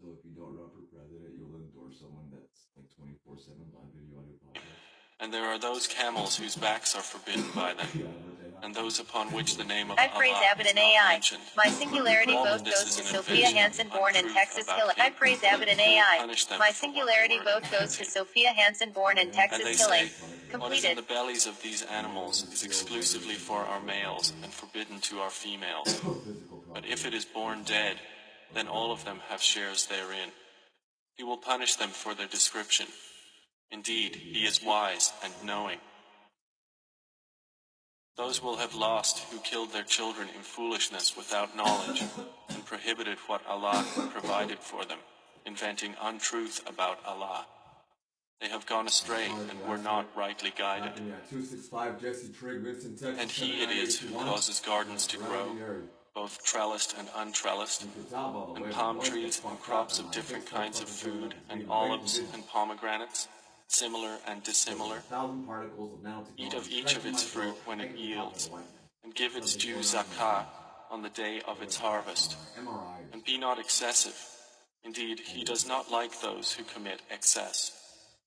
So 0.00 0.10
if 0.14 0.24
you 0.24 0.32
don't 0.36 0.56
run 0.56 0.70
for 0.74 0.84
president, 0.94 1.34
you'll 1.38 1.56
endorse 1.56 2.00
someone 2.00 2.30
that's 2.30 2.70
like 2.76 2.90
24/7 2.96 3.70
live 3.74 3.92
video 3.94 4.18
on 4.20 4.26
your 4.30 4.38
podcast. 4.42 5.07
And 5.20 5.34
there 5.34 5.46
are 5.46 5.58
those 5.58 5.86
camels 5.86 6.36
whose 6.36 6.54
backs 6.54 6.94
are 6.94 7.02
forbidden 7.02 7.50
by 7.54 7.74
them, 7.74 7.88
Yeah, 7.92 8.02
but 8.02 8.38
they 8.38 8.44
have- 8.54 8.64
and 8.64 8.74
those 8.74 9.00
upon 9.00 9.32
which 9.32 9.56
the 9.56 9.64
name 9.64 9.90
of 9.90 9.98
I 9.98 10.06
praise 10.08 10.34
Allah 10.34 10.46
Abbott 10.46 10.68
and 10.68 10.78
AI. 10.78 11.08
mentioned. 11.12 11.42
My 11.56 11.68
singularity 11.70 12.34
vote 12.34 12.64
goes 12.64 12.96
to 12.96 13.02
Sophia 13.02 13.50
Hansen, 13.50 13.88
born 13.88 14.14
in 14.14 14.32
Texas. 14.32 14.66
Killing. 14.66 14.94
I 14.98 15.10
praise 15.10 15.42
Abbott 15.42 15.68
and 15.68 15.80
AI. 15.80 16.24
My 16.58 16.70
singularity 16.70 17.38
vote 17.38 17.64
goes 17.70 17.96
to. 17.96 18.04
Sophia 18.04 18.52
Hansen, 18.52 18.92
born 18.92 19.18
in 19.18 19.32
Texas. 19.32 19.76
Killing. 19.76 20.08
say, 20.08 20.56
what 20.56 20.72
is 20.72 20.84
in 20.84 20.94
the 20.96 21.02
bellies 21.02 21.46
of 21.46 21.60
these 21.62 21.82
animals 21.82 22.44
is 22.52 22.62
exclusively 22.62 23.34
for 23.34 23.58
our 23.64 23.80
males 23.80 24.32
and 24.42 24.52
forbidden 24.52 25.00
to 25.00 25.20
our 25.20 25.30
females. 25.30 26.00
But 26.72 26.86
if 26.86 27.04
it 27.06 27.12
is 27.12 27.24
born 27.24 27.64
dead, 27.64 28.00
then 28.54 28.68
all 28.68 28.92
of 28.92 29.04
them 29.04 29.20
have 29.28 29.42
shares 29.42 29.86
therein. 29.86 30.30
He 31.16 31.24
will 31.24 31.36
punish 31.38 31.74
them 31.74 31.90
for 31.90 32.14
their 32.14 32.28
description. 32.28 32.86
Indeed, 33.70 34.16
he 34.16 34.46
is 34.46 34.62
wise 34.62 35.12
and 35.22 35.32
knowing. 35.44 35.78
Those 38.16 38.42
will 38.42 38.56
have 38.56 38.74
lost 38.74 39.20
who 39.30 39.38
killed 39.38 39.72
their 39.72 39.84
children 39.84 40.28
in 40.34 40.42
foolishness 40.42 41.16
without 41.16 41.56
knowledge 41.56 42.02
and 42.48 42.64
prohibited 42.64 43.18
what 43.26 43.46
Allah 43.46 43.84
provided 44.12 44.58
for 44.58 44.84
them, 44.84 44.98
inventing 45.46 45.94
untruth 46.02 46.60
about 46.68 46.98
Allah. 47.06 47.46
They 48.40 48.48
have 48.48 48.66
gone 48.66 48.86
astray 48.86 49.26
and 49.26 49.68
were 49.68 49.78
not 49.78 50.06
rightly 50.16 50.52
guided. 50.56 50.96
265 50.96 52.00
Jesse 52.00 52.32
Trigg, 52.32 52.60
Vinton, 52.60 52.96
Texas. 52.96 53.18
And 53.18 53.30
he 53.30 53.62
it 53.62 53.70
is 53.70 53.98
who 53.98 54.14
causes 54.14 54.60
gardens 54.60 55.06
to 55.08 55.18
grow, 55.18 55.56
both 56.14 56.44
trellised 56.44 56.94
and 56.98 57.08
untrellised, 57.16 57.86
and 58.56 58.70
palm 58.72 59.00
trees 59.00 59.42
and 59.46 59.60
crops 59.60 59.98
of 59.98 60.10
different 60.10 60.46
kinds 60.46 60.80
of 60.80 60.88
food, 60.88 61.34
and 61.50 61.68
olives 61.68 62.20
and 62.32 62.46
pomegranates, 62.46 63.28
similar 63.68 64.16
and 64.26 64.42
dissimilar, 64.42 64.98
thousand 65.00 65.44
particles 65.46 65.92
of 65.94 66.00
nanotechnology 66.00 66.38
Eat 66.38 66.54
of 66.54 66.68
each 66.70 66.96
of 66.96 67.06
its 67.06 67.22
fruit 67.22 67.54
when 67.64 67.80
it 67.80 67.96
yields, 67.96 68.46
the 68.46 68.52
white 68.54 68.60
man. 68.64 68.72
and 69.04 69.14
give 69.14 69.36
its 69.36 69.54
due 69.54 69.76
zakah 69.76 70.44
on 70.90 71.02
the 71.02 71.10
day 71.10 71.40
of 71.46 71.62
its 71.62 71.76
harvest. 71.76 72.36
And 73.12 73.24
be 73.24 73.38
not 73.38 73.58
excessive. 73.58 74.16
Indeed, 74.84 75.20
he 75.20 75.44
does 75.44 75.66
not 75.68 75.90
like 75.90 76.20
those 76.20 76.52
who 76.52 76.64
commit 76.64 77.02
excess. 77.10 77.72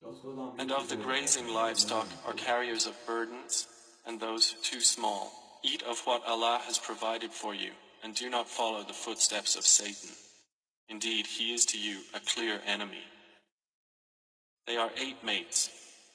Those 0.01 0.19
goes 0.21 0.37
on 0.37 0.59
And 0.59 0.71
of 0.71 0.89
the 0.89 0.95
grazing 0.95 1.47
livestock 1.53 2.07
are 2.25 2.33
carriers 2.33 2.85
of 2.85 2.95
burdens, 3.07 3.67
and 4.05 4.19
those 4.19 4.53
too 4.63 4.79
small. 4.81 5.31
Eat 5.63 5.83
of 5.83 5.99
what 6.05 6.25
Allah 6.25 6.59
has 6.65 6.77
provided 6.77 7.31
for 7.31 7.53
you, 7.55 7.71
and 8.03 8.13
do 8.15 8.29
not 8.29 8.47
follow 8.49 8.83
the 8.83 8.93
footsteps 8.93 9.55
of 9.55 9.65
Satan. 9.65 10.09
Indeed, 10.89 11.25
he 11.27 11.53
is 11.53 11.65
to 11.67 11.79
you 11.79 11.99
a 12.13 12.19
clear 12.19 12.59
enemy. 12.65 13.03
They 14.67 14.77
are 14.77 14.91
eight 14.97 15.23
mates, 15.23 15.69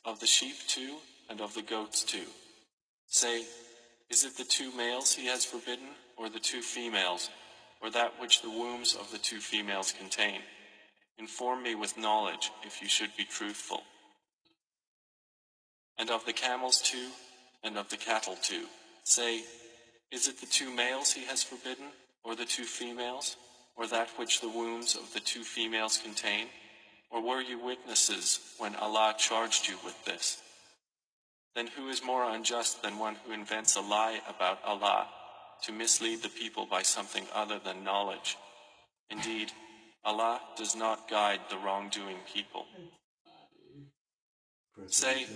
of 0.04 0.20
the 0.20 0.26
sheep 0.26 0.56
two, 0.68 0.96
and 1.28 1.40
of 1.40 1.54
the 1.54 1.62
goats 1.62 2.02
two. 2.02 2.26
Say, 3.08 3.44
is 4.10 4.24
it 4.24 4.36
the 4.36 4.44
two 4.44 4.74
males 4.76 5.14
he 5.14 5.26
has 5.26 5.44
forbidden, 5.44 5.88
or 6.16 6.28
the 6.28 6.38
two 6.38 6.62
females, 6.62 7.28
or 7.82 7.90
that 7.90 8.20
which 8.20 8.42
the 8.42 8.50
wombs 8.50 8.94
of 8.94 9.10
the 9.10 9.18
two 9.18 9.40
females 9.40 9.92
contain? 9.92 10.40
Inform 11.18 11.62
me 11.62 11.74
with 11.74 11.98
knowledge 11.98 12.50
if 12.62 12.80
you 12.80 12.88
should 12.88 13.10
be 13.16 13.24
truthful. 13.24 13.82
And 15.98 16.10
of 16.10 16.24
the 16.26 16.32
camels 16.32 16.80
too, 16.80 17.08
and 17.64 17.76
of 17.76 17.88
the 17.88 17.96
cattle 17.96 18.36
too. 18.42 18.66
Say, 19.04 19.42
is 20.12 20.28
it 20.28 20.40
the 20.40 20.46
two 20.46 20.70
males 20.74 21.12
he 21.12 21.24
has 21.24 21.42
forbidden, 21.42 21.86
or 22.22 22.36
the 22.36 22.44
two 22.44 22.64
females, 22.64 23.36
or 23.76 23.86
that 23.88 24.10
which 24.16 24.40
the 24.40 24.48
wombs 24.48 24.94
of 24.94 25.12
the 25.14 25.20
two 25.20 25.42
females 25.42 25.98
contain? 25.98 26.46
Or 27.10 27.22
were 27.22 27.40
you 27.40 27.58
witnesses 27.58 28.40
when 28.58 28.74
Allah 28.76 29.14
charged 29.18 29.68
you 29.68 29.76
with 29.84 30.04
this? 30.04 30.42
Then 31.54 31.68
who 31.68 31.88
is 31.88 32.04
more 32.04 32.24
unjust 32.28 32.82
than 32.82 32.98
one 32.98 33.16
who 33.24 33.32
invents 33.32 33.76
a 33.76 33.80
lie 33.80 34.20
about 34.28 34.58
Allah 34.64 35.06
to 35.62 35.72
mislead 35.72 36.22
the 36.22 36.28
people 36.28 36.66
by 36.66 36.82
something 36.82 37.24
other 37.34 37.58
than 37.58 37.84
knowledge? 37.84 38.36
Indeed, 39.10 39.52
Allah 40.04 40.40
does 40.56 40.76
not 40.76 41.08
guide 41.08 41.40
the 41.48 41.56
wrongdoing 41.58 42.18
people. 42.32 42.66
Say, 44.88 45.26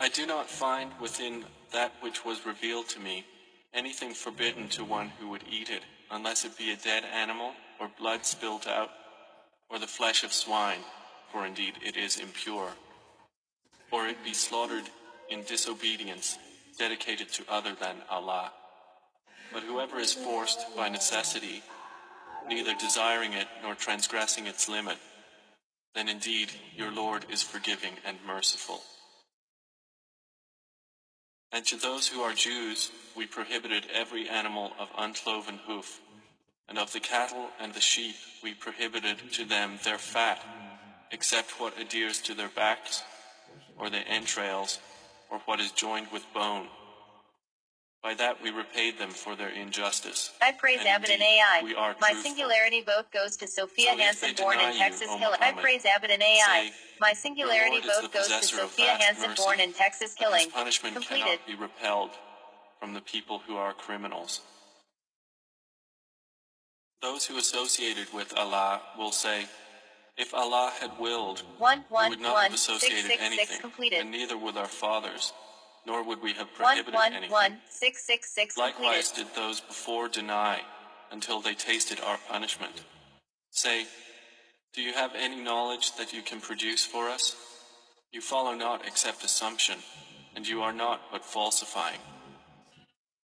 I 0.00 0.08
do 0.08 0.26
not 0.26 0.48
find 0.48 0.90
within 1.00 1.44
that 1.72 1.92
which 2.00 2.24
was 2.24 2.46
revealed 2.46 2.88
to 2.90 3.00
me 3.00 3.26
anything 3.74 4.14
forbidden 4.14 4.68
to 4.70 4.84
one 4.84 5.10
who 5.18 5.28
would 5.28 5.44
eat 5.50 5.68
it, 5.68 5.82
unless 6.10 6.44
it 6.44 6.56
be 6.56 6.70
a 6.70 6.76
dead 6.76 7.04
animal, 7.04 7.52
or 7.78 7.90
blood 7.98 8.24
spilt 8.24 8.66
out, 8.66 8.90
or 9.74 9.80
the 9.80 9.86
flesh 9.88 10.22
of 10.22 10.32
swine, 10.32 10.78
for 11.32 11.44
indeed 11.44 11.74
it 11.84 11.96
is 11.96 12.20
impure, 12.20 12.70
or 13.90 14.06
it 14.06 14.22
be 14.24 14.32
slaughtered 14.32 14.84
in 15.30 15.42
disobedience, 15.42 16.38
dedicated 16.78 17.28
to 17.28 17.42
other 17.48 17.74
than 17.80 17.96
Allah. 18.08 18.52
But 19.52 19.64
whoever 19.64 19.98
is 19.98 20.12
forced 20.12 20.60
by 20.76 20.88
necessity, 20.88 21.60
neither 22.48 22.74
desiring 22.76 23.32
it 23.32 23.48
nor 23.64 23.74
transgressing 23.74 24.46
its 24.46 24.68
limit, 24.68 24.96
then 25.92 26.08
indeed 26.08 26.52
your 26.76 26.92
Lord 26.92 27.26
is 27.28 27.42
forgiving 27.42 27.94
and 28.06 28.16
merciful. 28.24 28.80
And 31.50 31.64
to 31.66 31.76
those 31.76 32.06
who 32.06 32.20
are 32.20 32.32
Jews, 32.32 32.92
we 33.16 33.26
prohibited 33.26 33.86
every 33.92 34.28
animal 34.28 34.70
of 34.78 34.88
uncloven 34.96 35.58
hoof, 35.66 36.00
and 36.68 36.78
of 36.78 36.92
the 36.92 37.00
cattle 37.00 37.48
and 37.60 37.72
the 37.74 37.80
sheep 37.80 38.14
we 38.42 38.54
prohibited 38.54 39.18
to 39.32 39.44
them 39.44 39.78
their 39.84 39.98
fat, 39.98 40.40
except 41.12 41.60
what 41.60 41.78
adheres 41.80 42.20
to 42.22 42.34
their 42.34 42.48
backs, 42.48 43.02
or 43.78 43.90
the 43.90 43.98
entrails, 44.08 44.78
or 45.30 45.38
what 45.46 45.60
is 45.60 45.72
joined 45.72 46.08
with 46.12 46.24
bone. 46.34 46.66
By 48.02 48.12
that 48.14 48.42
we 48.42 48.50
repaid 48.50 48.98
them 48.98 49.10
for 49.10 49.34
their 49.34 49.48
injustice. 49.48 50.30
I 50.42 50.52
praise 50.52 50.80
And 50.80 50.88
Abbott 50.88 51.08
and 51.10 51.22
AI. 51.22 51.62
My 51.62 51.94
truthful. 52.12 52.22
singularity 52.22 52.82
vote 52.82 53.10
goes 53.10 53.36
to 53.38 53.46
Sophia 53.48 53.86
So 53.86 53.92
if 53.94 54.00
Hansen-Born 54.00 54.58
deny 54.58 54.68
in 54.68 54.74
you, 54.74 54.78
Texas. 54.78 55.08
O 55.10 55.18
Killing. 55.18 55.38
I 55.40 55.52
praise 55.52 55.86
Abbott 55.86 56.10
and 56.10 56.22
AI. 56.22 56.42
say, 56.68 56.72
My 57.00 57.14
singularity 57.14 57.76
Your 57.76 57.86
Lord 57.86 57.94
is 57.96 58.00
vote 58.02 58.12
goes 58.12 58.28
to 58.28 58.42
Sophia 58.44 58.98
mercy, 59.00 59.42
born 59.42 59.60
in 59.60 59.72
Texas. 59.72 60.14
Killing. 60.14 60.50
punishment 60.50 60.94
Completed. 60.96 61.24
cannot 61.24 61.46
be 61.46 61.54
repelled 61.54 62.10
from 62.78 62.92
the 62.92 63.00
people 63.00 63.38
who 63.46 63.56
are 63.56 63.72
criminals. 63.72 64.42
Those 67.04 67.26
who 67.26 67.36
associated 67.36 68.06
with 68.14 68.32
Allah 68.34 68.80
will 68.96 69.12
say, 69.12 69.44
if 70.16 70.32
Allah 70.32 70.72
had 70.80 70.90
willed, 70.98 71.40
One 71.58 71.84
we 71.90 72.08
would 72.08 72.20
not 72.20 72.32
one 72.32 72.44
have 72.44 72.54
associated 72.54 73.10
six 73.10 73.22
anything, 73.22 73.46
six 73.46 73.60
completed. 73.60 73.98
and 74.00 74.10
neither 74.10 74.38
would 74.38 74.56
our 74.56 74.64
fathers, 74.84 75.34
nor 75.86 76.02
would 76.02 76.22
we 76.22 76.32
have 76.32 76.46
One 76.56 76.56
prohibited 76.56 76.94
one 76.94 77.12
anything. 77.12 77.30
one 77.30 77.58
six 77.68 78.06
six 78.06 78.34
six 78.34 78.56
Likewise 78.56 79.08
completed. 79.10 79.34
did 79.34 79.42
those 79.42 79.60
before 79.60 80.08
deny, 80.08 80.62
until 81.12 81.42
they 81.42 81.52
tasted 81.52 82.00
our 82.00 82.16
punishment. 82.30 82.72
Say, 83.50 83.84
Do 84.74 84.80
you 84.80 84.94
have 84.94 85.12
any 85.14 85.36
knowledge 85.42 85.94
that 85.96 86.14
you 86.14 86.22
can 86.22 86.40
produce 86.40 86.86
for 86.86 87.10
us? 87.10 87.36
You 88.12 88.22
follow 88.22 88.54
not 88.54 88.86
except 88.88 89.22
assumption, 89.24 89.76
and 90.34 90.48
you 90.48 90.62
are 90.62 90.72
not 90.72 91.02
but 91.12 91.22
falsifying. 91.22 92.00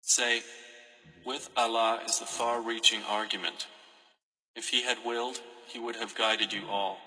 Say, 0.01 0.41
With 1.25 1.51
Allah 1.57 2.01
is 2.07 2.19
the 2.19 2.27
far 2.27 2.61
reaching 2.61 3.03
argument. 3.09 3.67
If 4.55 4.69
He 4.69 4.83
had 4.83 4.99
willed, 5.05 5.41
He 5.67 5.79
would 5.79 5.97
have 5.97 6.15
guided 6.15 6.53
you 6.53 6.63
all. 6.69 6.99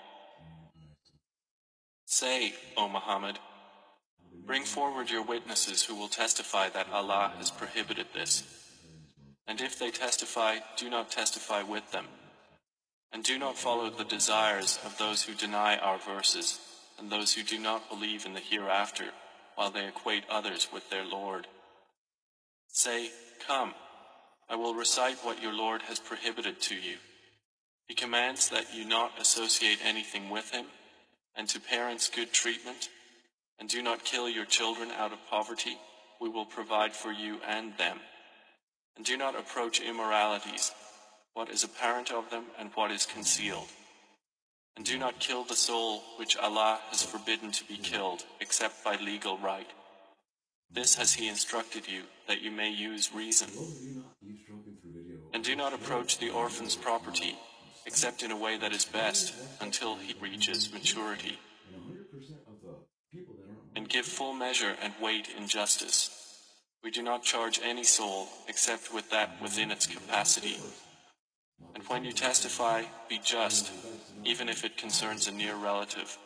Say, 2.04 2.54
O 2.76 2.88
Muhammad, 2.88 3.38
Bring 4.46 4.64
forward 4.64 5.10
your 5.10 5.22
witnesses 5.22 5.84
who 5.84 5.94
will 5.94 6.08
testify 6.08 6.68
that 6.70 6.90
Allah 6.92 7.32
has 7.38 7.50
prohibited 7.50 8.06
this. 8.14 8.44
And 9.46 9.60
if 9.60 9.78
they 9.78 9.90
testify, 9.90 10.56
do 10.76 10.88
not 10.88 11.10
testify 11.10 11.62
with 11.62 11.90
them. 11.92 12.06
And 13.12 13.24
do 13.24 13.38
not 13.38 13.58
follow 13.58 13.90
the 13.90 14.04
desires 14.04 14.78
of 14.84 14.96
those 14.98 15.22
who 15.22 15.34
deny 15.34 15.76
our 15.76 15.98
verses, 15.98 16.58
and 16.98 17.10
those 17.10 17.34
who 17.34 17.42
do 17.42 17.58
not 17.58 17.88
believe 17.88 18.24
in 18.26 18.34
the 18.34 18.40
hereafter, 18.40 19.06
while 19.56 19.70
they 19.70 19.86
equate 19.86 20.24
others 20.30 20.68
with 20.72 20.88
their 20.90 21.04
Lord. 21.04 21.46
Say, 22.68 23.10
Come, 23.46 23.74
I 24.50 24.56
will 24.56 24.74
recite 24.74 25.18
what 25.24 25.40
your 25.40 25.54
Lord 25.54 25.82
has 25.82 26.00
prohibited 26.00 26.60
to 26.62 26.74
you. 26.74 26.96
He 27.86 27.94
commands 27.94 28.48
that 28.50 28.74
you 28.74 28.84
not 28.84 29.12
associate 29.20 29.78
anything 29.84 30.28
with 30.28 30.50
him, 30.50 30.66
and 31.36 31.48
to 31.48 31.60
parents 31.60 32.10
good 32.10 32.32
treatment, 32.32 32.88
and 33.60 33.68
do 33.68 33.80
not 33.80 34.04
kill 34.04 34.28
your 34.28 34.44
children 34.44 34.90
out 34.90 35.12
of 35.12 35.18
poverty. 35.30 35.78
We 36.20 36.28
will 36.28 36.46
provide 36.46 36.92
for 36.92 37.12
you 37.12 37.38
and 37.46 37.76
them. 37.78 38.00
And 38.96 39.06
do 39.06 39.16
not 39.16 39.38
approach 39.38 39.80
immoralities, 39.80 40.72
what 41.34 41.48
is 41.48 41.62
apparent 41.62 42.10
of 42.10 42.28
them 42.30 42.44
and 42.58 42.70
what 42.74 42.90
is 42.90 43.06
concealed. 43.06 43.68
And 44.76 44.84
do 44.84 44.98
not 44.98 45.20
kill 45.20 45.44
the 45.44 45.54
soul 45.54 46.02
which 46.16 46.36
Allah 46.36 46.80
has 46.90 47.02
forbidden 47.02 47.52
to 47.52 47.64
be 47.64 47.76
killed, 47.76 48.24
except 48.40 48.82
by 48.84 48.96
legal 48.96 49.38
right. 49.38 49.68
This 50.72 50.94
has 50.94 51.14
He 51.14 51.28
instructed 51.28 51.88
you, 51.88 52.02
that 52.28 52.42
you 52.42 52.50
may 52.50 52.70
use 52.70 53.14
reason. 53.14 53.48
And 55.32 55.44
do 55.44 55.56
not 55.56 55.72
approach 55.72 56.18
the 56.18 56.30
orphan's 56.30 56.76
property, 56.76 57.36
except 57.86 58.22
in 58.22 58.30
a 58.30 58.36
way 58.36 58.56
that 58.56 58.72
is 58.72 58.84
best, 58.84 59.34
until 59.60 59.96
he 59.96 60.14
reaches 60.20 60.72
maturity. 60.72 61.38
And 63.74 63.88
give 63.88 64.04
full 64.04 64.32
measure 64.32 64.76
and 64.82 64.92
weight 65.00 65.28
in 65.36 65.48
justice. 65.48 66.10
We 66.82 66.90
do 66.90 67.02
not 67.02 67.22
charge 67.22 67.60
any 67.62 67.84
soul 67.84 68.28
except 68.48 68.92
with 68.92 69.10
that 69.10 69.40
within 69.42 69.70
its 69.70 69.86
capacity. 69.86 70.56
And 71.74 71.84
when 71.88 72.04
you 72.04 72.12
testify, 72.12 72.84
be 73.08 73.20
just, 73.22 73.70
even 74.24 74.48
if 74.48 74.64
it 74.64 74.76
concerns 74.76 75.28
a 75.28 75.32
near 75.32 75.56
relative. 75.56 76.16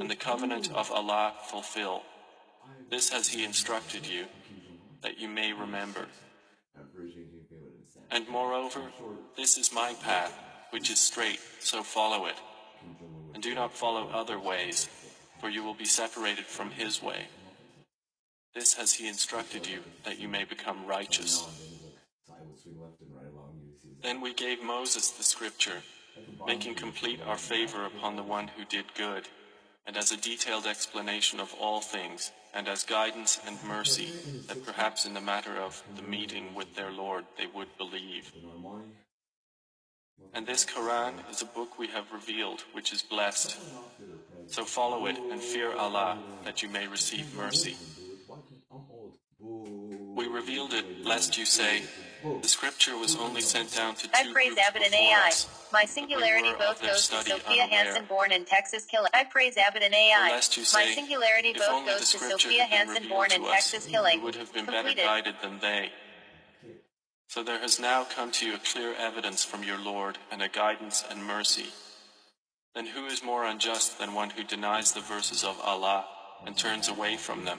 And 0.00 0.10
the 0.10 0.16
covenant 0.16 0.72
of 0.72 0.90
Allah 0.90 1.34
fulfill. 1.50 2.02
This 2.90 3.10
has 3.10 3.28
He 3.28 3.44
instructed 3.44 4.06
you, 4.06 4.26
that 5.02 5.18
you 5.18 5.28
may 5.28 5.52
remember. 5.52 6.06
And 8.10 8.28
moreover, 8.28 8.82
this 9.36 9.58
is 9.58 9.72
my 9.72 9.94
path, 10.02 10.32
which 10.70 10.90
is 10.90 11.00
straight, 11.00 11.40
so 11.60 11.82
follow 11.82 12.26
it. 12.26 12.36
And 13.34 13.42
do 13.42 13.54
not 13.54 13.74
follow 13.74 14.08
other 14.08 14.38
ways, 14.38 14.88
for 15.40 15.48
you 15.48 15.62
will 15.62 15.74
be 15.74 15.84
separated 15.84 16.46
from 16.46 16.70
His 16.70 17.02
way. 17.02 17.26
This 18.54 18.74
has 18.74 18.92
He 18.92 19.08
instructed 19.08 19.66
you, 19.66 19.80
that 20.04 20.18
you 20.18 20.28
may 20.28 20.44
become 20.44 20.86
righteous. 20.86 21.44
Then 24.02 24.20
we 24.20 24.32
gave 24.32 24.62
Moses 24.62 25.10
the 25.10 25.24
scripture, 25.24 25.82
making 26.46 26.76
complete 26.76 27.20
our 27.26 27.36
favor 27.36 27.86
upon 27.86 28.14
the 28.16 28.22
one 28.22 28.48
who 28.48 28.64
did 28.64 28.94
good, 28.94 29.28
and 29.86 29.96
as 29.96 30.12
a 30.12 30.16
detailed 30.16 30.66
explanation 30.66 31.40
of 31.40 31.52
all 31.60 31.80
things, 31.80 32.30
and 32.56 32.68
as 32.68 32.84
guidance 32.84 33.38
and 33.46 33.62
mercy, 33.64 34.10
that 34.48 34.64
perhaps 34.64 35.04
in 35.04 35.12
the 35.12 35.20
matter 35.20 35.56
of 35.58 35.82
the 35.94 36.02
meeting 36.02 36.54
with 36.54 36.74
their 36.74 36.90
Lord 36.90 37.24
they 37.36 37.46
would 37.54 37.68
believe. 37.76 38.32
And 40.32 40.46
this 40.46 40.64
Quran 40.64 41.12
is 41.30 41.42
a 41.42 41.46
book 41.46 41.78
we 41.78 41.88
have 41.88 42.10
revealed, 42.12 42.62
which 42.72 42.92
is 42.92 43.02
blessed. 43.02 43.58
So 44.46 44.64
follow 44.64 45.06
it 45.06 45.18
and 45.30 45.40
fear 45.40 45.76
Allah, 45.76 46.18
that 46.44 46.62
you 46.62 46.70
may 46.70 46.86
receive 46.86 47.36
mercy. 47.36 47.76
We 49.38 50.26
revealed 50.26 50.72
it, 50.72 51.04
lest 51.04 51.36
you 51.36 51.44
say, 51.44 51.82
the 52.42 52.48
scripture 52.48 52.96
was 52.96 53.16
only 53.16 53.40
sent 53.40 53.74
down 53.74 53.94
to 53.96 54.08
I 54.14 54.24
two 54.24 54.32
praise 54.32 54.54
groups 54.54 54.68
Abbott 54.68 54.82
and 54.84 54.94
AI. 54.94 55.28
us. 55.28 55.68
My 55.72 55.84
singularity 55.84 56.48
We 56.48 56.52
were 56.52 56.58
vote 56.58 56.70
of 56.70 56.80
their 56.80 56.90
goes 56.90 57.08
to 57.08 57.22
Sophia. 57.22 57.62
Hansen, 57.64 58.04
born 58.06 58.32
in 58.32 58.44
Texas, 58.44 58.84
killing. 58.84 59.10
I 59.14 59.24
praise 59.24 59.56
Abbott 59.56 59.82
and 59.82 59.94
AI. 59.94 60.40
My 60.72 60.86
singularity 60.94 61.52
vote 61.52 61.86
goes 61.86 62.10
to 62.12 62.18
Sophia 62.18 62.64
Hansen, 62.64 63.08
born 63.08 63.32
in 63.32 63.40
revealed 63.40 63.52
to 63.52 63.58
us, 63.58 63.70
Texas, 63.70 63.90
killing. 63.90 64.22
would 64.22 64.36
have 64.36 64.52
been 64.52 64.66
better 64.66 64.94
guided 64.94 65.34
than 65.42 65.58
they. 65.60 65.90
So 67.28 67.42
there 67.42 67.58
has 67.58 67.80
now 67.80 68.04
come 68.04 68.30
to 68.32 68.46
you 68.46 68.54
a 68.54 68.58
clear 68.58 68.94
evidence 68.98 69.44
from 69.44 69.62
your 69.64 69.78
Lord 69.78 70.18
and 70.30 70.40
a 70.42 70.48
guidance 70.48 71.04
and 71.10 71.24
mercy. 71.24 71.66
Then 72.74 72.86
who 72.86 73.06
is 73.06 73.22
more 73.24 73.44
unjust 73.44 73.98
than 73.98 74.14
one 74.14 74.30
who 74.30 74.44
denies 74.44 74.92
the 74.92 75.00
verses 75.00 75.42
of 75.42 75.60
Allah 75.60 76.06
and 76.46 76.56
turns 76.56 76.88
away 76.88 77.16
from 77.16 77.44
them? 77.44 77.58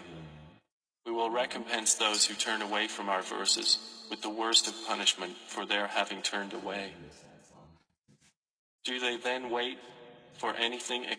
We 1.08 1.14
will 1.14 1.30
recompense 1.30 1.94
those 1.94 2.26
who 2.26 2.34
turn 2.34 2.62
away 2.62 2.90
from 2.90 3.08
our 3.08 3.22
verses 3.22 3.80
with 4.10 4.22
the 4.22 4.30
worst 4.30 4.68
of 4.68 4.76
punishment 4.86 5.38
for 5.48 5.66
their 5.66 5.88
having 5.88 6.22
turned 6.22 6.52
away. 6.52 6.92
Do 8.84 9.00
they 9.00 9.16
then 9.16 9.50
wait 9.50 9.78
for 10.38 10.54
anything 10.54 11.06
ex- 11.06 11.16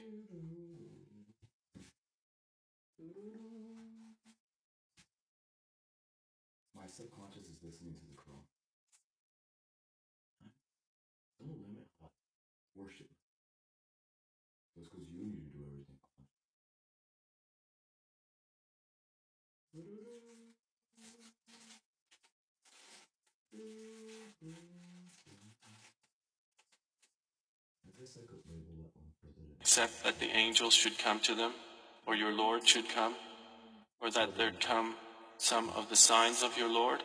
My 6.76 6.86
subconscious 6.86 7.44
is 7.44 7.56
listening 7.62 7.94
to 7.94 8.04
the 8.10 8.14
Quran. 8.14 8.44
Don't 11.40 11.62
limit 11.62 11.86
what 11.98 12.10
worship. 12.76 13.08
Just 14.76 14.90
because 14.92 15.08
you 15.08 15.24
need 15.24 15.50
to 15.50 15.56
do 15.56 15.64
everything. 15.64 15.98
I 19.78 19.80
guess 28.00 28.16
I 28.16 28.26
could 28.26 28.42
label 28.48 28.74
that 28.82 28.90
one 28.96 29.12
president. 29.22 29.67
Except 29.78 30.02
that 30.02 30.18
the 30.18 30.36
angels 30.36 30.74
should 30.74 30.98
come 30.98 31.20
to 31.20 31.36
them, 31.36 31.52
or 32.04 32.16
your 32.16 32.32
Lord 32.32 32.66
should 32.66 32.88
come, 32.88 33.14
or 34.00 34.10
that 34.10 34.36
there'd 34.36 34.60
come 34.60 34.96
some 35.36 35.70
of 35.70 35.88
the 35.88 35.94
signs 35.94 36.42
of 36.42 36.58
your 36.58 36.68
Lord? 36.68 37.00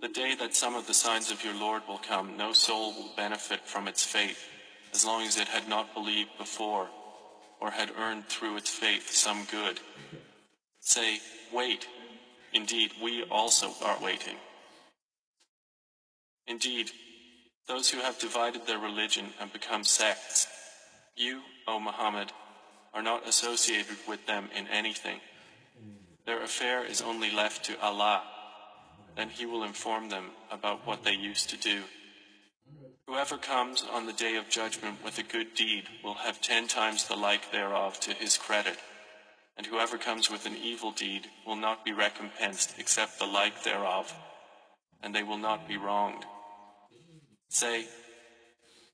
The 0.00 0.10
day 0.10 0.36
that 0.38 0.54
some 0.54 0.76
of 0.76 0.86
the 0.86 0.94
signs 0.94 1.32
of 1.32 1.42
your 1.42 1.54
Lord 1.54 1.82
will 1.88 1.98
come, 1.98 2.36
no 2.36 2.52
soul 2.52 2.92
will 2.92 3.10
benefit 3.16 3.66
from 3.66 3.88
its 3.88 4.04
faith, 4.04 4.46
as 4.94 5.04
long 5.04 5.26
as 5.26 5.36
it 5.36 5.48
had 5.48 5.68
not 5.68 5.92
believed 5.92 6.30
before, 6.38 6.88
or 7.60 7.72
had 7.72 7.90
earned 7.98 8.28
through 8.28 8.56
its 8.56 8.70
faith 8.70 9.10
some 9.10 9.44
good. 9.50 9.80
Say, 10.78 11.18
wait. 11.52 11.88
Indeed, 12.52 12.92
we 13.02 13.24
also 13.24 13.72
are 13.84 14.00
waiting. 14.00 14.36
Indeed, 16.46 16.92
those 17.66 17.90
who 17.90 17.98
have 17.98 18.20
divided 18.20 18.68
their 18.68 18.78
religion 18.78 19.26
and 19.40 19.52
become 19.52 19.82
sects, 19.82 20.46
you, 21.18 21.42
O 21.66 21.78
Muhammad, 21.78 22.32
are 22.94 23.02
not 23.02 23.28
associated 23.28 23.96
with 24.06 24.26
them 24.26 24.48
in 24.56 24.66
anything. 24.68 25.20
Their 26.26 26.42
affair 26.42 26.84
is 26.84 27.02
only 27.02 27.30
left 27.30 27.64
to 27.66 27.80
Allah. 27.80 28.22
Then 29.16 29.30
He 29.30 29.46
will 29.46 29.64
inform 29.64 30.08
them 30.08 30.30
about 30.50 30.86
what 30.86 31.04
they 31.04 31.14
used 31.14 31.50
to 31.50 31.56
do. 31.56 31.82
Whoever 33.06 33.38
comes 33.38 33.82
on 33.90 34.04
the 34.04 34.12
day 34.12 34.36
of 34.36 34.50
judgment 34.50 35.02
with 35.02 35.18
a 35.18 35.22
good 35.22 35.54
deed 35.54 35.84
will 36.04 36.14
have 36.14 36.42
ten 36.42 36.68
times 36.68 37.08
the 37.08 37.16
like 37.16 37.50
thereof 37.50 37.98
to 38.00 38.12
his 38.12 38.36
credit. 38.36 38.76
And 39.56 39.66
whoever 39.66 39.96
comes 39.96 40.30
with 40.30 40.44
an 40.44 40.54
evil 40.54 40.92
deed 40.92 41.26
will 41.46 41.56
not 41.56 41.86
be 41.86 41.92
recompensed 41.92 42.74
except 42.78 43.18
the 43.18 43.24
like 43.24 43.64
thereof, 43.64 44.14
and 45.02 45.14
they 45.14 45.22
will 45.22 45.38
not 45.38 45.66
be 45.66 45.78
wronged. 45.78 46.24
Say, 47.48 47.86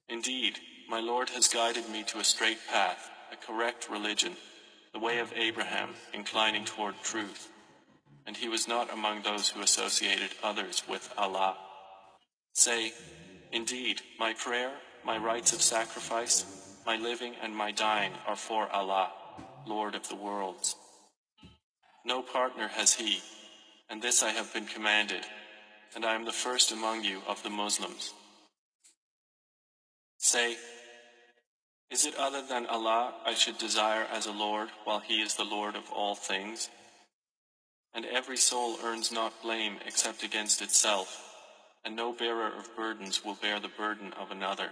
Indeed, 0.09 0.61
my 0.89 1.01
Lord 1.01 1.31
has 1.31 1.49
guided 1.49 1.89
me 1.89 2.03
to 2.05 2.19
a 2.19 2.25
straight 2.25 2.59
path, 2.71 3.11
a 3.33 3.37
correct 3.37 3.89
religion, 3.91 4.33
the 4.93 4.99
way 4.99 5.19
of 5.19 5.33
Abraham, 5.35 5.91
inclining 6.13 6.65
toward 6.65 6.95
truth. 7.03 7.51
And 8.27 8.37
he 8.37 8.49
was 8.49 8.69
not 8.69 8.93
among 8.93 9.23
those 9.23 9.49
who 9.49 9.63
associated 9.63 10.31
others 10.43 10.83
with 10.89 11.13
Allah. 11.19 11.57
Say, 12.53 12.93
Indeed, 13.53 14.01
my 14.19 14.35
prayer, 14.35 14.73
my 15.05 15.19
rites 15.19 15.53
of 15.53 15.63
sacrifice, 15.63 16.45
my 16.87 16.97
living 16.97 17.35
and 17.43 17.55
my 17.55 17.71
dying 17.73 18.13
are 18.27 18.37
for 18.37 18.69
Allah, 18.71 19.11
Lord 19.67 19.95
of 19.95 20.09
the 20.09 20.17
worlds. 20.17 20.77
No 22.05 22.23
partner 22.23 22.69
has 22.69 22.95
he, 22.95 23.21
and 23.89 24.01
this 24.03 24.23
I 24.23 24.31
have 24.31 24.53
been 24.53 24.67
commanded. 24.67 25.25
and 25.95 26.05
I 26.05 26.15
am 26.15 26.25
the 26.25 26.33
first 26.33 26.73
among 26.73 27.05
you 27.05 27.21
of 27.29 27.43
the 27.43 27.51
Muslims. 27.51 28.13
Say, 30.19 30.57
is 31.95 32.05
it 32.05 32.17
other 32.17 32.43
than 32.43 32.67
Allah 32.67 33.15
I 33.25 33.35
should 33.35 33.57
desire 33.57 34.05
as 34.13 34.27
a 34.27 34.33
Lord 34.33 34.69
while 34.83 34.99
He 34.99 35.23
is 35.23 35.37
the 35.37 35.45
Lord 35.45 35.77
of 35.77 35.93
all 35.93 36.17
things? 36.17 36.69
And 37.95 38.05
every 38.05 38.37
soul 38.37 38.79
earns 38.83 39.13
not 39.13 39.41
blame 39.41 39.77
except 39.87 40.25
against 40.25 40.61
itself, 40.61 41.23
and 41.85 41.95
no 41.95 42.13
bearer 42.13 42.49
of 42.49 42.75
burdens 42.75 43.25
will 43.25 43.37
bear 43.37 43.61
the 43.61 43.69
burden 43.69 44.13
of 44.15 44.33
another. 44.33 44.71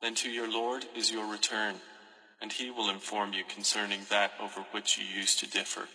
Then 0.00 0.14
to 0.22 0.30
your 0.30 0.48
Lord 0.48 0.84
is 0.94 1.10
your 1.10 1.26
return, 1.26 1.74
and 2.40 2.52
He 2.52 2.70
will 2.70 2.90
inform 2.90 3.32
you 3.32 3.42
concerning 3.52 4.02
that 4.08 4.30
over 4.40 4.60
which 4.70 4.98
you 4.98 5.04
used 5.04 5.40
to 5.40 5.50
differ. 5.50 5.88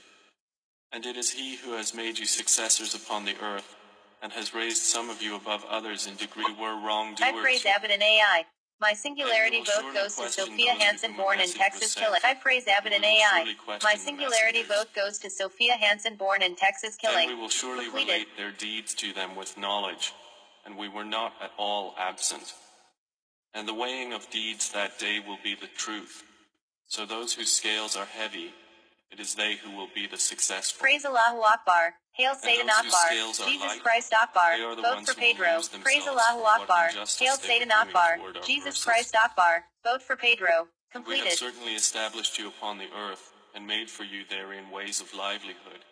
And 0.91 1.05
it 1.05 1.15
is 1.15 1.31
He 1.31 1.55
who 1.55 1.77
has 1.77 1.95
made 1.95 2.19
you 2.19 2.25
successors 2.25 2.93
upon 2.93 3.23
the 3.23 3.41
earth, 3.41 3.73
and 4.21 4.33
has 4.33 4.53
raised 4.53 4.83
some 4.83 5.09
of 5.09 5.21
you 5.21 5.37
above 5.37 5.63
others 5.69 6.07
in 6.07 6.17
degree 6.17 6.53
were 6.59 6.75
wrongdoers. 6.75 7.21
I 7.21 7.41
praise 7.41 7.65
Abbott 7.65 7.91
and 7.91 8.03
AI. 8.03 8.43
My 8.81 8.93
singularity 8.93 9.61
vote 9.63 9.93
goes 9.93 10.15
to 10.17 10.29
Sophia 10.29 10.73
Hansen, 10.73 11.15
born 11.15 11.39
in 11.39 11.49
Texas, 11.49 11.95
killing. 11.95 12.19
I 12.25 12.33
praise 12.33 12.67
Abbott 12.67 12.91
and 12.93 13.05
AI. 13.05 13.55
My 13.83 13.95
singularity 13.95 14.63
vote 14.63 14.87
goes 14.93 15.17
to 15.19 15.29
Sophia 15.29 15.73
Hansen, 15.77 16.15
born 16.17 16.41
in 16.41 16.55
Texas, 16.55 16.97
Then 17.01 17.11
killing. 17.13 17.29
we 17.29 17.35
will 17.35 17.49
surely 17.49 17.85
Completed. 17.85 18.07
relate 18.11 18.27
their 18.37 18.51
deeds 18.51 18.93
to 18.95 19.13
them 19.13 19.35
with 19.35 19.57
knowledge, 19.57 20.13
and 20.65 20.77
we 20.77 20.89
were 20.89 21.05
not 21.05 21.33
at 21.41 21.51
all 21.57 21.95
absent. 21.97 22.53
And 23.53 23.65
the 23.65 23.73
weighing 23.73 24.11
of 24.11 24.29
deeds 24.29 24.69
that 24.71 24.99
day 24.99 25.19
will 25.25 25.39
be 25.41 25.55
the 25.55 25.67
truth. 25.67 26.23
So 26.87 27.05
those 27.05 27.33
whose 27.33 27.51
scales 27.51 27.95
are 27.95 28.05
heavy, 28.05 28.53
it 29.09 29.21
is 29.21 29.35
they 29.35 29.55
who 29.55 29.71
will 29.71 29.89
be 29.95 30.05
the 30.05 30.17
successful. 30.17 30.81
Praise 30.81 31.05
Allahu 31.05 31.39
Akbar. 31.41 31.93
Hail 32.15 32.33
Satan 32.35 32.69
Akbar. 32.69 33.09
Jesus 33.45 33.81
Christ 33.81 34.13
Akbar. 34.13 34.57
they 34.57 34.63
are 34.63 34.75
the 34.75 34.81
Vote 34.81 35.05
for 35.05 35.13
Pedro. 35.15 35.59
Praise 35.81 36.07
Allahu 36.07 36.43
Akbar. 36.43 36.89
Hail 36.89 37.35
Satan 37.35 37.71
Akbar. 37.71 38.19
Jesus. 38.45 38.83
Christ 38.83 39.15
Akbar. 39.15 39.65
Vote 39.83 40.01
for 40.01 40.15
Pedro. 40.15 40.67
And 40.93 41.05
we 41.05 41.19
have 41.19 41.33
certainly 41.33 41.73
established 41.75 42.39
you 42.39 42.47
upon 42.47 42.77
the 42.77 42.87
earth, 42.97 43.33
and 43.53 43.67
made 43.67 43.89
for 43.89 44.03
you 44.03 44.23
therein 44.29 44.71
ways 44.71 45.01
of 45.01 45.13
livelihood. 45.13 45.83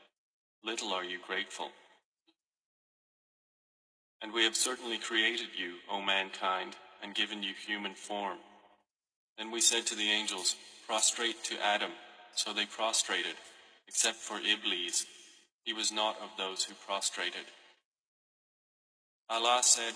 Little 0.64 0.94
are 0.94 1.04
you 1.04 1.18
grateful. 1.28 1.72
And 4.22 4.32
we 4.32 4.46
have 4.46 4.56
certainly 4.56 4.98
created 4.98 5.50
you, 5.58 5.74
O 5.92 6.02
mankind, 6.02 6.78
and 7.04 7.14
given 7.14 7.44
you 7.44 7.54
human 7.68 7.96
form. 7.96 8.38
Then 9.38 9.52
we 9.52 9.60
said 9.60 9.86
to 9.88 9.96
the 9.96 10.10
angels, 10.10 10.56
Prostrate 10.88 11.44
to 11.46 11.56
Adam. 11.62 11.92
So 12.36 12.54
they 12.54 12.66
prostrated, 12.66 13.36
except 13.90 14.16
for 14.16 14.38
Iblis. 14.38 15.06
He 15.64 15.74
was 15.74 15.92
not 15.92 16.18
of 16.22 16.30
those 16.38 16.64
who 16.64 16.74
prostrated. 16.86 17.46
Allah 19.30 19.62
said, 19.64 19.94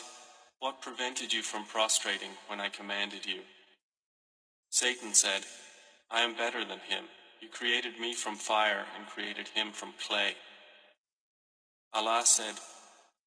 What 0.60 0.82
prevented 0.82 1.34
you 1.34 1.42
from 1.42 1.66
prostrating 1.66 2.32
when 2.48 2.60
I 2.60 2.70
commanded 2.70 3.26
you? 3.26 3.42
Satan 4.70 5.14
said, 5.14 5.42
I 6.10 6.22
am 6.22 6.36
better 6.36 6.64
than 6.64 6.80
him. 6.80 7.06
You 7.42 7.50
created 7.50 8.00
me 8.00 8.14
from 8.14 8.36
fire 8.36 8.86
and 8.98 9.08
created 9.08 9.48
him 9.50 9.72
from 9.72 9.94
clay. 10.08 10.34
Allah 11.94 12.22
said, 12.26 12.56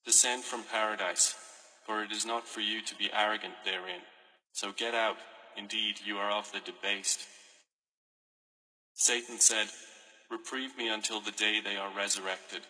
Descend 0.05 0.43
from 0.43 0.62
paradise, 0.64 1.34
for 1.86 2.03
it 2.03 2.11
is 2.11 2.24
not 2.24 2.49
for 2.49 2.61
you 2.61 2.80
to 2.82 2.95
be 2.95 3.11
arrogant 3.12 3.55
therein. 3.64 4.01
So 4.53 4.72
get 4.72 4.95
out, 4.95 5.16
indeed 5.57 5.97
you 6.05 6.16
are 6.16 6.30
of 6.30 6.51
the 6.53 6.61
debased. 6.61 7.20
Satan 8.95 9.38
said, 9.38 9.68
Reprieve 10.31 10.76
me 10.76 10.89
until 10.89 11.20
the 11.20 11.33
day 11.33 11.61
they 11.61 11.76
are 11.76 11.91
resurrected. 11.97 12.61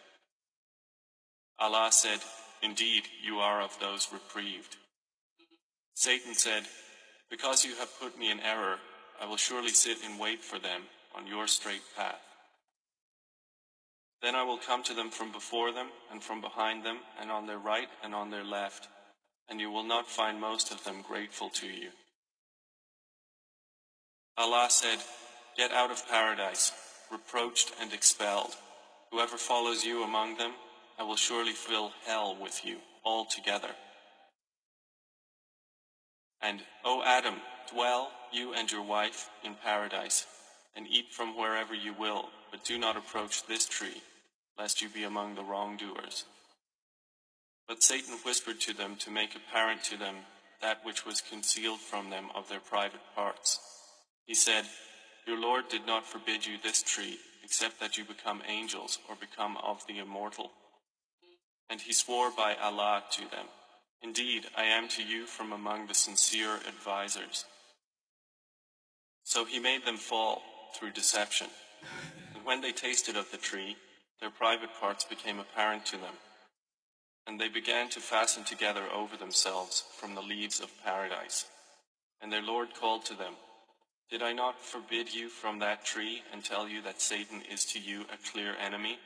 Allah 1.58 1.88
said, 1.92 2.20
Indeed, 2.62 3.04
you 3.22 3.38
are 3.38 3.61
of 3.61 3.78
those 3.80 4.08
reprieved. 4.12 4.76
Satan 5.94 6.34
said, 6.34 6.64
Because 7.30 7.64
you 7.64 7.74
have 7.76 8.00
put 8.00 8.18
me 8.18 8.30
in 8.30 8.40
error, 8.40 8.78
I 9.20 9.26
will 9.26 9.36
surely 9.36 9.68
sit 9.68 9.98
and 10.04 10.18
wait 10.18 10.42
for 10.42 10.58
them 10.58 10.82
on 11.14 11.26
your 11.26 11.46
straight 11.46 11.82
path. 11.96 12.20
Then 14.22 14.34
I 14.34 14.42
will 14.42 14.58
come 14.58 14.82
to 14.84 14.94
them 14.94 15.11
from 15.11 15.32
before 15.32 15.72
them, 15.72 15.88
and 16.11 16.22
from 16.22 16.40
behind 16.40 16.84
them, 16.84 16.98
and 17.20 17.30
on 17.30 17.46
their 17.46 17.58
right 17.58 17.88
and 18.02 18.14
on 18.14 18.30
their 18.30 18.44
left, 18.44 18.88
and 19.48 19.61
you 19.61 19.70
will 19.70 19.84
not 19.84 20.06
find 20.06 20.40
most 20.40 20.70
of 20.70 20.84
them 20.84 21.02
grateful 21.06 21.48
to 21.50 21.66
you. 21.66 21.90
Allah 24.36 24.66
said, 24.70 24.98
Get 25.56 25.72
out 25.72 25.90
of 25.90 26.08
paradise, 26.08 26.72
reproached 27.11 27.72
and 27.80 27.92
expelled. 27.92 28.54
Whoever 29.11 29.36
follows 29.36 29.84
you 29.84 30.04
among 30.04 30.36
them, 30.36 30.52
I 30.98 31.02
will 31.02 31.16
surely 31.16 31.52
fill 31.52 31.92
hell 32.06 32.36
with 32.40 32.64
you 32.64 32.78
all 33.04 33.20
altogether. 33.20 33.70
And, 36.42 36.62
O 36.84 37.02
Adam, 37.04 37.34
dwell, 37.72 38.11
you 38.32 38.54
and 38.54 38.70
your 38.70 38.82
wife, 38.82 39.28
in 39.44 39.54
paradise, 39.54 40.26
and 40.76 40.86
eat 40.86 41.12
from 41.12 41.36
wherever 41.36 41.74
you 41.74 41.94
will, 41.98 42.28
but 42.50 42.64
do 42.64 42.78
not 42.78 42.96
approach 42.96 43.46
this 43.46 43.66
tree, 43.66 44.02
lest 44.58 44.80
you 44.80 44.88
be 44.88 45.04
among 45.04 45.34
the 45.34 45.42
wrongdoers. 45.42 46.24
But 47.68 47.82
Satan 47.82 48.14
whispered 48.24 48.61
to 48.62 48.72
them 48.72 48.96
to 48.96 49.11
make 49.11 49.34
apparent 49.34 49.84
to 49.84 49.96
them 49.96 50.16
that 50.61 50.84
which 50.84 51.06
was 51.06 51.20
concealed 51.20 51.80
from 51.80 52.11
them 52.11 52.26
of 52.34 52.48
their 52.48 52.61
private 52.61 53.00
parts. 53.14 53.58
He 54.26 54.34
said, 54.34 54.64
Your 55.26 55.38
Lord 55.38 55.68
did 55.68 55.86
not 55.86 56.06
forbid 56.06 56.46
you 56.46 56.56
this 56.62 56.82
tree, 56.82 57.18
except 57.44 57.80
that 57.80 57.96
you 57.96 58.04
become 58.04 58.42
angels 58.48 58.98
or 59.08 59.16
become 59.16 59.56
of 59.58 59.86
the 59.86 59.98
immortal. 59.98 60.50
And 61.68 61.80
he 61.80 61.92
swore 61.92 62.30
by 62.30 62.56
Allah 62.60 63.04
to 63.12 63.20
them, 63.30 63.46
Indeed, 64.02 64.46
I 64.56 64.64
am 64.64 64.88
to 64.88 65.02
you 65.02 65.26
from 65.26 65.52
among 65.52 65.86
the 65.86 65.94
sincere 65.94 66.56
advisers. 66.66 67.44
So 69.24 69.44
he 69.44 69.58
made 69.58 69.84
them 69.84 69.98
fall 69.98 70.42
through 70.74 70.92
deception. 70.92 71.48
And 72.34 72.44
when 72.44 72.62
they 72.62 72.72
tasted 72.72 73.16
of 73.16 73.30
the 73.30 73.36
tree, 73.36 73.76
their 74.20 74.30
private 74.30 74.70
parts 74.80 75.04
became 75.04 75.38
apparent 75.38 75.86
to 75.86 75.96
them. 75.96 76.14
And 77.26 77.38
they 77.38 77.48
began 77.48 77.88
to 77.90 78.00
fasten 78.00 78.44
together 78.44 78.84
over 78.92 79.16
themselves 79.16 79.84
from 79.98 80.14
the 80.14 80.22
leaves 80.22 80.60
of 80.60 80.70
paradise. 80.84 81.44
And 82.20 82.32
their 82.32 82.42
Lord 82.42 82.74
called 82.74 83.04
to 83.06 83.14
them, 83.14 83.34
Did 84.11 84.22
I 84.22 84.32
not 84.32 84.58
forbid 84.61 85.14
you 85.14 85.28
from 85.28 85.61
that 85.61 85.84
tree 85.84 86.22
and 86.32 86.44
tell 86.44 86.68
you 86.68 86.82
that 86.82 87.00
Satan 87.00 87.42
is 87.50 87.64
to 87.66 87.78
you 87.78 88.02
a 88.12 88.30
clear 88.32 88.56
enemy? 88.61 88.98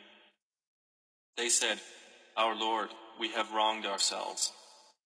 They 1.37 1.51
said, 1.51 1.79
Our 2.37 2.57
Lord, 2.57 2.89
we 3.21 3.29
have 3.33 3.53
wronged 3.53 3.85
ourselves. 3.85 4.53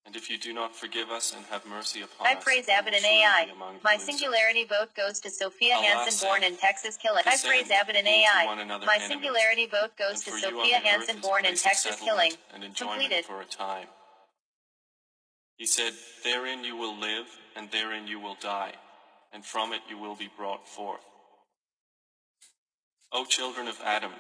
And 0.07 0.15
if 0.17 0.31
you 0.31 0.39
do 0.39 0.55
not 0.55 0.75
forgive 0.75 1.11
us 1.11 1.35
and 1.37 1.45
have 1.47 1.67
mercy 1.67 2.01
upon 2.01 2.27
I 2.27 2.33
us, 2.33 2.37
I 2.41 2.43
praise 2.43 2.69
Abbott 2.69 2.95
and 2.95 3.05
AI. 3.05 3.47
be 3.47 3.51
among 3.51 3.75
the 3.79 3.81
My 3.85 3.95
losers." 3.95 4.07
singularity 4.07 4.65
vote 4.65 4.95
goes 4.95 5.21
to 5.21 5.31
Sophia 5.31 5.75
Hansen, 5.75 6.27
born 6.27 6.45
in 6.45 6.57
Texas, 6.57 6.97
killing. 6.97 7.25
I 7.27 7.37
praise 7.37 7.71
Abbott 7.71 7.97
and 7.97 8.09
AI. 8.09 8.47
My 8.47 8.95
enemies, 8.95 9.09
singularity 9.09 9.67
vote 9.67 9.97
goes 9.99 10.23
to 10.25 10.31
for 10.31 10.39
you 10.39 10.47
on 10.47 10.53
Sophia 10.65 10.79
Hansen, 10.79 11.21
born 11.21 11.45
in 11.45 11.57
Texas, 11.57 12.01
killing. 12.01 12.33
Completed. 12.75 13.27
for 13.27 13.43
a 13.43 13.45
time. 13.45 13.89
He 15.59 15.67
said, 15.67 15.93
Therein 16.25 16.65
you 16.65 16.77
will 16.77 16.97
live, 16.97 17.27
and 17.57 17.71
therein 17.71 18.07
you 18.07 18.21
will 18.21 18.37
die, 18.41 18.75
and 19.33 19.45
from 19.45 19.73
it 19.73 19.81
you 19.89 19.99
will 19.99 20.17
be 20.17 20.31
brought 20.37 20.69
forth. 20.69 21.05
O 23.13 23.25
children 23.25 23.69
of 23.69 23.81
Adam, 23.85 24.13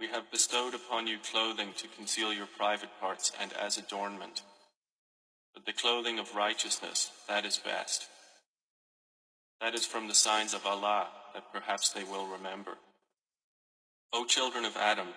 we 0.00 0.08
have 0.08 0.30
bestowed 0.30 0.74
upon 0.74 1.06
you 1.06 1.18
clothing 1.30 1.70
to 1.76 1.88
conceal 1.88 2.32
your 2.32 2.46
private 2.46 2.90
parts 3.00 3.32
and 3.40 3.52
as 3.52 3.78
adornment. 3.78 4.42
But 5.54 5.66
the 5.66 5.72
clothing 5.72 6.18
of 6.18 6.34
righteousness, 6.34 7.10
that 7.28 7.44
is 7.44 7.58
best. 7.58 8.06
That 9.60 9.74
is 9.74 9.84
from 9.84 10.06
the 10.06 10.14
signs 10.14 10.54
of 10.54 10.66
Allah, 10.66 11.08
that 11.34 11.52
perhaps 11.52 11.90
they 11.90 12.04
will 12.04 12.26
remember. 12.26 12.72
O 14.12 14.24
children 14.24 14.64
of 14.64 14.76
Adam, 14.76 15.08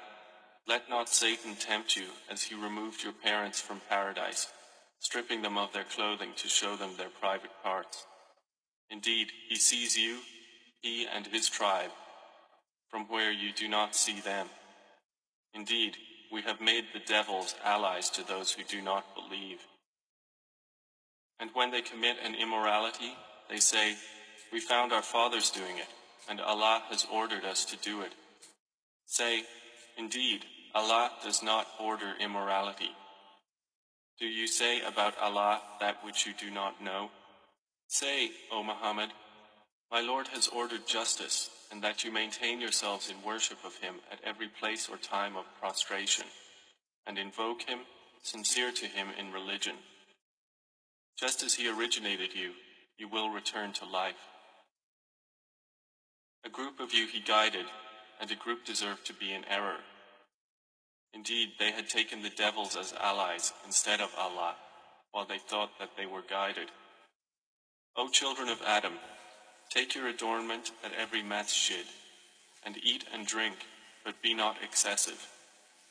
let 0.68 0.90
not 0.90 1.10
Satan 1.10 1.56
tempt 1.56 1.96
you 1.96 2.06
as 2.30 2.44
he 2.44 2.56
removed 2.56 3.04
your 3.04 3.14
parents 3.14 3.60
from 3.60 3.82
paradise, 3.90 4.48
stripping 5.00 5.42
them 5.42 5.58
of 5.58 5.74
their 5.74 5.84
clothing 5.84 6.32
to 6.38 6.48
show 6.48 6.76
them 6.76 6.92
their 6.98 7.10
private 7.10 7.52
parts. 7.64 8.06
Indeed, 8.92 9.32
he 9.48 9.56
sees 9.56 9.98
you, 9.98 10.20
he 10.82 11.08
and 11.08 11.26
his 11.26 11.50
tribe, 11.50 11.92
from 12.90 13.06
where 13.08 13.32
you 13.32 13.54
do 13.54 13.70
not 13.70 13.96
see 13.96 14.20
them. 14.20 14.48
Indeed, 15.54 15.96
we 16.32 16.42
have 16.42 16.60
made 16.62 16.86
the 16.94 17.00
devils 17.00 17.56
allies 17.64 18.10
to 18.12 18.28
those 18.28 18.52
who 18.52 18.64
do 18.64 18.82
not 18.82 19.06
believe. 19.16 19.60
And 21.40 21.50
when 21.54 21.72
they 21.72 21.82
commit 21.82 22.18
an 22.24 22.36
immorality, 22.36 23.14
they 23.50 23.58
say, 23.58 23.96
We 24.52 24.60
found 24.60 24.92
our 24.92 25.02
fathers 25.02 25.50
doing 25.50 25.78
it, 25.78 25.88
and 26.30 26.40
Allah 26.40 26.84
has 26.90 27.08
ordered 27.12 27.46
us 27.46 27.66
to 27.66 27.78
do 27.78 28.02
it. 28.02 28.12
Say, 29.06 29.44
Indeed, 29.98 30.46
Allah 30.76 31.12
does 31.24 31.42
not 31.42 31.68
order 31.80 32.14
immorality. 32.20 32.92
Do 34.20 34.26
you 34.26 34.48
say 34.48 34.82
about 34.82 35.18
Allah 35.18 35.62
that 35.80 36.04
which 36.06 36.26
you 36.26 36.34
do 36.40 36.52
not 36.52 36.82
know? 36.82 37.10
Say, 37.92 38.32
O 38.52 38.64
Muhammad, 38.64 39.10
My 39.92 40.02
Lord 40.02 40.28
has 40.30 40.48
ordered 40.48 40.88
justice, 40.88 41.50
and 41.72 41.84
that 41.84 42.04
you 42.04 42.12
maintain 42.12 42.60
yourselves 42.60 43.10
in 43.10 43.22
worship 43.26 43.60
of 43.66 43.76
Him 43.78 43.96
at 44.12 44.20
every 44.24 44.48
place 44.48 44.90
or 44.90 44.98
time 44.98 45.36
of 45.36 45.46
prostration, 45.60 46.26
and 47.06 47.18
invoke 47.18 47.64
Him 47.64 47.80
sincere 48.24 48.72
to 48.72 48.86
him 48.86 49.08
in 49.18 49.32
religion. 49.32 49.76
Just 51.20 51.44
as 51.44 51.56
he 51.56 51.70
originated 51.70 52.34
you, 52.34 52.52
you 52.98 53.08
will 53.08 53.30
return 53.30 53.74
to 53.74 53.86
life. 53.86 54.16
A 56.46 56.50
group 56.50 56.80
of 56.80 56.94
you 56.94 57.08
he 57.08 57.20
guided, 57.20 57.66
and 58.20 58.32
a 58.32 58.36
group 58.36 58.66
deserved 58.66 59.06
to 59.08 59.14
be 59.14 59.34
in 59.34 59.46
error. 59.46 59.78
Indeed, 61.14 61.50
they 61.60 61.72
had 61.72 61.90
taken 61.90 62.22
the 62.22 62.30
devils 62.30 62.76
as 62.76 62.94
allies 62.94 63.54
instead 63.66 64.02
of 64.02 64.10
Allah, 64.18 64.56
while 65.12 65.26
they 65.26 65.38
thought 65.38 65.72
that 65.80 65.92
they 65.98 66.06
were 66.06 66.24
guided. 66.28 66.70
O 67.98 68.08
children 68.10 68.48
of 68.48 68.62
Adam, 68.66 68.94
take 69.70 69.96
your 69.96 70.08
adornment 70.08 70.72
at 70.84 70.94
every 70.94 71.22
masjid, 71.22 71.86
and 72.66 72.78
eat 72.84 73.04
and 73.14 73.26
drink, 73.28 73.56
but 74.06 74.22
be 74.22 74.34
not 74.34 74.58
excessive. 74.64 75.28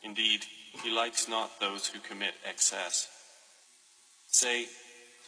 Indeed, 0.03 0.44
he 0.82 0.90
likes 0.90 1.28
not 1.28 1.61
those 1.61 1.86
who 1.86 1.98
commit 2.01 2.34
excess. 2.48 3.09
Say, 4.28 4.66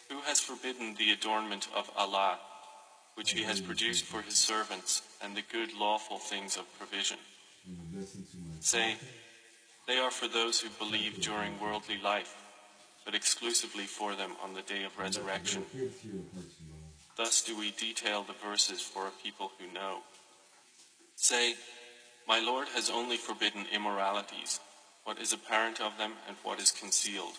who 0.09 0.21
has 0.23 0.41
forbidden 0.41 0.95
the 0.95 1.13
adornment 1.13 1.69
of 1.75 1.91
Allah, 1.97 2.39
which 3.15 3.33
he 3.33 3.43
has 3.43 3.61
produced 3.61 4.05
for 4.05 4.23
his 4.23 4.37
servants, 4.37 5.03
and 5.23 5.37
the 5.37 5.43
good 5.53 5.75
lawful 5.79 6.19
things 6.19 6.57
of 6.57 6.79
provision? 6.79 7.19
Say, 8.61 8.97
they 9.87 9.99
are 9.99 10.11
for 10.11 10.29
those 10.29 10.61
who 10.61 10.71
believe 10.71 11.21
during 11.21 11.61
worldly 11.61 11.99
life, 12.03 12.42
but 13.05 13.15
exclusively 13.15 13.85
for 13.85 14.15
them 14.15 14.33
on 14.43 14.55
the 14.55 14.63
day 14.63 14.85
of 14.85 14.97
resurrection. 14.99 15.65
Thus 17.17 17.43
do 17.43 17.59
we 17.59 17.73
detail 17.73 18.23
the 18.23 18.33
verses 18.47 18.81
for 18.81 19.07
a 19.07 19.11
people 19.23 19.53
who 19.59 19.73
know. 19.73 19.99
Say, 21.17 21.55
My 22.27 22.41
Lord 22.41 22.69
has 22.75 22.89
only 22.91 23.17
forbidden 23.17 23.67
immoralities, 23.73 24.61
what 25.05 25.19
is 25.19 25.33
apparent 25.33 25.81
of 25.81 25.99
them 25.99 26.13
and 26.27 26.37
what 26.43 26.59
is 26.61 26.71
concealed, 26.71 27.35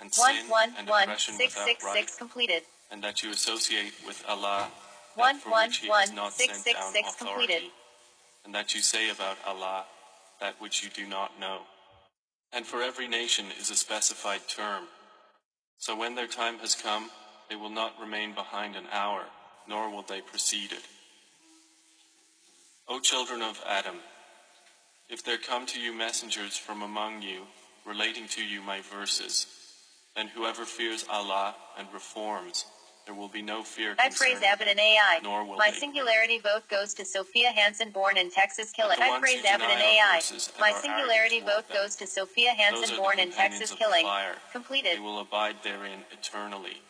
and 0.00 0.10
One 0.16 0.34
sin 0.36 0.48
one 0.48 0.74
and 0.78 0.88
one 0.88 1.02
oppression 1.04 1.34
six 1.34 1.54
without 1.54 1.66
six 1.66 1.84
right, 1.84 1.96
six 1.98 2.16
completed. 2.16 2.62
and 2.90 3.02
that 3.04 3.22
you 3.22 3.30
associate 3.30 3.92
with 4.06 4.24
Allah 4.28 4.68
One 5.14 5.34
that 5.36 5.42
for 5.42 5.50
one 5.50 5.68
which 5.68 5.78
He 5.78 5.88
one 5.88 6.00
has 6.00 6.12
not 6.12 6.32
six 6.32 6.52
sent 6.54 6.64
six 6.64 6.80
down 6.80 6.92
six 6.92 7.08
authority, 7.14 7.46
completed. 7.46 7.70
and 8.44 8.54
that 8.54 8.74
you 8.74 8.80
say 8.80 9.10
about 9.10 9.36
Allah 9.46 9.84
that 10.40 10.60
which 10.60 10.82
you 10.82 10.90
do 10.90 11.06
not 11.06 11.38
know. 11.38 11.60
And 12.52 12.66
for 12.66 12.82
every 12.82 13.08
nation 13.08 13.46
is 13.58 13.70
a 13.70 13.74
specified 13.74 14.46
term. 14.48 14.84
So 15.78 15.96
when 15.96 16.14
their 16.14 16.26
time 16.26 16.58
has 16.58 16.74
come, 16.74 17.10
they 17.48 17.56
will 17.56 17.70
not 17.70 18.00
remain 18.00 18.34
behind 18.34 18.76
an 18.76 18.84
hour, 18.92 19.24
nor 19.68 19.90
will 19.90 20.02
they 20.02 20.20
precede 20.20 20.72
it. 20.72 20.82
O 22.88 23.00
children 23.00 23.42
of 23.42 23.60
Adam, 23.66 23.96
if 25.08 25.24
there 25.24 25.38
come 25.38 25.66
to 25.66 25.80
you 25.80 25.92
messengers 25.92 26.56
from 26.56 26.82
among 26.82 27.22
you, 27.22 27.42
relating 27.86 28.28
to 28.28 28.44
you 28.44 28.60
my 28.62 28.80
verses, 28.80 29.46
then 30.14 30.28
whoever 30.28 30.64
fears 30.64 31.04
Allah 31.10 31.54
and 31.78 31.88
reforms, 31.92 32.66
there 33.04 33.14
will 33.14 33.28
be 33.28 33.42
no 33.42 33.62
fear 33.62 33.94
I 33.98 34.10
praise 34.10 34.42
Abbott 34.42 34.68
and 34.68 34.78
AI. 34.78 35.20
nor 35.22 35.44
will 35.44 35.56
My 35.56 35.70
they 35.70 35.76
singularity 35.78 36.38
vote 36.38 36.68
goes 36.68 36.94
to 36.94 37.04
Sophia 37.04 37.50
Hansen, 37.50 37.90
born 37.90 38.16
in 38.16 38.30
Texas, 38.30 38.70
Killing. 38.70 38.98
I 39.00 39.18
praise 39.20 39.44
Abbott 39.44 39.68
and 39.70 39.80
AI. 39.80 40.20
My 40.60 40.72
singularity 40.72 41.40
vote 41.40 41.64
goes 41.72 41.96
to 41.96 42.06
Sophia 42.06 42.52
Hansen, 42.52 42.96
born 42.96 43.18
in 43.18 43.30
Texas, 43.32 43.72
Killing. 43.72 44.06
Completed. 44.52 44.96
They 44.96 45.02
will 45.02 45.20
abide 45.20 45.56
therein 45.64 46.00
eternally. 46.12 46.82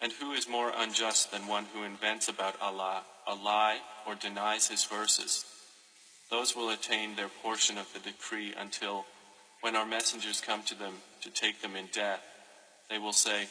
And 0.00 0.12
who 0.12 0.32
is 0.32 0.48
more 0.48 0.72
unjust 0.76 1.30
than 1.32 1.46
one 1.46 1.66
who 1.72 1.82
invents 1.82 2.28
about 2.28 2.60
Allah 2.60 3.02
a 3.26 3.34
lie 3.34 3.78
or 4.06 4.14
denies 4.14 4.68
his 4.68 4.84
verses? 4.84 5.44
Those 6.30 6.56
will 6.56 6.70
attain 6.70 7.16
their 7.16 7.28
portion 7.28 7.78
of 7.78 7.92
the 7.92 8.00
decree 8.00 8.54
until, 8.58 9.04
when 9.60 9.76
our 9.76 9.86
messengers 9.86 10.40
come 10.40 10.62
to 10.64 10.74
them 10.74 10.94
to 11.22 11.30
take 11.30 11.62
them 11.62 11.76
in 11.76 11.86
death, 11.92 12.20
they 12.90 12.98
will 12.98 13.12
say, 13.12 13.46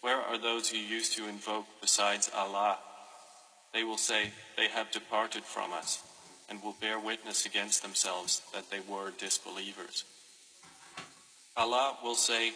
Where 0.00 0.20
are 0.20 0.38
those 0.38 0.72
you 0.72 0.78
used 0.78 1.16
to 1.16 1.28
invoke 1.28 1.66
besides 1.80 2.30
Allah? 2.34 2.78
They 3.74 3.84
will 3.84 3.98
say, 3.98 4.30
They 4.56 4.68
have 4.68 4.90
departed 4.90 5.44
from 5.44 5.72
us, 5.72 6.02
and 6.48 6.62
will 6.62 6.76
bear 6.80 6.98
witness 6.98 7.46
against 7.46 7.82
themselves 7.82 8.42
that 8.54 8.70
they 8.70 8.80
were 8.80 9.12
disbelievers. 9.18 10.04
Allah 11.56 11.96
will 12.02 12.14
say, 12.14 12.52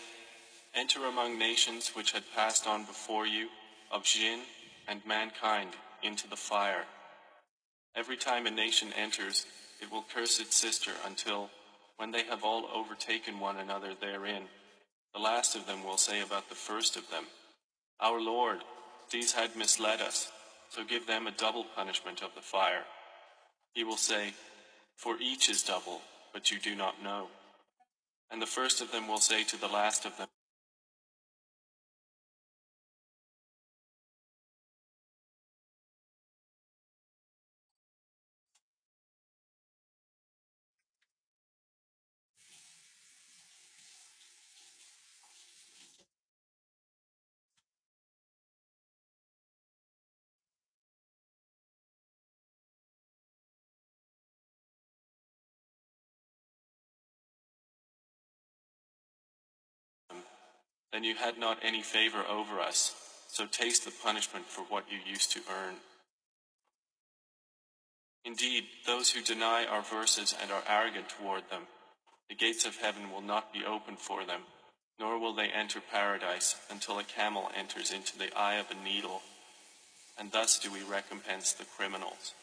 Enter 0.74 1.04
among 1.06 1.38
nations 1.38 1.90
which 1.94 2.12
had 2.12 2.22
passed 2.34 2.66
on 2.66 2.84
before 2.84 3.26
you, 3.26 3.48
of 3.90 4.04
jinn 4.04 4.40
and 4.88 5.04
mankind, 5.06 5.70
into 6.02 6.28
the 6.28 6.36
fire. 6.36 6.84
Every 7.94 8.16
time 8.16 8.46
a 8.46 8.50
nation 8.50 8.88
enters, 8.96 9.44
it 9.82 9.90
will 9.90 10.04
curse 10.14 10.40
its 10.40 10.56
sister 10.56 10.92
until, 11.04 11.50
when 11.96 12.10
they 12.10 12.22
have 12.24 12.42
all 12.42 12.68
overtaken 12.72 13.38
one 13.38 13.58
another 13.58 13.92
therein, 14.00 14.44
the 15.14 15.20
last 15.20 15.54
of 15.56 15.66
them 15.66 15.84
will 15.84 15.96
say 15.96 16.22
about 16.22 16.48
the 16.48 16.54
first 16.54 16.96
of 16.96 17.08
them, 17.10 17.24
Our 18.00 18.20
Lord, 18.20 18.58
these 19.10 19.32
had 19.32 19.56
misled 19.56 20.00
us, 20.00 20.30
so 20.70 20.84
give 20.84 21.06
them 21.06 21.26
a 21.26 21.32
double 21.32 21.64
punishment 21.76 22.22
of 22.22 22.34
the 22.34 22.40
fire. 22.40 22.84
He 23.74 23.84
will 23.84 23.96
say, 23.96 24.34
For 24.96 25.16
each 25.20 25.48
is 25.48 25.62
double, 25.62 26.00
but 26.32 26.50
you 26.50 26.58
do 26.58 26.74
not 26.74 27.02
know. 27.02 27.28
And 28.30 28.40
the 28.40 28.46
first 28.46 28.80
of 28.80 28.90
them 28.90 29.08
will 29.08 29.20
say 29.20 29.44
to 29.44 29.60
the 29.60 29.68
last 29.68 30.06
of 30.06 30.16
them, 30.16 30.28
Then 60.92 61.04
you 61.04 61.14
had 61.14 61.38
not 61.38 61.58
any 61.62 61.82
favor 61.82 62.22
over 62.28 62.60
us, 62.60 62.94
so 63.28 63.46
taste 63.46 63.84
the 63.84 63.92
punishment 64.04 64.46
for 64.46 64.62
what 64.62 64.84
you 64.90 64.98
used 65.10 65.32
to 65.32 65.40
earn. 65.50 65.76
Indeed, 68.24 68.64
those 68.86 69.10
who 69.10 69.22
deny 69.22 69.64
our 69.64 69.82
verses 69.82 70.34
and 70.40 70.50
are 70.50 70.62
arrogant 70.68 71.08
toward 71.08 71.48
them, 71.50 71.62
the 72.28 72.36
gates 72.36 72.64
of 72.64 72.76
heaven 72.76 73.10
will 73.10 73.22
not 73.22 73.52
be 73.52 73.64
opened 73.64 73.98
for 73.98 74.24
them, 74.24 74.42
nor 75.00 75.18
will 75.18 75.34
they 75.34 75.48
enter 75.48 75.80
paradise 75.80 76.56
until 76.70 76.98
a 76.98 77.04
camel 77.04 77.50
enters 77.56 77.90
into 77.90 78.16
the 78.16 78.36
eye 78.38 78.56
of 78.56 78.70
a 78.70 78.84
needle, 78.84 79.22
and 80.18 80.30
thus 80.30 80.58
do 80.58 80.70
we 80.70 80.82
recompense 80.82 81.52
the 81.52 81.64
criminals. 81.76 82.34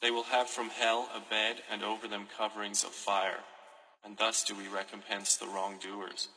They 0.00 0.10
will 0.10 0.24
have 0.24 0.48
from 0.48 0.70
hell 0.70 1.08
a 1.14 1.20
bed 1.20 1.62
and 1.70 1.82
over 1.82 2.06
them 2.06 2.28
coverings 2.36 2.84
of 2.84 2.90
fire, 2.90 3.40
and 4.04 4.16
thus 4.16 4.44
do 4.44 4.54
we 4.54 4.68
recompense 4.68 5.36
the 5.36 5.46
wrongdoers. 5.46 6.28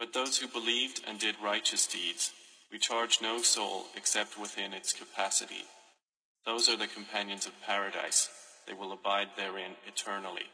But 0.00 0.14
those 0.14 0.38
who 0.38 0.48
believed 0.48 1.02
and 1.06 1.18
did 1.18 1.36
righteous 1.44 1.86
deeds, 1.86 2.32
we 2.72 2.78
charge 2.78 3.20
no 3.20 3.42
soul 3.42 3.84
except 3.94 4.40
within 4.40 4.72
its 4.72 4.94
capacity. 4.94 5.64
Those 6.46 6.70
are 6.70 6.76
the 6.76 6.86
companions 6.86 7.46
of 7.46 7.52
paradise. 7.66 8.30
They 8.66 8.72
will 8.72 8.92
abide 8.92 9.28
therein 9.36 9.72
eternally. 9.86 10.46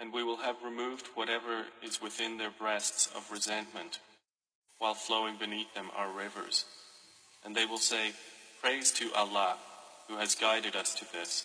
And 0.00 0.14
we 0.14 0.24
will 0.24 0.38
have 0.38 0.56
removed 0.64 1.08
whatever 1.14 1.66
is 1.82 2.00
within 2.00 2.38
their 2.38 2.50
breasts 2.50 3.10
of 3.14 3.30
resentment, 3.30 4.00
while 4.78 4.94
flowing 4.94 5.36
beneath 5.36 5.72
them 5.74 5.90
are 5.94 6.10
rivers. 6.10 6.64
And 7.44 7.54
they 7.54 7.66
will 7.66 7.78
say, 7.78 8.12
Praise 8.62 8.90
to 8.92 9.12
Allah, 9.14 9.56
who 10.08 10.16
has 10.16 10.34
guided 10.34 10.74
us 10.74 10.94
to 10.94 11.12
this. 11.12 11.44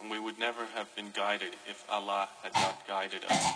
And 0.00 0.08
we 0.10 0.20
would 0.20 0.38
never 0.38 0.66
have 0.76 0.94
been 0.94 1.10
guided 1.12 1.56
if 1.68 1.84
Allah 1.90 2.28
had 2.42 2.54
not 2.54 2.86
guided 2.86 3.24
us. 3.28 3.46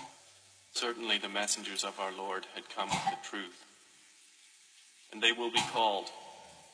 Certainly 0.77 1.16
the 1.16 1.31
messengers 1.31 1.85
of 1.85 1.99
our 1.99 2.12
Lord 2.12 2.45
had 2.55 2.68
come 2.68 2.91
with 2.91 3.05
the 3.07 3.16
truth. 3.27 3.64
And 5.11 5.22
they 5.22 5.33
will 5.33 5.51
be 5.51 5.62
called, 5.72 6.11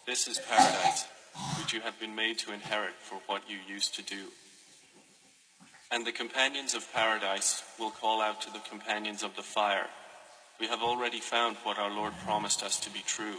This 0.09 0.27
is 0.27 0.41
paradise, 0.41 1.07
which 1.57 1.73
you 1.73 1.81
have 1.83 2.01
been 2.01 2.17
made 2.17 2.37
to 2.39 2.53
inherit 2.53 2.95
for 2.99 3.21
what 3.29 3.49
you 3.49 3.59
used 3.65 3.95
to 3.95 4.03
do. 4.03 4.25
And 5.93 6.05
the 6.05 6.11
companions 6.11 6.75
of 6.75 6.93
paradise 6.93 7.63
will 7.79 7.93
call 7.93 8.21
out 8.21 8.43
to 8.43 8.53
the 8.53 8.59
companions 8.69 9.23
of 9.23 9.37
the 9.37 9.43
fire, 9.43 9.87
We 10.59 10.67
have 10.67 10.83
already 10.83 11.21
found 11.21 11.57
what 11.59 11.79
our 11.79 11.91
Lord 11.91 12.13
promised 12.25 12.65
us 12.65 12.81
to 12.81 12.91
be 12.91 13.05
true. 13.07 13.39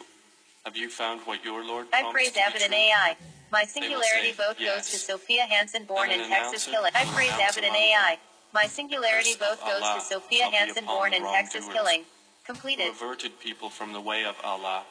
Have 0.63 0.77
you 0.77 0.87
found 0.87 1.19
what 1.25 1.43
your 1.43 1.65
Lord 1.65 1.87
I 1.91 2.03
promised 2.03 2.13
praise 2.13 2.37
Abbott 2.37 2.61
and? 2.63 2.73
AI. 2.73 3.17
My 3.51 3.65
singularity 3.65 4.31
say, 4.31 4.31
vote 4.31 4.57
goes 4.57 4.89
to 4.91 4.97
Sophia 4.97 5.43
Hansen, 5.43 5.83
born 5.83 6.09
in 6.09 6.21
an 6.21 6.29
Texas, 6.29 6.67
Killing. 6.67 6.93
I 6.95 7.03
praise 7.03 7.31
Abbott 7.31 7.65
and 7.65 7.75
AI. 7.75 8.17
My 8.53 8.67
singularity 8.67 9.35
both 9.39 9.59
goes 9.65 9.81
to 9.81 10.01
Sophia 10.01 10.45
Hansen, 10.45 10.85
born 10.85 11.13
in 11.13 11.23
Texas, 11.23 11.61
wrongdoers." 11.61 11.75
Killing. 11.75 12.03
who 12.03 12.53
Completed. 12.53 12.89
averted 12.89 13.39
people 13.39 13.69
from 13.69 13.93
the 13.93 14.01
way 14.01 14.25
of 14.25 14.35
Allah 14.43 14.85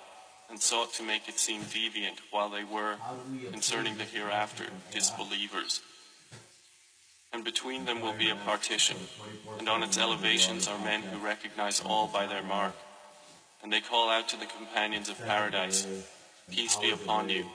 and 0.49 0.61
sought 0.61 0.93
to 0.95 1.03
make 1.03 1.29
it 1.29 1.39
seem 1.39 1.63
deviant 1.65 2.19
while 2.31 2.49
they 2.49 2.65
were, 2.65 2.97
concerning 3.51 3.97
the 3.97 4.05
hereafter, 4.05 4.67
disbelievers. 4.91 5.81
And 7.33 7.45
between 7.45 7.85
them 7.85 8.01
will 8.01 8.13
be 8.13 8.29
a 8.31 8.37
partition, 8.37 8.97
and 9.59 9.69
on 9.69 9.83
its 9.83 9.97
elevations 9.97 10.69
are 10.69 10.79
men 10.79 11.03
who 11.03 11.19
recognize 11.19 11.81
all 11.81 12.07
by 12.07 12.27
their 12.27 12.43
mark. 12.43 12.75
And 13.63 13.73
they 13.73 13.81
call 13.81 14.11
out 14.11 14.29
to 14.31 14.37
the 14.37 14.47
companions 14.47 15.09
of 15.09 15.19
paradise, 15.25 15.87
Peace 16.51 16.77
be 16.77 16.91
upon 16.91 17.31
you. 17.31 17.47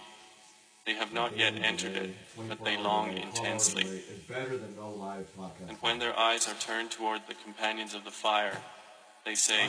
They 0.88 0.94
have 0.94 1.12
not 1.12 1.38
yet 1.38 1.54
entered 1.62 1.98
it, 1.98 2.16
but 2.48 2.64
they 2.64 2.78
long 2.78 3.12
intensely. 3.18 3.86
And 5.68 5.78
when 5.82 6.00
their 6.00 6.18
eyes 6.18 6.48
are 6.48 6.54
turned 6.54 6.92
toward 6.92 7.22
the 7.28 7.36
companions 7.36 7.94
of 7.94 8.06
the 8.06 8.12
fire, 8.12 8.58
they 9.26 9.36
say, 9.36 9.68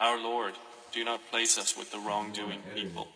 Our 0.00 0.18
Lord, 0.18 0.54
do 0.90 1.04
not 1.04 1.20
place 1.30 1.58
us 1.58 1.76
with 1.76 1.92
the 1.92 1.98
wrongdoing 1.98 2.62
people. 2.74 3.08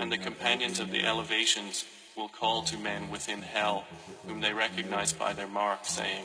And 0.00 0.10
the 0.10 0.18
companions 0.18 0.80
of 0.80 0.90
the 0.90 1.04
elevations 1.04 1.84
will 2.16 2.28
call 2.28 2.64
to 2.64 2.76
men 2.76 3.08
within 3.08 3.42
hell, 3.42 3.84
whom 4.26 4.40
they 4.40 4.52
recognize 4.52 5.12
by 5.12 5.32
their 5.32 5.46
mark, 5.46 5.84
saying, 5.84 6.24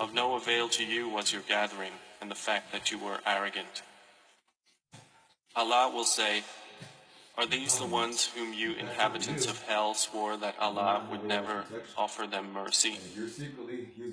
Of 0.00 0.12
no 0.12 0.34
avail 0.34 0.68
to 0.70 0.84
you 0.84 1.08
was 1.08 1.32
your 1.32 1.42
gathering, 1.42 1.92
and 2.20 2.28
the 2.28 2.34
fact 2.34 2.72
that 2.72 2.90
you 2.90 2.98
were 2.98 3.20
arrogant. 3.24 3.82
Allah 5.54 5.92
will 5.94 6.04
say, 6.04 6.42
Are 7.38 7.46
these 7.46 7.78
the 7.78 7.86
ones 7.86 8.24
whom 8.26 8.52
you 8.52 8.72
inhabitants 8.72 9.46
of 9.46 9.62
hell 9.62 9.94
swore 9.94 10.36
that 10.38 10.58
Allah 10.58 11.06
would 11.08 11.22
never 11.22 11.64
offer 11.96 12.26
them 12.26 12.52
mercy? 12.52 12.98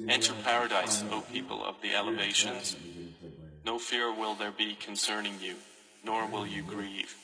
Enter 0.08 0.34
paradise, 0.44 1.04
O 1.10 1.22
people 1.22 1.66
of 1.66 1.82
the 1.82 1.96
elevations. 1.96 2.78
No 3.66 3.80
fear 3.80 4.14
will 4.14 4.36
there 4.36 4.52
be 4.52 4.76
concerning 4.76 5.34
you, 5.42 5.56
nor 6.04 6.28
will 6.28 6.46
you 6.46 6.62
grieve. 6.62 7.16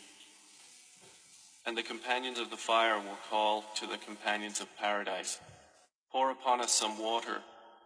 And 1.67 1.77
the 1.77 1.83
companions 1.83 2.39
of 2.39 2.49
the 2.49 2.57
fire 2.57 2.97
will 2.97 3.19
call 3.29 3.65
to 3.75 3.85
the 3.85 3.99
companions 3.99 4.59
of 4.59 4.75
paradise, 4.77 5.39
Pour 6.11 6.31
upon 6.31 6.61
us 6.61 6.71
some 6.71 6.97
water, 6.97 7.43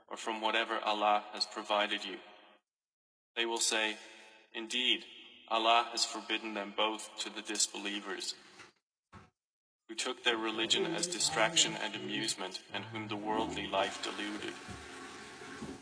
or 0.07 0.15
from 0.15 0.39
whatever 0.39 0.79
Allah 0.85 1.21
has 1.33 1.45
provided 1.45 2.05
you. 2.05 2.15
They 3.35 3.45
will 3.45 3.59
say, 3.59 3.97
Indeed, 4.53 5.03
Allah 5.49 5.87
has 5.91 6.05
forbidden 6.05 6.53
them 6.53 6.73
both 6.75 7.09
to 7.19 7.29
the 7.29 7.41
disbelievers, 7.41 8.33
who 9.87 9.95
took 9.95 10.23
their 10.23 10.37
religion 10.37 10.85
as 10.95 11.05
distraction 11.05 11.73
and 11.83 11.95
amusement, 11.95 12.59
and 12.73 12.83
whom 12.85 13.07
the 13.07 13.15
worldly 13.15 13.67
life 13.67 14.01
deluded. 14.01 14.53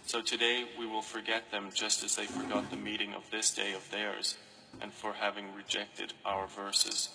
So 0.06 0.22
today 0.22 0.66
we 0.78 0.86
will 0.86 1.02
forget 1.02 1.50
them 1.50 1.70
just 1.74 2.04
as 2.04 2.16
they 2.16 2.26
forgot 2.26 2.70
the 2.70 2.78
meeting 2.78 3.14
of 3.14 3.30
this 3.32 3.52
day 3.52 3.74
of 3.74 3.90
theirs, 3.90 4.38
and 4.82 4.92
for 4.92 5.14
having 5.14 5.56
rejected 5.56 6.14
our 6.26 6.48
verses. 6.48 7.10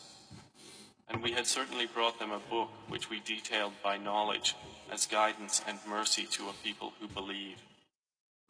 And 1.10 1.22
we 1.22 1.32
had 1.32 1.46
certainly 1.46 1.86
brought 1.86 2.18
them 2.18 2.30
a 2.30 2.40
book 2.50 2.70
which 2.88 3.10
we 3.10 3.20
detailed 3.20 3.72
by 3.82 3.98
knowledge 3.98 4.54
as 4.90 5.06
guidance 5.06 5.62
and 5.66 5.78
mercy 5.88 6.24
to 6.32 6.48
a 6.48 6.64
people 6.64 6.92
who 7.00 7.08
believe. 7.08 7.56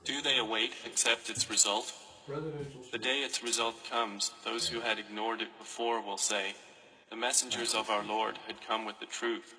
Do 0.04 0.22
they 0.22 0.38
await 0.38 0.72
except 0.84 1.30
its 1.30 1.50
result? 1.50 1.92
The 2.28 2.98
day 2.98 3.20
its 3.20 3.42
result 3.42 3.88
comes, 3.88 4.32
those 4.44 4.68
who 4.68 4.80
had 4.80 4.98
ignored 4.98 5.40
it 5.40 5.58
before 5.58 6.02
will 6.02 6.18
say, 6.18 6.54
The 7.08 7.16
messengers 7.16 7.74
of 7.74 7.88
our 7.88 8.04
Lord 8.04 8.38
had 8.46 8.66
come 8.66 8.84
with 8.84 9.00
the 9.00 9.06
truth. 9.06 9.54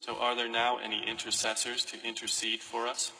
So 0.00 0.16
are 0.16 0.34
there 0.34 0.48
now 0.48 0.78
any 0.78 1.06
intercessors 1.06 1.84
to 1.86 2.02
intercede 2.02 2.60
for 2.60 2.86
us? 2.86 3.12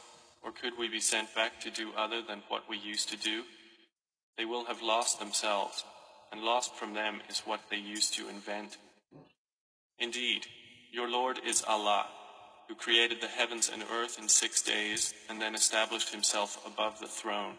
Or 0.43 0.53
could 0.53 0.79
we 0.79 0.89
be 0.89 1.01
sent 1.01 1.35
back 1.35 1.61
to 1.61 1.71
do 1.71 1.91
other 1.97 2.23
than 2.23 2.43
what 2.49 2.69
we 2.69 2.79
used 2.79 3.11
to 3.11 3.19
do? 3.19 3.43
They 4.39 4.47
will 4.47 4.65
have 4.65 4.81
lost 4.81 5.19
themselves, 5.19 5.85
and 6.33 6.41
lost 6.41 6.75
from 6.75 6.95
them 6.95 7.21
is 7.29 7.41
what 7.41 7.61
they 7.71 7.77
used 7.77 8.15
to 8.15 8.29
invent. 8.29 8.79
Indeed, 9.99 10.47
your 10.93 11.11
Lord 11.11 11.41
is 11.45 11.65
Allah, 11.69 12.07
who 12.69 12.75
created 12.75 13.21
the 13.21 13.29
heavens 13.29 13.69
and 13.71 13.83
earth 13.93 14.19
in 14.19 14.29
six 14.29 14.63
days, 14.63 15.13
and 15.29 15.43
then 15.43 15.55
established 15.55 16.11
himself 16.11 16.65
above 16.67 17.01
the 17.01 17.09
throne. 17.09 17.57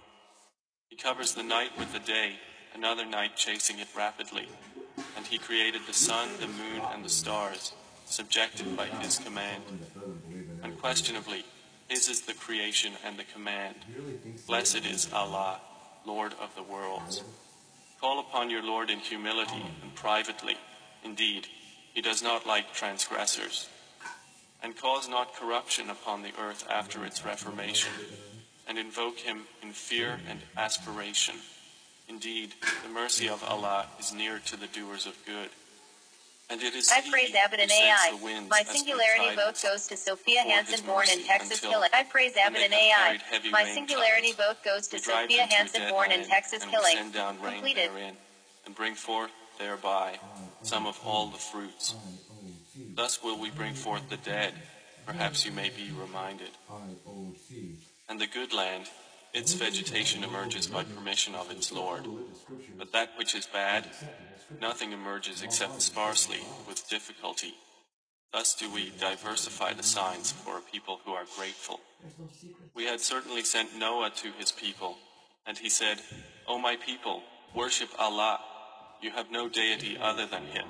He 0.90 0.96
covers 0.96 1.36
the 1.36 1.44
night 1.44 1.78
with 1.78 1.94
the 1.94 2.00
day, 2.00 2.34
another 2.74 3.06
night 3.06 3.36
chasing 3.36 3.78
it 3.80 3.88
rapidly. 3.96 4.48
And 5.16 5.26
he 5.26 5.38
created 5.38 5.82
the 5.86 5.94
sun, 5.94 6.30
the 6.40 6.48
moon, 6.48 6.82
and 6.92 7.06
the 7.06 7.10
stars, 7.10 7.74
subjected 8.06 8.76
by 8.76 8.88
his 8.88 9.20
command. 9.20 9.64
Unquestionably, 10.64 11.46
his 11.88 12.10
is 12.10 12.22
the 12.22 12.34
creation 12.34 12.94
and 13.06 13.18
the 13.18 13.24
command. 13.24 13.76
Blessed 14.48 14.86
is 14.86 15.14
Allah, 15.14 15.62
Lord 16.06 16.34
of 16.42 16.56
the 16.56 16.64
worlds. 16.64 17.24
Call 18.02 18.20
upon 18.20 18.50
your 18.50 18.64
Lord 18.64 18.90
in 18.90 19.00
humility 19.00 19.64
and 19.84 19.94
privately. 19.94 20.58
Indeed, 21.04 21.48
he 21.94 22.02
does 22.02 22.24
not 22.24 22.48
like 22.48 22.74
transgressors. 22.74 23.70
And 24.64 24.76
cause 24.76 25.08
not 25.08 25.36
corruption 25.36 25.90
upon 25.90 26.24
the 26.24 26.34
earth 26.40 26.66
after 26.70 27.06
its 27.06 27.24
reformation 27.24 27.92
and 28.70 28.78
invoke 28.78 29.18
him 29.18 29.42
in 29.64 29.74
fear 29.74 30.20
and 30.30 30.40
aspiration. 30.56 31.36
Indeed, 32.08 32.54
the 32.84 32.90
mercy 32.90 33.28
of 33.28 33.44
Allah 33.44 33.88
is 34.00 34.14
near 34.14 34.40
to 34.46 34.56
the 34.56 34.68
doers 34.68 35.08
of 35.08 35.18
good. 35.26 35.50
And 36.52 36.62
it 36.64 36.74
is 36.74 36.92
I 36.92 37.02
praise 37.10 37.34
Abbott 37.36 37.60
and 37.60 37.72
AI. 37.72 38.46
My 38.50 38.64
singularity 38.64 39.36
vote 39.36 39.62
goes 39.62 39.88
to 39.88 39.98
Sophia 39.98 40.42
for 40.42 40.50
Hansen, 40.50 40.86
born 40.86 41.06
in 41.12 41.24
Texas, 41.24 41.60
Killing. 41.60 41.90
I 41.94 42.04
praise 42.04 42.34
and 42.36 42.74
AI. 42.74 43.20
My 43.52 43.66
singularity 43.66 44.32
vote 44.32 44.58
goes 44.64 44.88
to 44.88 44.98
Sophia 44.98 45.38
them 45.38 45.50
to 45.50 45.54
a 45.54 45.58
Hansen, 45.58 45.90
born 45.90 46.12
in 46.12 46.26
Texas, 46.26 46.64
and 46.64 46.72
Killing. 46.72 46.96
send 46.96 47.14
down 47.14 47.40
rain 47.42 47.54
Completed. 47.54 47.92
therein, 47.92 48.16
and 48.66 48.76
bring 48.76 48.96
forth 48.96 49.30
thereby 49.60 50.18
some 50.64 50.88
of 50.88 51.00
all 51.06 51.28
the 51.28 51.38
fruits. 51.38 51.94
Thus 52.96 53.22
will 53.24 53.40
we 53.40 53.52
bring 53.52 53.76
forth 53.76 54.10
the 54.10 54.18
dead. 54.18 54.54
Perhaps 55.06 55.46
you 55.46 55.52
may 55.52 55.70
be 55.70 55.92
reminded. 55.92 56.50
And 58.10 58.20
the 58.20 58.28
good 58.28 58.54
land, 58.54 58.86
its 59.34 59.54
vegetation 59.54 60.24
emerges 60.24 60.68
by 60.68 60.84
permission 60.84 61.36
of 61.36 61.52
its 61.52 61.72
Lord. 61.72 62.06
But 62.78 62.92
that 62.92 63.12
which 63.18 63.36
is 63.36 63.46
bad, 63.46 63.86
nothing 64.60 64.92
emerges 64.92 65.44
except 65.44 65.82
sparsely, 65.82 66.40
with 66.68 66.90
difficulty. 66.90 67.54
Thus 68.34 68.56
do 68.56 68.72
we 68.72 68.92
diversify 69.00 69.74
the 69.74 69.84
signs 69.84 70.32
for 70.32 70.58
a 70.58 70.62
people 70.62 71.00
who 71.06 71.12
are 71.12 71.26
grateful. 71.38 71.80
We 72.76 72.86
had 72.86 73.00
certainly 73.00 73.44
sent 73.44 73.78
Noah 73.78 74.12
to 74.18 74.32
his 74.38 74.52
people, 74.52 74.98
and 75.46 75.58
he 75.58 75.70
said, 75.70 76.00
O 76.48 76.58
my 76.58 76.76
people, 76.76 77.22
worship 77.56 77.90
Allah. 78.00 78.40
You 79.02 79.12
have 79.12 79.32
no 79.32 79.48
deity 79.48 79.98
other 80.00 80.26
than 80.26 80.46
Him. 80.48 80.66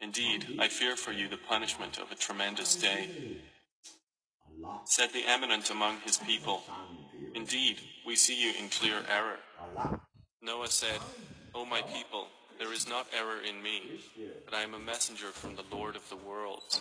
Indeed, 0.00 0.58
I 0.58 0.68
fear 0.68 0.96
for 0.96 1.12
you 1.12 1.28
the 1.28 1.36
punishment 1.36 1.98
of 1.98 2.10
a 2.10 2.14
tremendous 2.14 2.76
day. 2.76 3.08
Said 4.84 5.10
the 5.12 5.26
eminent 5.26 5.70
among 5.70 6.00
his 6.00 6.18
people, 6.18 6.62
Indeed, 7.34 7.80
we 8.06 8.16
see 8.16 8.40
you 8.40 8.52
in 8.58 8.68
clear 8.68 9.02
error. 9.08 9.38
Noah 10.42 10.68
said, 10.68 10.98
O 11.54 11.64
my 11.64 11.82
people, 11.82 12.26
there 12.58 12.72
is 12.72 12.88
not 12.88 13.06
error 13.16 13.40
in 13.48 13.62
me, 13.62 14.00
but 14.44 14.54
I 14.54 14.62
am 14.62 14.74
a 14.74 14.78
messenger 14.78 15.28
from 15.28 15.56
the 15.56 15.64
Lord 15.70 15.96
of 15.96 16.08
the 16.08 16.16
worlds. 16.16 16.80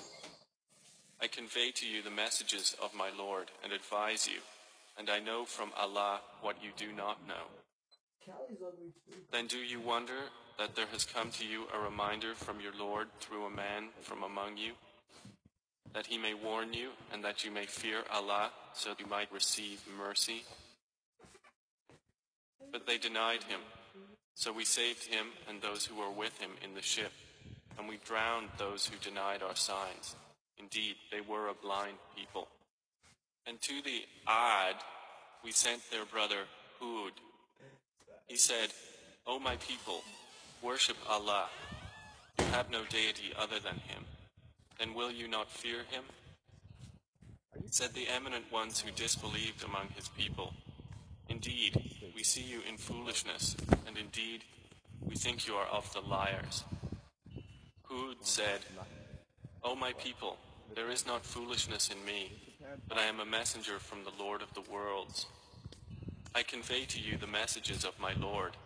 I 1.21 1.27
convey 1.27 1.71
to 1.71 1.88
you 1.88 2.01
the 2.01 2.09
messages 2.09 2.75
of 2.82 2.93
my 2.93 3.09
Lord 3.17 3.51
and 3.63 3.73
advise 3.73 4.27
you, 4.27 4.39
and 4.97 5.09
I 5.09 5.19
know 5.19 5.45
from 5.45 5.71
Allah 5.77 6.21
what 6.41 6.63
you 6.63 6.71
do 6.77 6.93
not 6.93 7.27
know. 7.27 7.45
Then 9.32 9.47
do 9.47 9.57
you 9.57 9.80
wonder 9.80 10.30
that 10.57 10.75
there 10.75 10.88
has 10.91 11.05
come 11.05 11.32
to 11.32 11.45
you 11.45 11.65
a 11.73 11.80
reminder 11.80 12.36
from 12.36 12.59
your 12.59 12.73
Lord 12.77 13.07
through 13.19 13.45
a 13.45 13.49
man 13.49 13.89
from 14.01 14.23
among 14.23 14.57
you, 14.57 14.73
that 15.94 16.06
he 16.06 16.18
may 16.18 16.34
warn 16.34 16.74
you 16.74 16.90
and 17.14 17.24
that 17.24 17.44
you 17.44 17.52
may 17.52 17.66
fear 17.66 18.00
Allah 18.14 18.52
so 18.74 18.92
you 19.00 19.08
might 19.08 19.32
receive 19.32 19.82
mercy? 19.98 20.44
But 22.72 22.86
they 22.86 22.98
denied 22.98 23.44
him. 23.44 23.60
So 24.36 24.54
we 24.54 24.66
saved 24.66 25.06
him 25.06 25.28
and 25.50 25.62
those 25.62 25.86
who 25.86 25.96
were 25.96 26.12
with 26.12 26.38
him 26.40 26.52
in 26.64 26.74
the 26.74 26.82
ship, 26.82 27.12
and 27.78 27.90
we 27.90 27.98
drowned 28.06 28.48
those 28.58 28.86
who 28.86 28.98
denied 28.98 29.44
our 29.44 29.56
signs. 29.56 30.16
Indeed, 30.58 30.96
they 31.12 31.22
were 31.22 31.50
a 31.50 31.54
blind 31.54 31.98
people. 32.16 32.48
And 33.46 33.60
to 33.62 33.82
the 33.82 34.04
Ad 34.28 34.76
we 35.44 35.52
sent 35.52 35.82
their 35.90 36.06
brother 36.06 36.44
Hud. 36.80 37.14
He 38.28 38.38
said, 38.38 38.70
O 39.26 39.40
my 39.40 39.56
people, 39.58 40.02
worship 40.62 40.98
Allah. 41.10 41.48
You 42.38 42.46
have 42.46 42.70
no 42.70 42.84
deity 42.90 43.34
other 43.38 43.60
than 43.60 43.76
him. 43.76 44.06
Then 44.80 44.93
will 44.93 45.11
you 45.11 45.27
not 45.27 45.51
fear 45.51 45.80
him? 45.89 46.03
Said 47.69 47.93
the 47.93 48.07
eminent 48.07 48.51
ones 48.51 48.80
who 48.80 48.91
disbelieved 48.91 49.63
among 49.63 49.89
his 49.89 50.07
people, 50.09 50.53
Indeed, 51.30 52.11
we 52.15 52.23
see 52.23 52.41
you 52.41 52.61
in 52.67 52.77
foolishness, 52.77 53.55
and 53.86 53.97
indeed, 53.97 54.43
we 55.07 55.15
think 55.15 55.47
you 55.47 55.53
are 55.53 55.67
of 55.67 55.93
the 55.93 56.01
liars. 56.01 56.63
Hud 57.84 58.17
said, 58.21 58.61
O 59.63 59.75
my 59.75 59.93
people, 59.93 60.38
there 60.75 60.89
is 60.89 61.05
not 61.05 61.23
foolishness 61.23 61.89
in 61.89 62.03
me, 62.03 62.32
but 62.88 62.97
I 62.97 63.03
am 63.03 63.19
a 63.19 63.25
messenger 63.25 63.77
from 63.77 63.99
the 64.03 64.23
Lord 64.23 64.41
of 64.41 64.53
the 64.53 64.71
worlds. 64.71 65.27
I 66.34 66.41
convey 66.41 66.86
to 66.86 66.99
you 66.99 67.17
the 67.17 67.27
messages 67.27 67.86
of 67.86 67.99
my 67.99 68.13
Lord, 68.13 68.57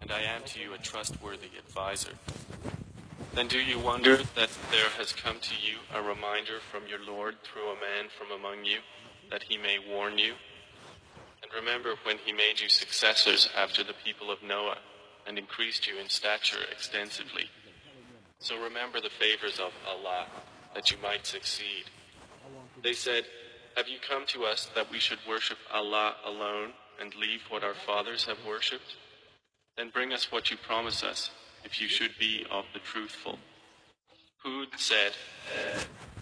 and 0.00 0.12
I 0.12 0.20
am 0.22 0.42
to 0.44 0.60
you 0.60 0.74
a 0.74 0.78
trustworthy 0.78 1.50
advisor. 1.58 2.12
Then 3.34 3.48
do 3.48 3.58
you 3.58 3.78
wonder 3.78 4.18
that 4.36 4.50
there 4.72 4.88
has 4.96 5.12
come 5.12 5.36
to 5.38 5.54
you 5.54 5.76
a 5.94 6.00
reminder 6.00 6.58
from 6.70 6.84
your 6.88 7.04
Lord 7.04 7.34
through 7.44 7.68
a 7.68 7.74
man 7.74 8.08
from 8.08 8.32
among 8.32 8.64
you, 8.64 8.78
that 9.30 9.42
he 9.42 9.58
may 9.58 9.76
warn 9.78 10.16
you. 10.16 10.32
And 11.42 11.52
remember 11.54 11.94
when 12.04 12.16
he 12.16 12.32
made 12.32 12.58
you 12.58 12.70
successors 12.70 13.50
after 13.54 13.84
the 13.84 13.92
people 14.02 14.30
of 14.30 14.42
Noah, 14.42 14.78
and 15.26 15.38
increased 15.38 15.86
you 15.86 15.98
in 15.98 16.08
stature 16.08 16.64
extensively. 16.72 17.50
So 18.38 18.58
remember 18.58 18.98
the 18.98 19.10
favors 19.10 19.60
of 19.60 19.72
Allah, 19.86 20.26
that 20.74 20.90
you 20.90 20.96
might 21.02 21.26
succeed. 21.26 21.84
They 22.82 22.94
said, 22.94 23.24
Have 23.76 23.88
you 23.88 23.98
come 24.00 24.24
to 24.28 24.44
us 24.44 24.70
that 24.74 24.90
we 24.90 24.98
should 24.98 25.18
worship 25.28 25.58
Allah 25.70 26.14
alone 26.24 26.70
and 26.98 27.14
leave 27.14 27.42
what 27.50 27.62
our 27.62 27.74
fathers 27.74 28.24
have 28.24 28.38
worshipped? 28.48 28.96
Then 29.76 29.90
bring 29.90 30.14
us 30.14 30.32
what 30.32 30.50
you 30.50 30.56
promise 30.56 31.04
us, 31.04 31.30
if 31.62 31.78
you 31.78 31.88
should 31.88 32.12
be 32.18 32.46
of 32.50 32.64
the 32.72 32.80
truthful. 32.80 33.38
Hud 34.44 34.68
said, 34.76 35.12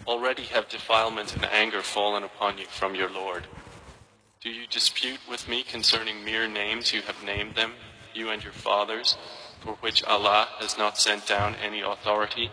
Already 0.05 0.43
have 0.43 0.69
defilement 0.69 1.35
and 1.35 1.45
anger 1.45 1.81
fallen 1.81 2.23
upon 2.23 2.57
you 2.57 2.65
from 2.65 2.93
your 2.93 3.09
Lord. 3.09 3.47
Do 4.41 4.49
you 4.49 4.67
dispute 4.67 5.19
with 5.29 5.47
me 5.47 5.63
concerning 5.63 6.23
mere 6.23 6.47
names 6.47 6.93
you 6.93 7.01
have 7.03 7.23
named 7.23 7.55
them, 7.55 7.73
you 8.13 8.29
and 8.29 8.43
your 8.43 8.53
fathers, 8.53 9.17
for 9.61 9.73
which 9.81 10.03
Allah 10.03 10.49
has 10.59 10.77
not 10.77 10.97
sent 10.97 11.25
down 11.25 11.55
any 11.63 11.81
authority? 11.81 12.51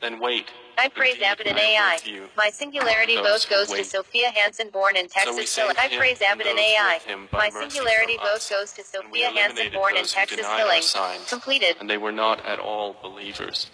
Then 0.00 0.18
wait. 0.20 0.46
I 0.76 0.88
praise 0.88 1.20
Abbott 1.22 1.46
and 1.46 1.58
AI. 1.58 1.98
My 2.36 2.50
singularity 2.50 3.14
vote 3.14 3.44
who 3.44 3.54
goes 3.54 3.68
to. 3.68 3.84
Sophia 3.84 4.30
Hansen, 4.30 4.70
born 4.70 4.96
in 4.96 5.08
Texas. 5.08 5.50
saved 5.50 5.78
I 5.78 5.88
praise 5.96 6.20
Abbott 6.20 6.48
and 6.48 6.58
AI. 6.58 6.94
with 6.94 7.04
him 7.04 7.28
by 7.30 7.50
My 7.50 7.68
singularity 7.68 8.16
vote 8.16 8.46
goes 8.50 8.72
to 8.72 8.82
Sophia 8.82 9.30
Hansen, 9.30 9.72
born 9.72 9.96
in 9.96 10.04
Texas. 10.04 10.40
Killing. 10.40 11.20
Completed. 11.28 11.76
and 11.78 11.88
they 11.88 11.96
were 11.96 12.12
not 12.12 12.44
at 12.44 12.58
all 12.58 12.96
believers. 13.00 13.70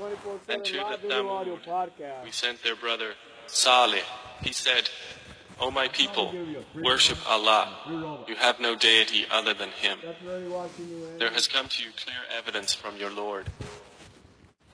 24 0.00 0.40
And 0.48 0.64
to 0.64 0.72
the 0.72 1.08
Thamud, 1.08 2.24
we 2.24 2.30
sent 2.30 2.62
their 2.62 2.74
brother 2.74 3.12
Saleh. 3.46 4.02
He 4.42 4.52
said, 4.52 4.88
O 5.60 5.70
my 5.70 5.88
people, 5.88 6.34
worship 6.82 7.18
Allah. 7.28 8.24
You 8.26 8.34
have 8.36 8.60
no 8.60 8.74
deity 8.76 9.26
other 9.30 9.52
than 9.52 9.68
Him. 9.68 9.98
That's 10.02 10.22
really 10.22 10.48
watching 10.48 10.88
you 10.88 11.04
in. 11.06 11.18
There 11.18 11.30
has 11.30 11.46
come 11.46 11.68
to 11.68 11.82
you 11.82 11.90
clear 12.02 12.16
evidence 12.34 12.72
from 12.72 12.96
your 12.96 13.10
Lord. 13.10 13.50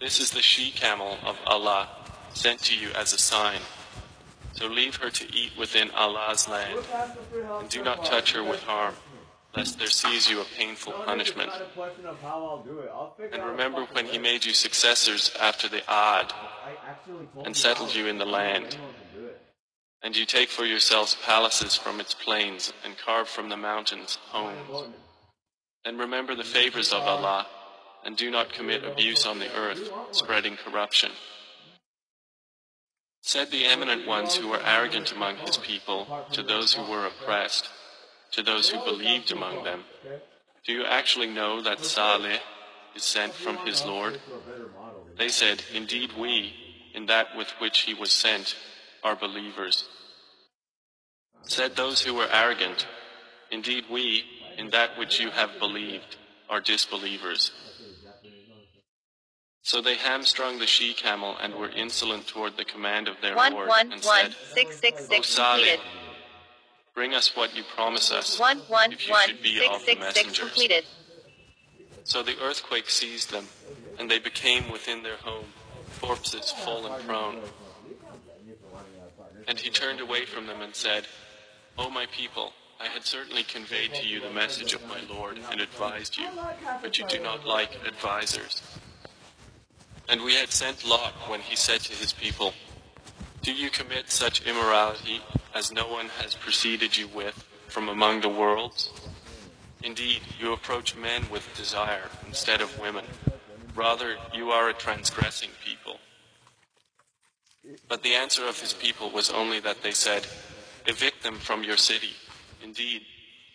This 0.01 0.21
is 0.21 0.31
the 0.31 0.43
she 0.43 0.71
camel 0.71 1.19
of 1.25 1.37
Allah, 1.45 1.89
sent 2.33 2.61
to 2.61 2.77
you 2.77 2.91
as 2.97 3.13
a 3.13 3.19
sign. 3.19 3.61
So 4.53 4.69
leave 4.69 4.97
her 4.97 5.11
to 5.11 5.25
eat 5.35 5.53
within 5.59 5.91
Allah's 5.91 6.49
land, 6.49 6.79
and 7.61 7.69
do 7.69 7.83
not 7.83 8.05
touch 8.05 8.33
her 8.33 8.45
with 8.45 8.63
harm, 8.63 8.95
lest 9.57 9.79
there 9.79 9.89
seize 9.89 10.29
you 10.29 10.41
a 10.41 10.45
painful 10.57 10.93
punishment. 10.93 11.51
And 13.33 13.45
remember 13.45 13.87
when 13.93 14.07
he 14.07 14.19
made 14.19 14.45
you 14.45 14.53
successors 14.53 15.33
after 15.41 15.69
the 15.69 15.89
Ad, 15.91 16.33
and 17.45 17.57
settled 17.57 17.95
you 17.95 18.07
in 18.07 18.19
the 18.19 18.27
land. 18.27 18.77
And 20.03 20.17
you 20.17 20.27
take 20.27 20.51
for 20.51 20.65
yourselves 20.65 21.17
palaces 21.25 21.75
from 21.75 22.01
its 22.01 22.15
plains, 22.15 22.73
and 22.85 22.99
carve 22.99 23.29
from 23.29 23.49
the 23.49 23.57
mountains 23.57 24.19
homes. 24.27 24.89
Then 25.85 25.99
remember 25.99 26.35
the 26.35 26.45
favors 26.45 26.93
of 26.93 27.03
Allah, 27.03 27.47
and 28.05 28.17
do 28.17 28.31
not 28.31 28.53
commit 28.53 28.85
abuse 28.85 29.27
on 29.27 29.39
the 29.39 29.53
earth, 29.57 29.91
spreading 30.13 30.57
corruption. 30.57 31.11
Said 33.23 33.51
the 33.51 33.65
eminent 33.65 34.07
ones 34.07 34.37
who 34.37 34.49
were 34.49 34.61
arrogant 34.65 35.13
among 35.13 35.37
his 35.39 35.57
people 35.57 36.27
to 36.31 36.43
those 36.43 36.75
who 36.75 36.89
were 36.89 37.07
oppressed, 37.07 37.69
to 38.37 38.43
those 38.43 38.69
who 38.69 38.85
believed 38.85 39.33
among 39.33 39.65
them, 39.65 39.85
Do 40.67 40.73
you 40.73 40.85
actually 40.85 41.27
know 41.27 41.63
that 41.63 41.85
Saleh 41.85 42.41
is 42.95 43.03
sent 43.03 43.33
from 43.33 43.57
his 43.59 43.85
Lord? 43.85 44.21
They 45.17 45.29
said, 45.29 45.63
Indeed, 45.75 46.11
we, 46.19 46.53
in 46.95 47.07
that 47.07 47.29
with 47.37 47.49
which 47.61 47.81
he 47.81 47.95
was 47.95 48.13
sent, 48.13 48.55
are 49.03 49.17
believers. 49.17 49.89
Said 51.45 51.77
those 51.77 52.03
who 52.03 52.13
were 52.13 52.29
arrogant, 52.31 52.87
Indeed, 53.51 53.85
we, 53.91 54.25
in 54.59 54.69
that 54.71 54.99
which 54.99 55.19
you 55.19 55.31
have 55.31 55.59
believed, 55.59 56.17
are 56.51 56.61
disbelievers. 56.61 57.53
So 59.63 59.81
they 59.81 59.95
hamstrung 59.95 60.59
the 60.59 60.67
she 60.67 60.93
camel 60.93 61.37
and 61.41 61.55
were 61.55 61.71
insolent 61.71 62.27
toward 62.27 62.57
the 62.57 62.65
command 62.65 63.09
of 63.09 63.17
their 63.23 63.35
One 63.35 63.53
Lord, 63.55 63.69
one 63.69 63.93
and 63.93 64.05
one 64.05 64.31
said, 64.31 64.37
six 64.55 64.79
six 64.79 65.03
O 65.03 65.07
six 65.07 65.29
Saleh, 65.29 65.57
completed. 65.57 65.81
Bring 66.97 67.15
us 67.15 67.37
what 67.37 67.55
you 67.55 67.63
promise 67.77 68.11
us, 68.11 68.41
One 68.41 68.59
one 68.69 68.91
if 68.91 69.07
you 69.07 69.13
one 69.13 69.29
should 69.29 69.43
be 69.43 69.59
six 69.59 69.75
six 69.75 69.85
six 69.85 70.01
messengers. 70.01 70.39
completed. 70.39 70.85
So 72.03 72.23
the 72.23 72.35
earthquake 72.43 72.89
seized 72.89 73.31
them, 73.31 73.47
and 73.99 74.11
they 74.11 74.19
became 74.19 74.71
within 74.73 75.03
their 75.03 75.19
home, 75.19 75.45
corpses 76.01 76.51
fallen 76.51 77.01
prone. 77.05 77.41
And 79.47 79.61
he 79.61 79.71
turned 79.71 80.01
away 80.01 80.25
from 80.25 80.47
them 80.47 80.63
and 80.63 80.75
said, 80.75 81.07
O 81.79 81.91
my 81.91 82.07
people, 82.07 82.53
I 82.81 82.87
had 82.87 83.05
certainly 83.05 83.43
conveyed 83.43 83.93
to 83.95 84.07
you 84.07 84.21
the 84.21 84.31
message 84.31 84.73
of 84.73 84.87
my 84.89 85.01
Lord 85.09 85.39
and 85.51 85.61
advised 85.61 86.17
you, 86.17 86.27
but 86.83 86.99
you 86.99 87.07
do 87.07 87.21
not 87.21 87.45
like 87.47 87.71
advisers. 87.87 88.63
And 90.09 90.23
we 90.23 90.35
had 90.35 90.51
sent 90.51 90.85
Lot 90.85 91.13
when 91.29 91.41
he 91.41 91.57
said 91.57 91.81
to 91.81 91.93
his 91.93 92.13
people, 92.13 92.55
Do 93.47 93.53
you 93.53 93.71
commit 93.71 94.11
such 94.11 94.45
immorality 94.45 95.21
as 95.55 95.71
no 95.71 95.87
one 95.87 96.09
has 96.21 96.35
preceded 96.35 96.97
you 96.97 97.07
with 97.07 97.45
from 97.69 97.89
among 97.89 98.21
the 98.21 98.29
worlds? 98.29 98.91
Indeed, 99.85 100.23
you 100.41 100.53
approach 100.53 100.97
men 100.97 101.23
with 101.31 101.49
desire 101.57 102.11
instead 102.27 102.61
of 102.61 102.77
women. 102.81 103.05
Rather, 103.77 104.17
you 104.35 104.51
are 104.51 104.69
a 104.69 104.73
transgressing 104.73 105.51
people. 105.65 106.01
But 107.89 108.03
the 108.03 108.15
answer 108.15 108.49
of 108.49 108.61
his 108.61 108.73
people 108.73 109.11
was 109.11 109.31
only 109.31 109.61
that 109.61 109.81
they 109.81 109.93
said, 109.93 110.27
Evict 110.89 111.23
them 111.23 111.37
from 111.37 111.63
your 111.63 111.77
city. 111.77 112.15
Indeed, 112.65 113.03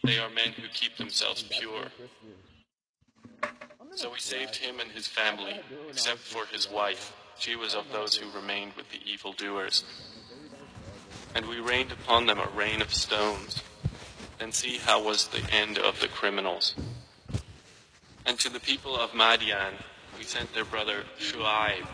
they 0.05 0.19
are 0.19 0.29
men 0.29 0.53
who 0.53 0.69
keep 0.73 0.95
themselves 0.95 1.43
pure. 1.43 1.87
So 3.95 4.09
we 4.13 4.19
saved 4.19 4.55
him 4.55 4.79
and 4.79 4.89
his 4.91 5.07
family, 5.07 5.59
except 5.89 6.19
for 6.19 6.45
his 6.45 6.71
wife. 6.71 7.13
She 7.41 7.55
was 7.55 7.73
of 7.73 7.91
those 7.91 8.15
who 8.15 8.29
remained 8.39 8.73
with 8.73 8.91
the 8.91 8.99
evildoers. 9.03 9.83
And 11.33 11.47
we 11.47 11.59
rained 11.59 11.91
upon 11.91 12.27
them 12.27 12.37
a 12.37 12.47
rain 12.55 12.83
of 12.83 12.93
stones. 12.93 13.63
Then 14.37 14.51
see 14.51 14.77
how 14.77 15.03
was 15.03 15.25
the 15.25 15.51
end 15.51 15.79
of 15.79 15.99
the 16.01 16.07
criminals. 16.07 16.75
And 18.27 18.37
to 18.37 18.49
the 18.49 18.59
people 18.59 18.95
of 18.95 19.13
Madian, 19.13 19.73
we 20.19 20.23
sent 20.23 20.53
their 20.53 20.65
brother 20.65 21.01
Shu'aib. 21.19 21.87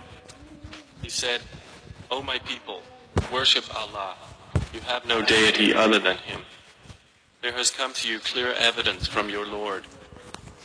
He 1.01 1.07
said, 1.07 1.39
O 2.11 2.21
my 2.21 2.39
people, 2.39 2.81
worship 3.31 3.73
Allah. 3.73 4.15
You 4.73 4.81
have 4.81 5.05
no 5.05 5.21
deity 5.23 5.73
other 5.73 5.97
than 5.97 6.17
Him. 6.17 6.41
There 7.41 7.53
has 7.53 7.71
come 7.71 7.93
to 7.93 8.09
you 8.09 8.19
clear 8.19 8.51
evidence 8.51 9.07
from 9.07 9.29
your 9.29 9.47
Lord. 9.47 9.85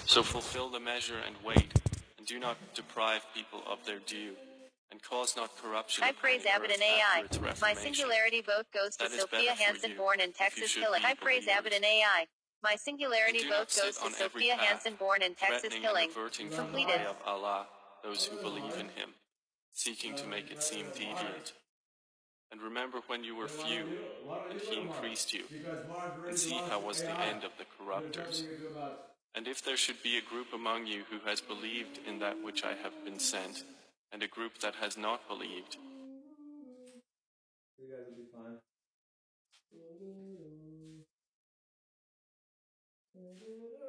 So 0.06 0.24
fulfill 0.24 0.70
the 0.70 0.80
measure 0.80 1.18
and 1.24 1.36
wait, 1.44 1.72
and 2.18 2.26
do 2.26 2.40
not 2.40 2.56
deprive 2.74 3.24
people 3.32 3.62
of 3.70 3.86
their 3.86 4.00
due, 4.00 4.32
and 4.92 5.02
cause 5.02 5.34
not 5.36 5.56
corruption. 5.56 6.04
I 6.04 6.12
praise 6.12 6.44
Abbott 6.44 6.70
and 6.70 6.82
AI. 6.82 7.24
My 7.60 7.72
singularity 7.72 8.42
vote 8.42 8.66
goes 8.72 8.94
to 8.96 9.08
Sophia 9.08 9.54
Hansen, 9.54 9.96
born 9.96 10.20
in 10.20 10.32
Texas. 10.32 10.74
Killing. 10.74 11.00
I 11.04 11.14
praise. 11.14 11.48
Abbott 11.48 11.72
and 11.72 11.84
AI. 11.84 12.26
My 12.62 12.76
singularity 12.76 13.42
vote 13.48 13.74
goes 13.74 13.96
to 13.98 14.12
Sophia 14.12 14.54
Hansen, 14.54 14.94
born 14.94 15.22
in 15.22 15.34
Texas. 15.34 15.74
Killing. 15.74 16.10
and 16.14 16.14
from 16.14 16.50
the 16.50 16.56
Completed. 16.56 17.00
of 17.08 17.16
Allah 17.26 17.66
those 18.04 18.26
who 18.26 18.36
believe 18.42 18.74
in 18.74 18.88
Him, 18.88 19.14
seeking 19.72 20.14
to 20.16 20.26
make 20.26 20.50
it 20.50 20.62
seem 20.62 20.86
deviant. 20.86 21.52
And 22.50 22.60
remember 22.60 22.98
when 23.06 23.24
you 23.24 23.34
were 23.34 23.48
few, 23.48 23.84
and 24.50 24.60
He 24.60 24.78
increased 24.78 25.32
you, 25.32 25.44
and 26.28 26.38
see 26.38 26.60
how 26.68 26.80
was 26.80 27.00
the 27.00 27.18
end 27.22 27.44
of 27.44 27.52
the 27.56 27.64
corruptors. 27.78 28.44
And 29.34 29.48
if 29.48 29.64
there 29.64 29.78
should 29.78 30.02
be 30.02 30.18
a 30.18 30.20
group 30.30 30.52
among 30.52 30.86
you 30.86 31.04
who 31.10 31.26
has 31.26 31.40
believed 31.40 32.00
in 32.06 32.18
that 32.18 32.42
which 32.42 32.64
I 32.64 32.74
have 32.82 33.04
been 33.04 33.18
sent, 33.18 33.64
and 34.12 34.22
a 34.22 34.28
group 34.28 34.58
that 34.58 34.74
has 34.76 34.96
not 34.96 35.26
believed, 35.26 35.78
You 37.78 37.88
guys 37.88 38.06
will 38.08 38.16
be 38.16 38.28
fine. 38.32 38.58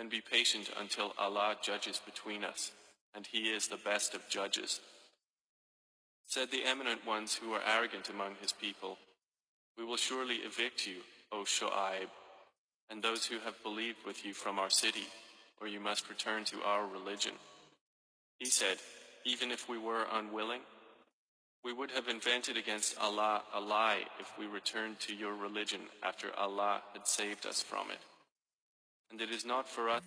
then 0.00 0.08
be 0.08 0.22
patient 0.22 0.70
until 0.80 1.12
Allah 1.18 1.56
judges 1.62 2.00
between 2.02 2.42
us, 2.42 2.72
and 3.14 3.26
He 3.26 3.50
is 3.50 3.68
the 3.68 3.76
best 3.76 4.14
of 4.14 4.26
judges. 4.30 4.80
Said 6.26 6.50
the 6.50 6.64
eminent 6.64 7.06
ones 7.06 7.34
who 7.34 7.50
were 7.50 7.60
arrogant 7.70 8.08
among 8.08 8.36
His 8.40 8.50
people, 8.50 8.96
We 9.76 9.84
will 9.84 9.98
surely 9.98 10.36
evict 10.36 10.86
you, 10.86 11.02
O 11.30 11.44
Shu'aib. 11.44 12.08
and 12.88 13.02
those 13.02 13.26
who 13.26 13.40
have 13.40 13.62
believed 13.62 13.98
with 14.06 14.24
you 14.24 14.32
from 14.32 14.58
our 14.58 14.70
city, 14.70 15.06
or 15.60 15.68
you 15.68 15.80
must 15.80 16.08
return 16.08 16.44
to 16.46 16.62
our 16.62 16.86
religion. 16.86 17.34
He 18.38 18.46
said, 18.46 18.78
Even 19.26 19.50
if 19.50 19.68
we 19.68 19.76
were 19.76 20.06
unwilling, 20.12 20.62
we 21.62 21.74
would 21.74 21.90
have 21.90 22.08
invented 22.08 22.56
against 22.56 22.98
Allah 22.98 23.42
a 23.54 23.60
lie 23.60 24.04
if 24.18 24.32
we 24.38 24.46
returned 24.46 24.98
to 25.00 25.14
your 25.14 25.34
religion 25.34 25.82
after 26.02 26.34
Allah 26.38 26.80
had 26.94 27.06
saved 27.06 27.44
us 27.44 27.62
from 27.62 27.90
it. 27.90 27.98
And 29.10 29.20
it 29.20 29.30
is 29.30 29.44
not 29.44 29.68
for 29.68 29.88
us 29.88 30.02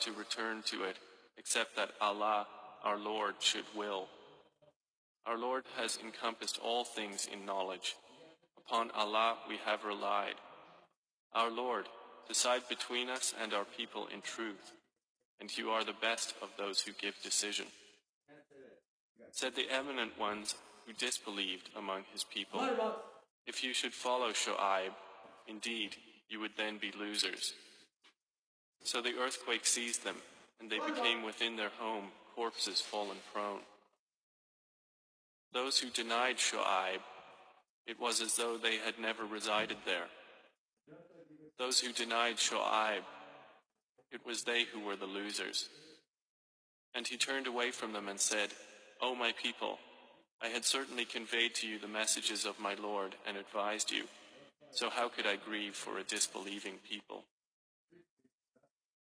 to 0.00 0.12
return 0.12 0.62
to 0.66 0.84
it, 0.84 0.96
except 1.36 1.76
that 1.76 1.90
Allah, 2.00 2.46
our 2.84 2.98
Lord, 2.98 3.34
should 3.40 3.64
will. 3.76 4.06
Our 5.26 5.38
Lord 5.38 5.64
has 5.76 5.98
encompassed 6.02 6.58
all 6.62 6.84
things 6.84 7.28
in 7.30 7.44
knowledge. 7.44 7.94
Upon 8.56 8.90
Allah 8.92 9.36
we 9.48 9.58
have 9.66 9.84
relied. 9.84 10.36
Our 11.34 11.50
Lord, 11.50 11.86
decide 12.26 12.62
between 12.68 13.10
us 13.10 13.34
and 13.42 13.52
our 13.52 13.64
people 13.64 14.08
in 14.12 14.22
truth, 14.22 14.72
and 15.40 15.56
you 15.56 15.70
are 15.70 15.84
the 15.84 15.92
best 16.00 16.34
of 16.42 16.48
those 16.56 16.80
who 16.80 16.92
give 17.00 17.14
decision. 17.22 17.66
Said 19.32 19.54
the 19.54 19.70
eminent 19.70 20.18
ones 20.18 20.54
who 20.86 20.92
disbelieved 20.94 21.68
among 21.76 22.04
his 22.12 22.24
people, 22.24 22.66
If 23.46 23.62
you 23.62 23.74
should 23.74 23.92
follow 23.92 24.30
Shu'aib, 24.30 24.92
indeed, 25.46 25.96
you 26.28 26.40
would 26.40 26.52
then 26.56 26.78
be 26.78 26.92
losers. 26.98 27.54
So 28.84 29.00
the 29.00 29.16
earthquake 29.18 29.66
seized 29.66 30.04
them, 30.04 30.16
and 30.60 30.70
they 30.70 30.78
became 30.78 31.22
within 31.22 31.56
their 31.56 31.70
home 31.78 32.06
corpses 32.34 32.80
fallen 32.80 33.18
prone. 33.32 33.60
Those 35.52 35.78
who 35.78 35.90
denied 35.90 36.36
Shu'aib, 36.36 37.00
it 37.86 37.98
was 37.98 38.20
as 38.20 38.36
though 38.36 38.56
they 38.56 38.76
had 38.76 38.98
never 38.98 39.24
resided 39.24 39.78
there. 39.84 40.06
Those 41.58 41.80
who 41.80 41.92
denied 41.92 42.36
Shu'aib, 42.36 43.02
it 44.12 44.24
was 44.24 44.42
they 44.42 44.64
who 44.64 44.80
were 44.80 44.96
the 44.96 45.06
losers. 45.06 45.68
And 46.94 47.06
he 47.06 47.16
turned 47.16 47.46
away 47.46 47.70
from 47.70 47.92
them 47.92 48.08
and 48.08 48.20
said, 48.20 48.50
O 49.00 49.14
my 49.14 49.32
people, 49.42 49.78
I 50.40 50.48
had 50.48 50.64
certainly 50.64 51.04
conveyed 51.04 51.54
to 51.56 51.66
you 51.66 51.78
the 51.78 51.88
messages 51.88 52.44
of 52.44 52.60
my 52.60 52.74
Lord 52.74 53.14
and 53.26 53.36
advised 53.36 53.90
you. 53.90 54.04
So 54.70 54.90
how 54.90 55.08
could 55.08 55.26
I 55.26 55.36
grieve 55.36 55.74
for 55.74 55.98
a 55.98 56.04
disbelieving 56.04 56.74
people? 56.88 57.24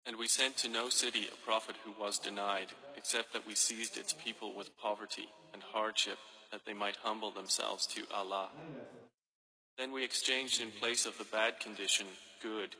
And 0.04 0.16
we 0.16 0.26
sent 0.26 0.56
to 0.58 0.68
no 0.68 0.88
city 0.88 1.28
a 1.32 1.44
prophet 1.46 1.76
who 1.84 1.92
was 2.02 2.18
denied, 2.18 2.68
except 2.96 3.32
that 3.32 3.46
we 3.46 3.54
seized 3.54 3.96
its 3.96 4.12
people 4.12 4.54
with 4.54 4.76
poverty 4.78 5.28
and 5.54 5.62
hardship, 5.62 6.18
that 6.50 6.62
they 6.66 6.74
might 6.74 6.96
humble 7.02 7.30
themselves 7.30 7.86
to 7.86 8.02
Allah. 8.12 8.48
Then 9.78 9.92
we 9.92 10.04
exchanged 10.04 10.60
in 10.60 10.70
place 10.70 11.06
of 11.06 11.16
the 11.18 11.24
bad 11.24 11.60
condition 11.60 12.06
good, 12.42 12.74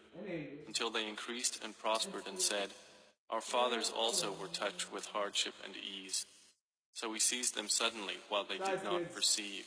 until 0.67 0.91
they 0.91 1.09
increased 1.09 1.63
and 1.65 1.79
prospered 1.79 2.27
and 2.27 2.41
said, 2.41 2.71
Our 3.31 3.41
fathers 3.41 3.93
also 3.97 4.33
were 4.33 4.49
touched 4.49 4.93
with 4.93 5.07
hardship 5.07 5.55
and 5.65 5.75
ease. 5.77 6.27
So 6.95 7.09
we 7.09 7.21
seized 7.21 7.55
them 7.55 7.69
suddenly 7.69 8.15
while 8.29 8.45
they 8.45 8.59
did 8.59 8.85
not 8.85 9.13
perceive. 9.15 9.65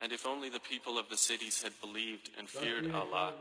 And 0.00 0.12
if 0.12 0.26
only 0.26 0.48
the 0.48 0.60
people 0.60 0.98
of 0.98 1.08
the 1.08 1.16
cities 1.16 1.62
had 1.62 1.72
believed 1.80 2.30
and 2.38 2.48
feared 2.48 2.90
Allah, 2.94 3.34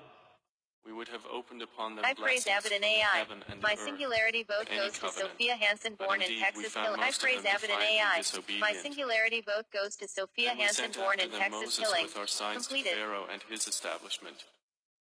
we 0.85 0.93
would 0.93 1.09
have 1.09 1.25
opened 1.31 1.61
upon 1.61 1.95
them 1.95 2.05
I 2.05 2.13
praise 2.13 2.45
blessings 2.45 2.47
Abbott 2.47 2.71
and 2.71 2.81
from 2.83 2.89
the 2.89 2.97
AI. 2.97 3.17
heaven 3.19 3.43
and 3.51 3.61
My 3.61 3.73
earth. 3.73 3.79
singularity 3.83 4.43
vote 4.43 4.67
any 4.71 4.79
goes 4.79 4.93
to 4.93 4.99
covenant. 5.01 5.31
Sophia 5.31 5.55
Hansen, 5.55 5.95
But 5.99 6.07
born 6.07 6.21
in 6.21 6.31
indeed, 6.31 6.35
we 6.37 6.41
Texas. 6.63 6.73
found 6.73 6.85
Killing. 6.87 6.99
I 7.01 7.11
praise 7.11 7.43
them 7.43 7.53
Abbott 7.55 7.69
and 7.69 7.79
defiantly 7.81 8.57
AI. 8.57 8.59
My 8.59 8.73
singularity 8.73 9.41
vote 9.41 9.65
goes 9.71 9.95
to 9.97 10.07
Sophia 10.07 10.49
And 10.51 10.57
we 10.59 10.63
Hansen, 10.63 10.83
sent 10.93 10.95
born 10.97 11.19
after 11.19 11.25
in 11.25 11.31
them 11.31 11.39
Texas. 11.41 11.61
Moses 11.61 11.79
Killing. 11.79 12.03
with 12.05 12.17
our 12.17 12.27
signs 12.27 12.67
Completed. 12.67 12.89
to 12.93 12.95
Pharaoh 12.95 13.27
and 13.31 13.41
his 13.49 13.67
establishment, 13.67 14.45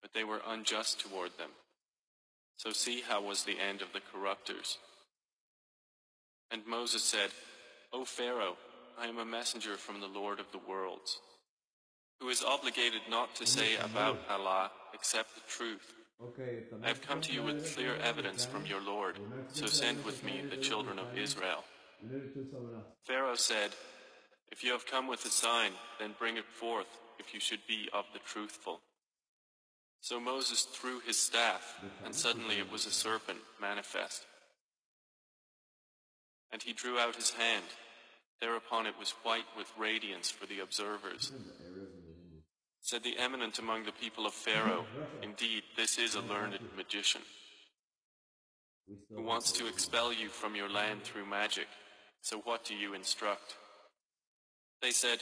but 0.03 0.13
they 0.13 0.25
were 0.25 0.43
unjust 0.47 1.01
toward 1.01 1.39
them. 1.39 1.51
So 2.57 2.73
see 2.73 3.01
how 3.03 3.23
was 3.23 3.45
the 3.45 3.59
end 3.61 3.81
of 3.81 3.93
the 3.93 4.01
corruptors. 4.01 4.77
And 6.51 6.67
Moses 6.67 7.03
said, 7.05 7.31
O 7.93 8.05
Pharaoh, 8.05 8.57
I 8.99 9.07
am 9.07 9.19
a 9.19 9.25
messenger 9.25 9.77
from 9.77 10.01
the 10.01 10.07
Lord 10.09 10.41
of 10.41 10.51
the 10.53 10.59
worlds, 10.59 11.21
who 12.21 12.29
is 12.29 12.43
obligated 12.43 13.03
not 13.11 13.35
to 13.37 13.47
say 13.47 13.77
about 13.77 14.19
Allah 14.31 14.71
except 14.95 15.35
the 15.35 15.43
truth. 15.49 15.95
Okay, 16.23 16.63
if 16.63 16.71
the 16.71 16.79
I 16.83 16.89
have 16.89 17.03
come 17.03 17.21
to 17.23 17.33
you 17.33 17.43
with 17.43 17.75
clear 17.75 17.97
evidence 18.03 18.47
from 18.47 18.65
your 18.65 18.81
Lord, 18.81 19.19
so 19.53 19.67
send 19.67 20.03
with 20.05 20.25
me 20.25 20.43
the 20.49 20.57
children 20.57 20.99
of 20.99 21.17
Israel. 21.17 21.65
Pharaoh 23.05 23.35
said, 23.35 23.71
If 24.51 24.65
you 24.65 24.73
have 24.73 24.87
come 24.87 25.09
with 25.09 25.25
a 25.27 25.31
sign, 25.31 25.73
then 25.99 26.15
bring 26.19 26.37
it 26.37 26.47
forth, 26.47 26.87
if 27.19 27.35
you 27.35 27.41
should 27.41 27.61
be 27.69 27.89
of 27.93 28.05
the 28.13 28.19
truthful. 28.21 28.81
So 30.01 30.21
Moses 30.21 30.63
threw 30.63 31.01
his 31.01 31.19
staff, 31.19 31.75
and 32.05 32.15
suddenly 32.15 32.59
it 32.59 32.71
was 32.71 32.87
a 32.87 32.91
serpent 32.91 33.41
manifest. 33.61 34.25
And 36.53 36.63
he 36.63 36.73
drew 36.73 36.99
out 36.99 37.17
his 37.17 37.33
hand. 37.33 37.65
Thereupon 38.41 38.87
it 38.87 38.99
was 38.99 39.15
white 39.23 39.47
with 39.57 39.73
radiance 39.79 40.31
for 40.31 40.47
the 40.47 40.61
observers. 40.61 41.33
Said 42.87 43.03
the 43.03 43.19
eminent 43.19 43.59
among 43.59 43.83
the 43.83 43.91
people 43.91 44.27
of 44.27 44.33
Pharaoh, 44.33 44.85
Indeed, 45.21 45.65
this 45.77 45.99
is 45.99 46.15
a 46.15 46.21
learned 46.21 46.61
magician 46.77 47.23
who 49.13 49.23
wants 49.23 49.51
to 49.51 49.67
expel 49.67 50.13
you 50.13 50.29
from 50.29 50.55
your 50.55 50.71
land 50.71 51.03
through 51.03 51.27
magic. 51.27 51.67
So 52.21 52.39
what 52.45 52.65
do 52.65 52.77
you 52.77 52.95
instruct? 52.95 53.57
They 54.83 54.93
said, 54.93 55.19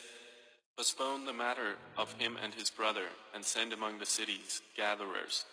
Postpone 0.77 1.25
the 1.25 1.33
matter 1.33 1.77
of 1.97 2.13
him 2.13 2.37
and 2.45 2.53
his 2.53 2.69
brother, 2.69 3.07
and 3.35 3.43
send 3.43 3.73
among 3.73 3.99
the 3.99 4.05
cities 4.05 4.61
gatherers, 4.77 5.47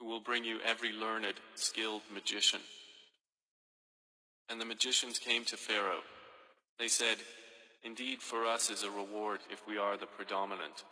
who 0.00 0.06
will 0.06 0.18
bring 0.18 0.42
you 0.42 0.58
every 0.66 0.92
learned, 0.92 1.34
skilled 1.54 2.02
magician. 2.12 2.60
And 4.50 4.60
the 4.60 4.64
magicians 4.64 5.20
came 5.20 5.44
to 5.44 5.56
Pharaoh. 5.56 6.02
They 6.80 6.88
said, 6.88 7.18
Indeed, 7.84 8.20
for 8.20 8.46
us 8.46 8.68
is 8.68 8.82
a 8.82 8.90
reward 8.90 9.38
if 9.48 9.64
we 9.68 9.78
are 9.78 9.96
the 9.96 10.06
predominant. 10.06 10.82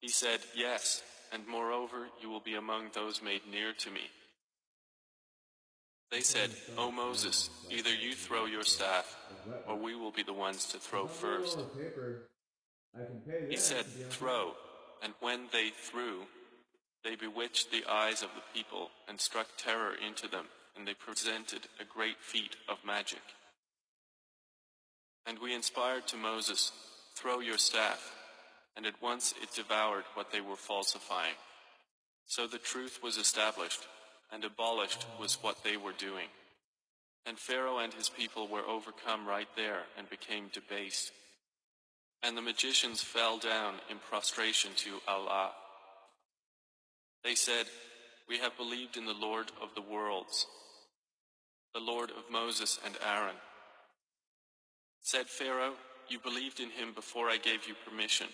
He 0.00 0.08
said, 0.08 0.40
Yes, 0.54 1.02
and 1.32 1.46
moreover, 1.46 2.08
you 2.20 2.30
will 2.30 2.40
be 2.40 2.54
among 2.54 2.90
those 2.94 3.22
made 3.22 3.42
near 3.50 3.72
to 3.72 3.90
me. 3.90 4.02
They 6.10 6.20
said, 6.20 6.50
O 6.78 6.92
Moses, 6.92 7.50
either 7.70 7.92
you 7.92 8.14
throw 8.14 8.46
your 8.46 8.62
staff, 8.62 9.16
or 9.66 9.76
we 9.76 9.96
will 9.96 10.12
be 10.12 10.22
the 10.22 10.32
ones 10.32 10.66
to 10.66 10.78
throw 10.78 11.06
first. 11.06 11.58
He 13.48 13.56
said, 13.56 13.84
Throw. 14.10 14.52
And 15.02 15.12
when 15.20 15.48
they 15.52 15.70
threw, 15.70 16.22
they 17.04 17.16
bewitched 17.16 17.70
the 17.70 17.84
eyes 17.88 18.22
of 18.22 18.30
the 18.34 18.58
people 18.58 18.90
and 19.08 19.20
struck 19.20 19.48
terror 19.58 19.94
into 19.94 20.28
them, 20.28 20.46
and 20.76 20.86
they 20.86 20.94
presented 20.94 21.68
a 21.80 21.84
great 21.84 22.16
feat 22.20 22.56
of 22.68 22.78
magic. 22.84 23.22
And 25.26 25.38
we 25.38 25.54
inspired 25.54 26.06
to 26.08 26.16
Moses, 26.16 26.72
Throw 27.16 27.40
your 27.40 27.58
staff. 27.58 28.15
And 28.76 28.86
at 28.86 29.00
once 29.02 29.34
it 29.42 29.54
devoured 29.54 30.04
what 30.14 30.30
they 30.30 30.40
were 30.40 30.56
falsifying. 30.56 31.34
So 32.26 32.46
the 32.46 32.58
truth 32.58 33.00
was 33.02 33.16
established, 33.16 33.86
and 34.32 34.44
abolished 34.44 35.06
was 35.18 35.38
what 35.42 35.62
they 35.64 35.76
were 35.76 35.92
doing. 35.92 36.26
And 37.24 37.38
Pharaoh 37.38 37.78
and 37.78 37.92
his 37.92 38.08
people 38.08 38.46
were 38.48 38.66
overcome 38.66 39.26
right 39.26 39.48
there 39.56 39.82
and 39.96 40.08
became 40.10 40.50
debased. 40.52 41.12
And 42.22 42.36
the 42.36 42.42
magicians 42.42 43.02
fell 43.02 43.38
down 43.38 43.74
in 43.90 43.98
prostration 44.10 44.70
to 44.76 45.00
Allah. 45.08 45.50
They 47.24 47.34
said, 47.34 47.66
We 48.28 48.38
have 48.38 48.56
believed 48.56 48.96
in 48.96 49.04
the 49.04 49.12
Lord 49.12 49.50
of 49.60 49.74
the 49.74 49.82
worlds, 49.82 50.46
the 51.74 51.80
Lord 51.80 52.10
of 52.10 52.30
Moses 52.30 52.78
and 52.84 52.96
Aaron. 53.04 53.36
Said 55.02 55.26
Pharaoh, 55.26 55.74
You 56.08 56.18
believed 56.18 56.60
in 56.60 56.70
him 56.70 56.92
before 56.94 57.28
I 57.28 57.36
gave 57.36 57.66
you 57.66 57.74
permission. 57.88 58.28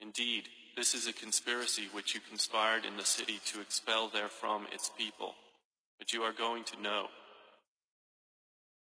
Indeed, 0.00 0.48
this 0.76 0.94
is 0.94 1.06
a 1.06 1.12
conspiracy 1.12 1.88
which 1.92 2.14
you 2.14 2.20
conspired 2.20 2.84
in 2.84 2.96
the 2.96 3.04
city 3.04 3.40
to 3.46 3.60
expel 3.60 4.08
therefrom 4.08 4.66
its 4.72 4.90
people, 4.96 5.34
but 5.98 6.12
you 6.12 6.22
are 6.22 6.32
going 6.32 6.64
to 6.64 6.80
know. 6.80 7.06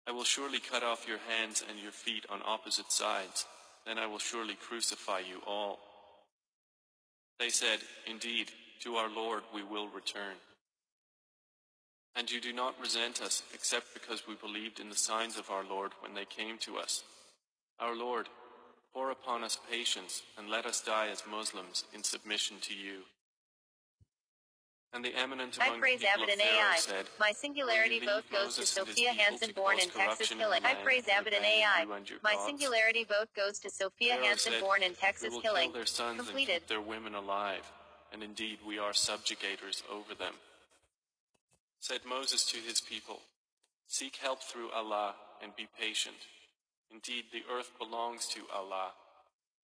I 0.06 0.12
will 0.12 0.24
surely 0.24 0.60
cut 0.60 0.82
off 0.82 1.09
your 1.09 1.20
hands 1.28 1.64
and 1.68 1.78
your 1.78 1.93
feet 1.93 2.27
on 2.31 2.40
opposite 2.44 2.93
sides, 2.93 3.47
then 3.86 3.98
I 3.98 4.06
will 4.06 4.18
surely 4.18 4.55
crucify 4.55 5.20
you 5.20 5.40
all. 5.47 5.78
They 7.39 7.48
said, 7.48 7.78
Indeed, 8.06 8.51
to 8.82 8.97
our 8.97 9.09
Lord 9.09 9.43
we 9.55 9.62
will 9.62 9.89
return. 9.89 10.36
And 12.16 12.31
you 12.31 12.40
do 12.40 12.52
not 12.52 12.81
resent 12.81 13.22
us 13.22 13.43
except 13.55 13.94
because 13.94 14.27
we 14.27 14.35
believed 14.35 14.81
in 14.81 14.90
the 14.90 14.97
signs 14.97 15.39
of 15.39 15.51
our 15.51 15.64
Lord 15.64 15.93
when 16.01 16.14
they 16.14 16.24
came 16.24 16.59
to 16.59 16.77
us. 16.77 17.05
Our 17.78 17.97
Lord, 17.97 18.28
pour 18.94 19.10
upon 19.10 19.44
us 19.44 19.58
patience 19.70 20.22
and 20.38 20.48
let 20.48 20.66
us 20.66 20.80
die 20.80 21.08
as 21.10 21.22
Muslims 21.30 21.84
in 21.94 22.02
submission 22.02 22.56
to 22.62 22.74
you. 22.74 23.00
And 24.92 25.04
the 25.04 25.14
eminent 25.14 25.56
I 25.60 25.66
among 25.66 25.76
the 25.76 25.80
praise 25.82 26.00
people 26.00 26.10
Abbott 26.24 26.34
of 26.34 26.40
and 26.40 26.40
AI. 26.42 26.76
said, 26.78 27.06
My 27.20 27.30
singularity 27.30 28.00
vote 28.00 28.24
goes 28.32 28.56
to 28.56 28.62
Moses 28.62 28.76
and 28.76 28.86
his 28.88 28.94
Sophia 28.96 29.10
people 29.10 29.24
Hansen-Born 29.24 29.78
in 29.78 29.88
Texas, 29.90 30.28
killing. 30.30 30.64
I 30.64 30.74
praise 30.82 31.06
and 31.32 31.44
AI. 31.44 31.82
you 31.86 31.92
and 31.92 32.10
your 32.10 32.18
My 32.24 32.32
gods. 32.34 32.46
singularity 32.46 33.04
vote 33.04 33.28
goes 33.36 33.60
to 33.60 33.70
Sophia 33.70 34.14
Pharaoh 34.14 34.24
Hansen-Born 34.26 34.82
in 34.82 34.90
"We 34.90 34.96
Texas, 34.96 35.34
killing. 35.42 35.70
kill 35.70 35.72
their 35.72 35.86
sons 35.86 36.18
Completed. 36.22 36.52
and 36.54 36.60
keep 36.62 36.68
their 36.68 36.80
women 36.80 37.14
alive, 37.14 37.70
and 38.12 38.24
indeed 38.24 38.58
we 38.66 38.80
are 38.80 38.90
subjugators 38.90 39.84
over 39.88 40.12
them. 40.16 40.34
Said 41.78 42.00
Moses 42.04 42.44
to 42.46 42.56
his 42.58 42.80
people, 42.80 43.20
Seek 43.86 44.16
help 44.16 44.42
through 44.42 44.70
Allah 44.72 45.14
and 45.40 45.54
be 45.54 45.68
patient. 45.78 46.16
Indeed, 46.92 47.24
the 47.32 47.44
earth 47.52 47.72
belongs 47.78 48.26
to 48.28 48.40
Allah. 48.54 48.92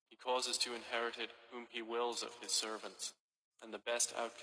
He 0.08 0.16
causes 0.16 0.56
to 0.58 0.74
inherit 0.74 1.18
it 1.18 1.30
whom 1.50 1.66
He 1.70 1.82
wills 1.82 2.22
of 2.22 2.30
His 2.40 2.52
servants, 2.52 3.12
and 3.62 3.74
the 3.74 3.78
best 3.78 4.14
outcome 4.16 4.36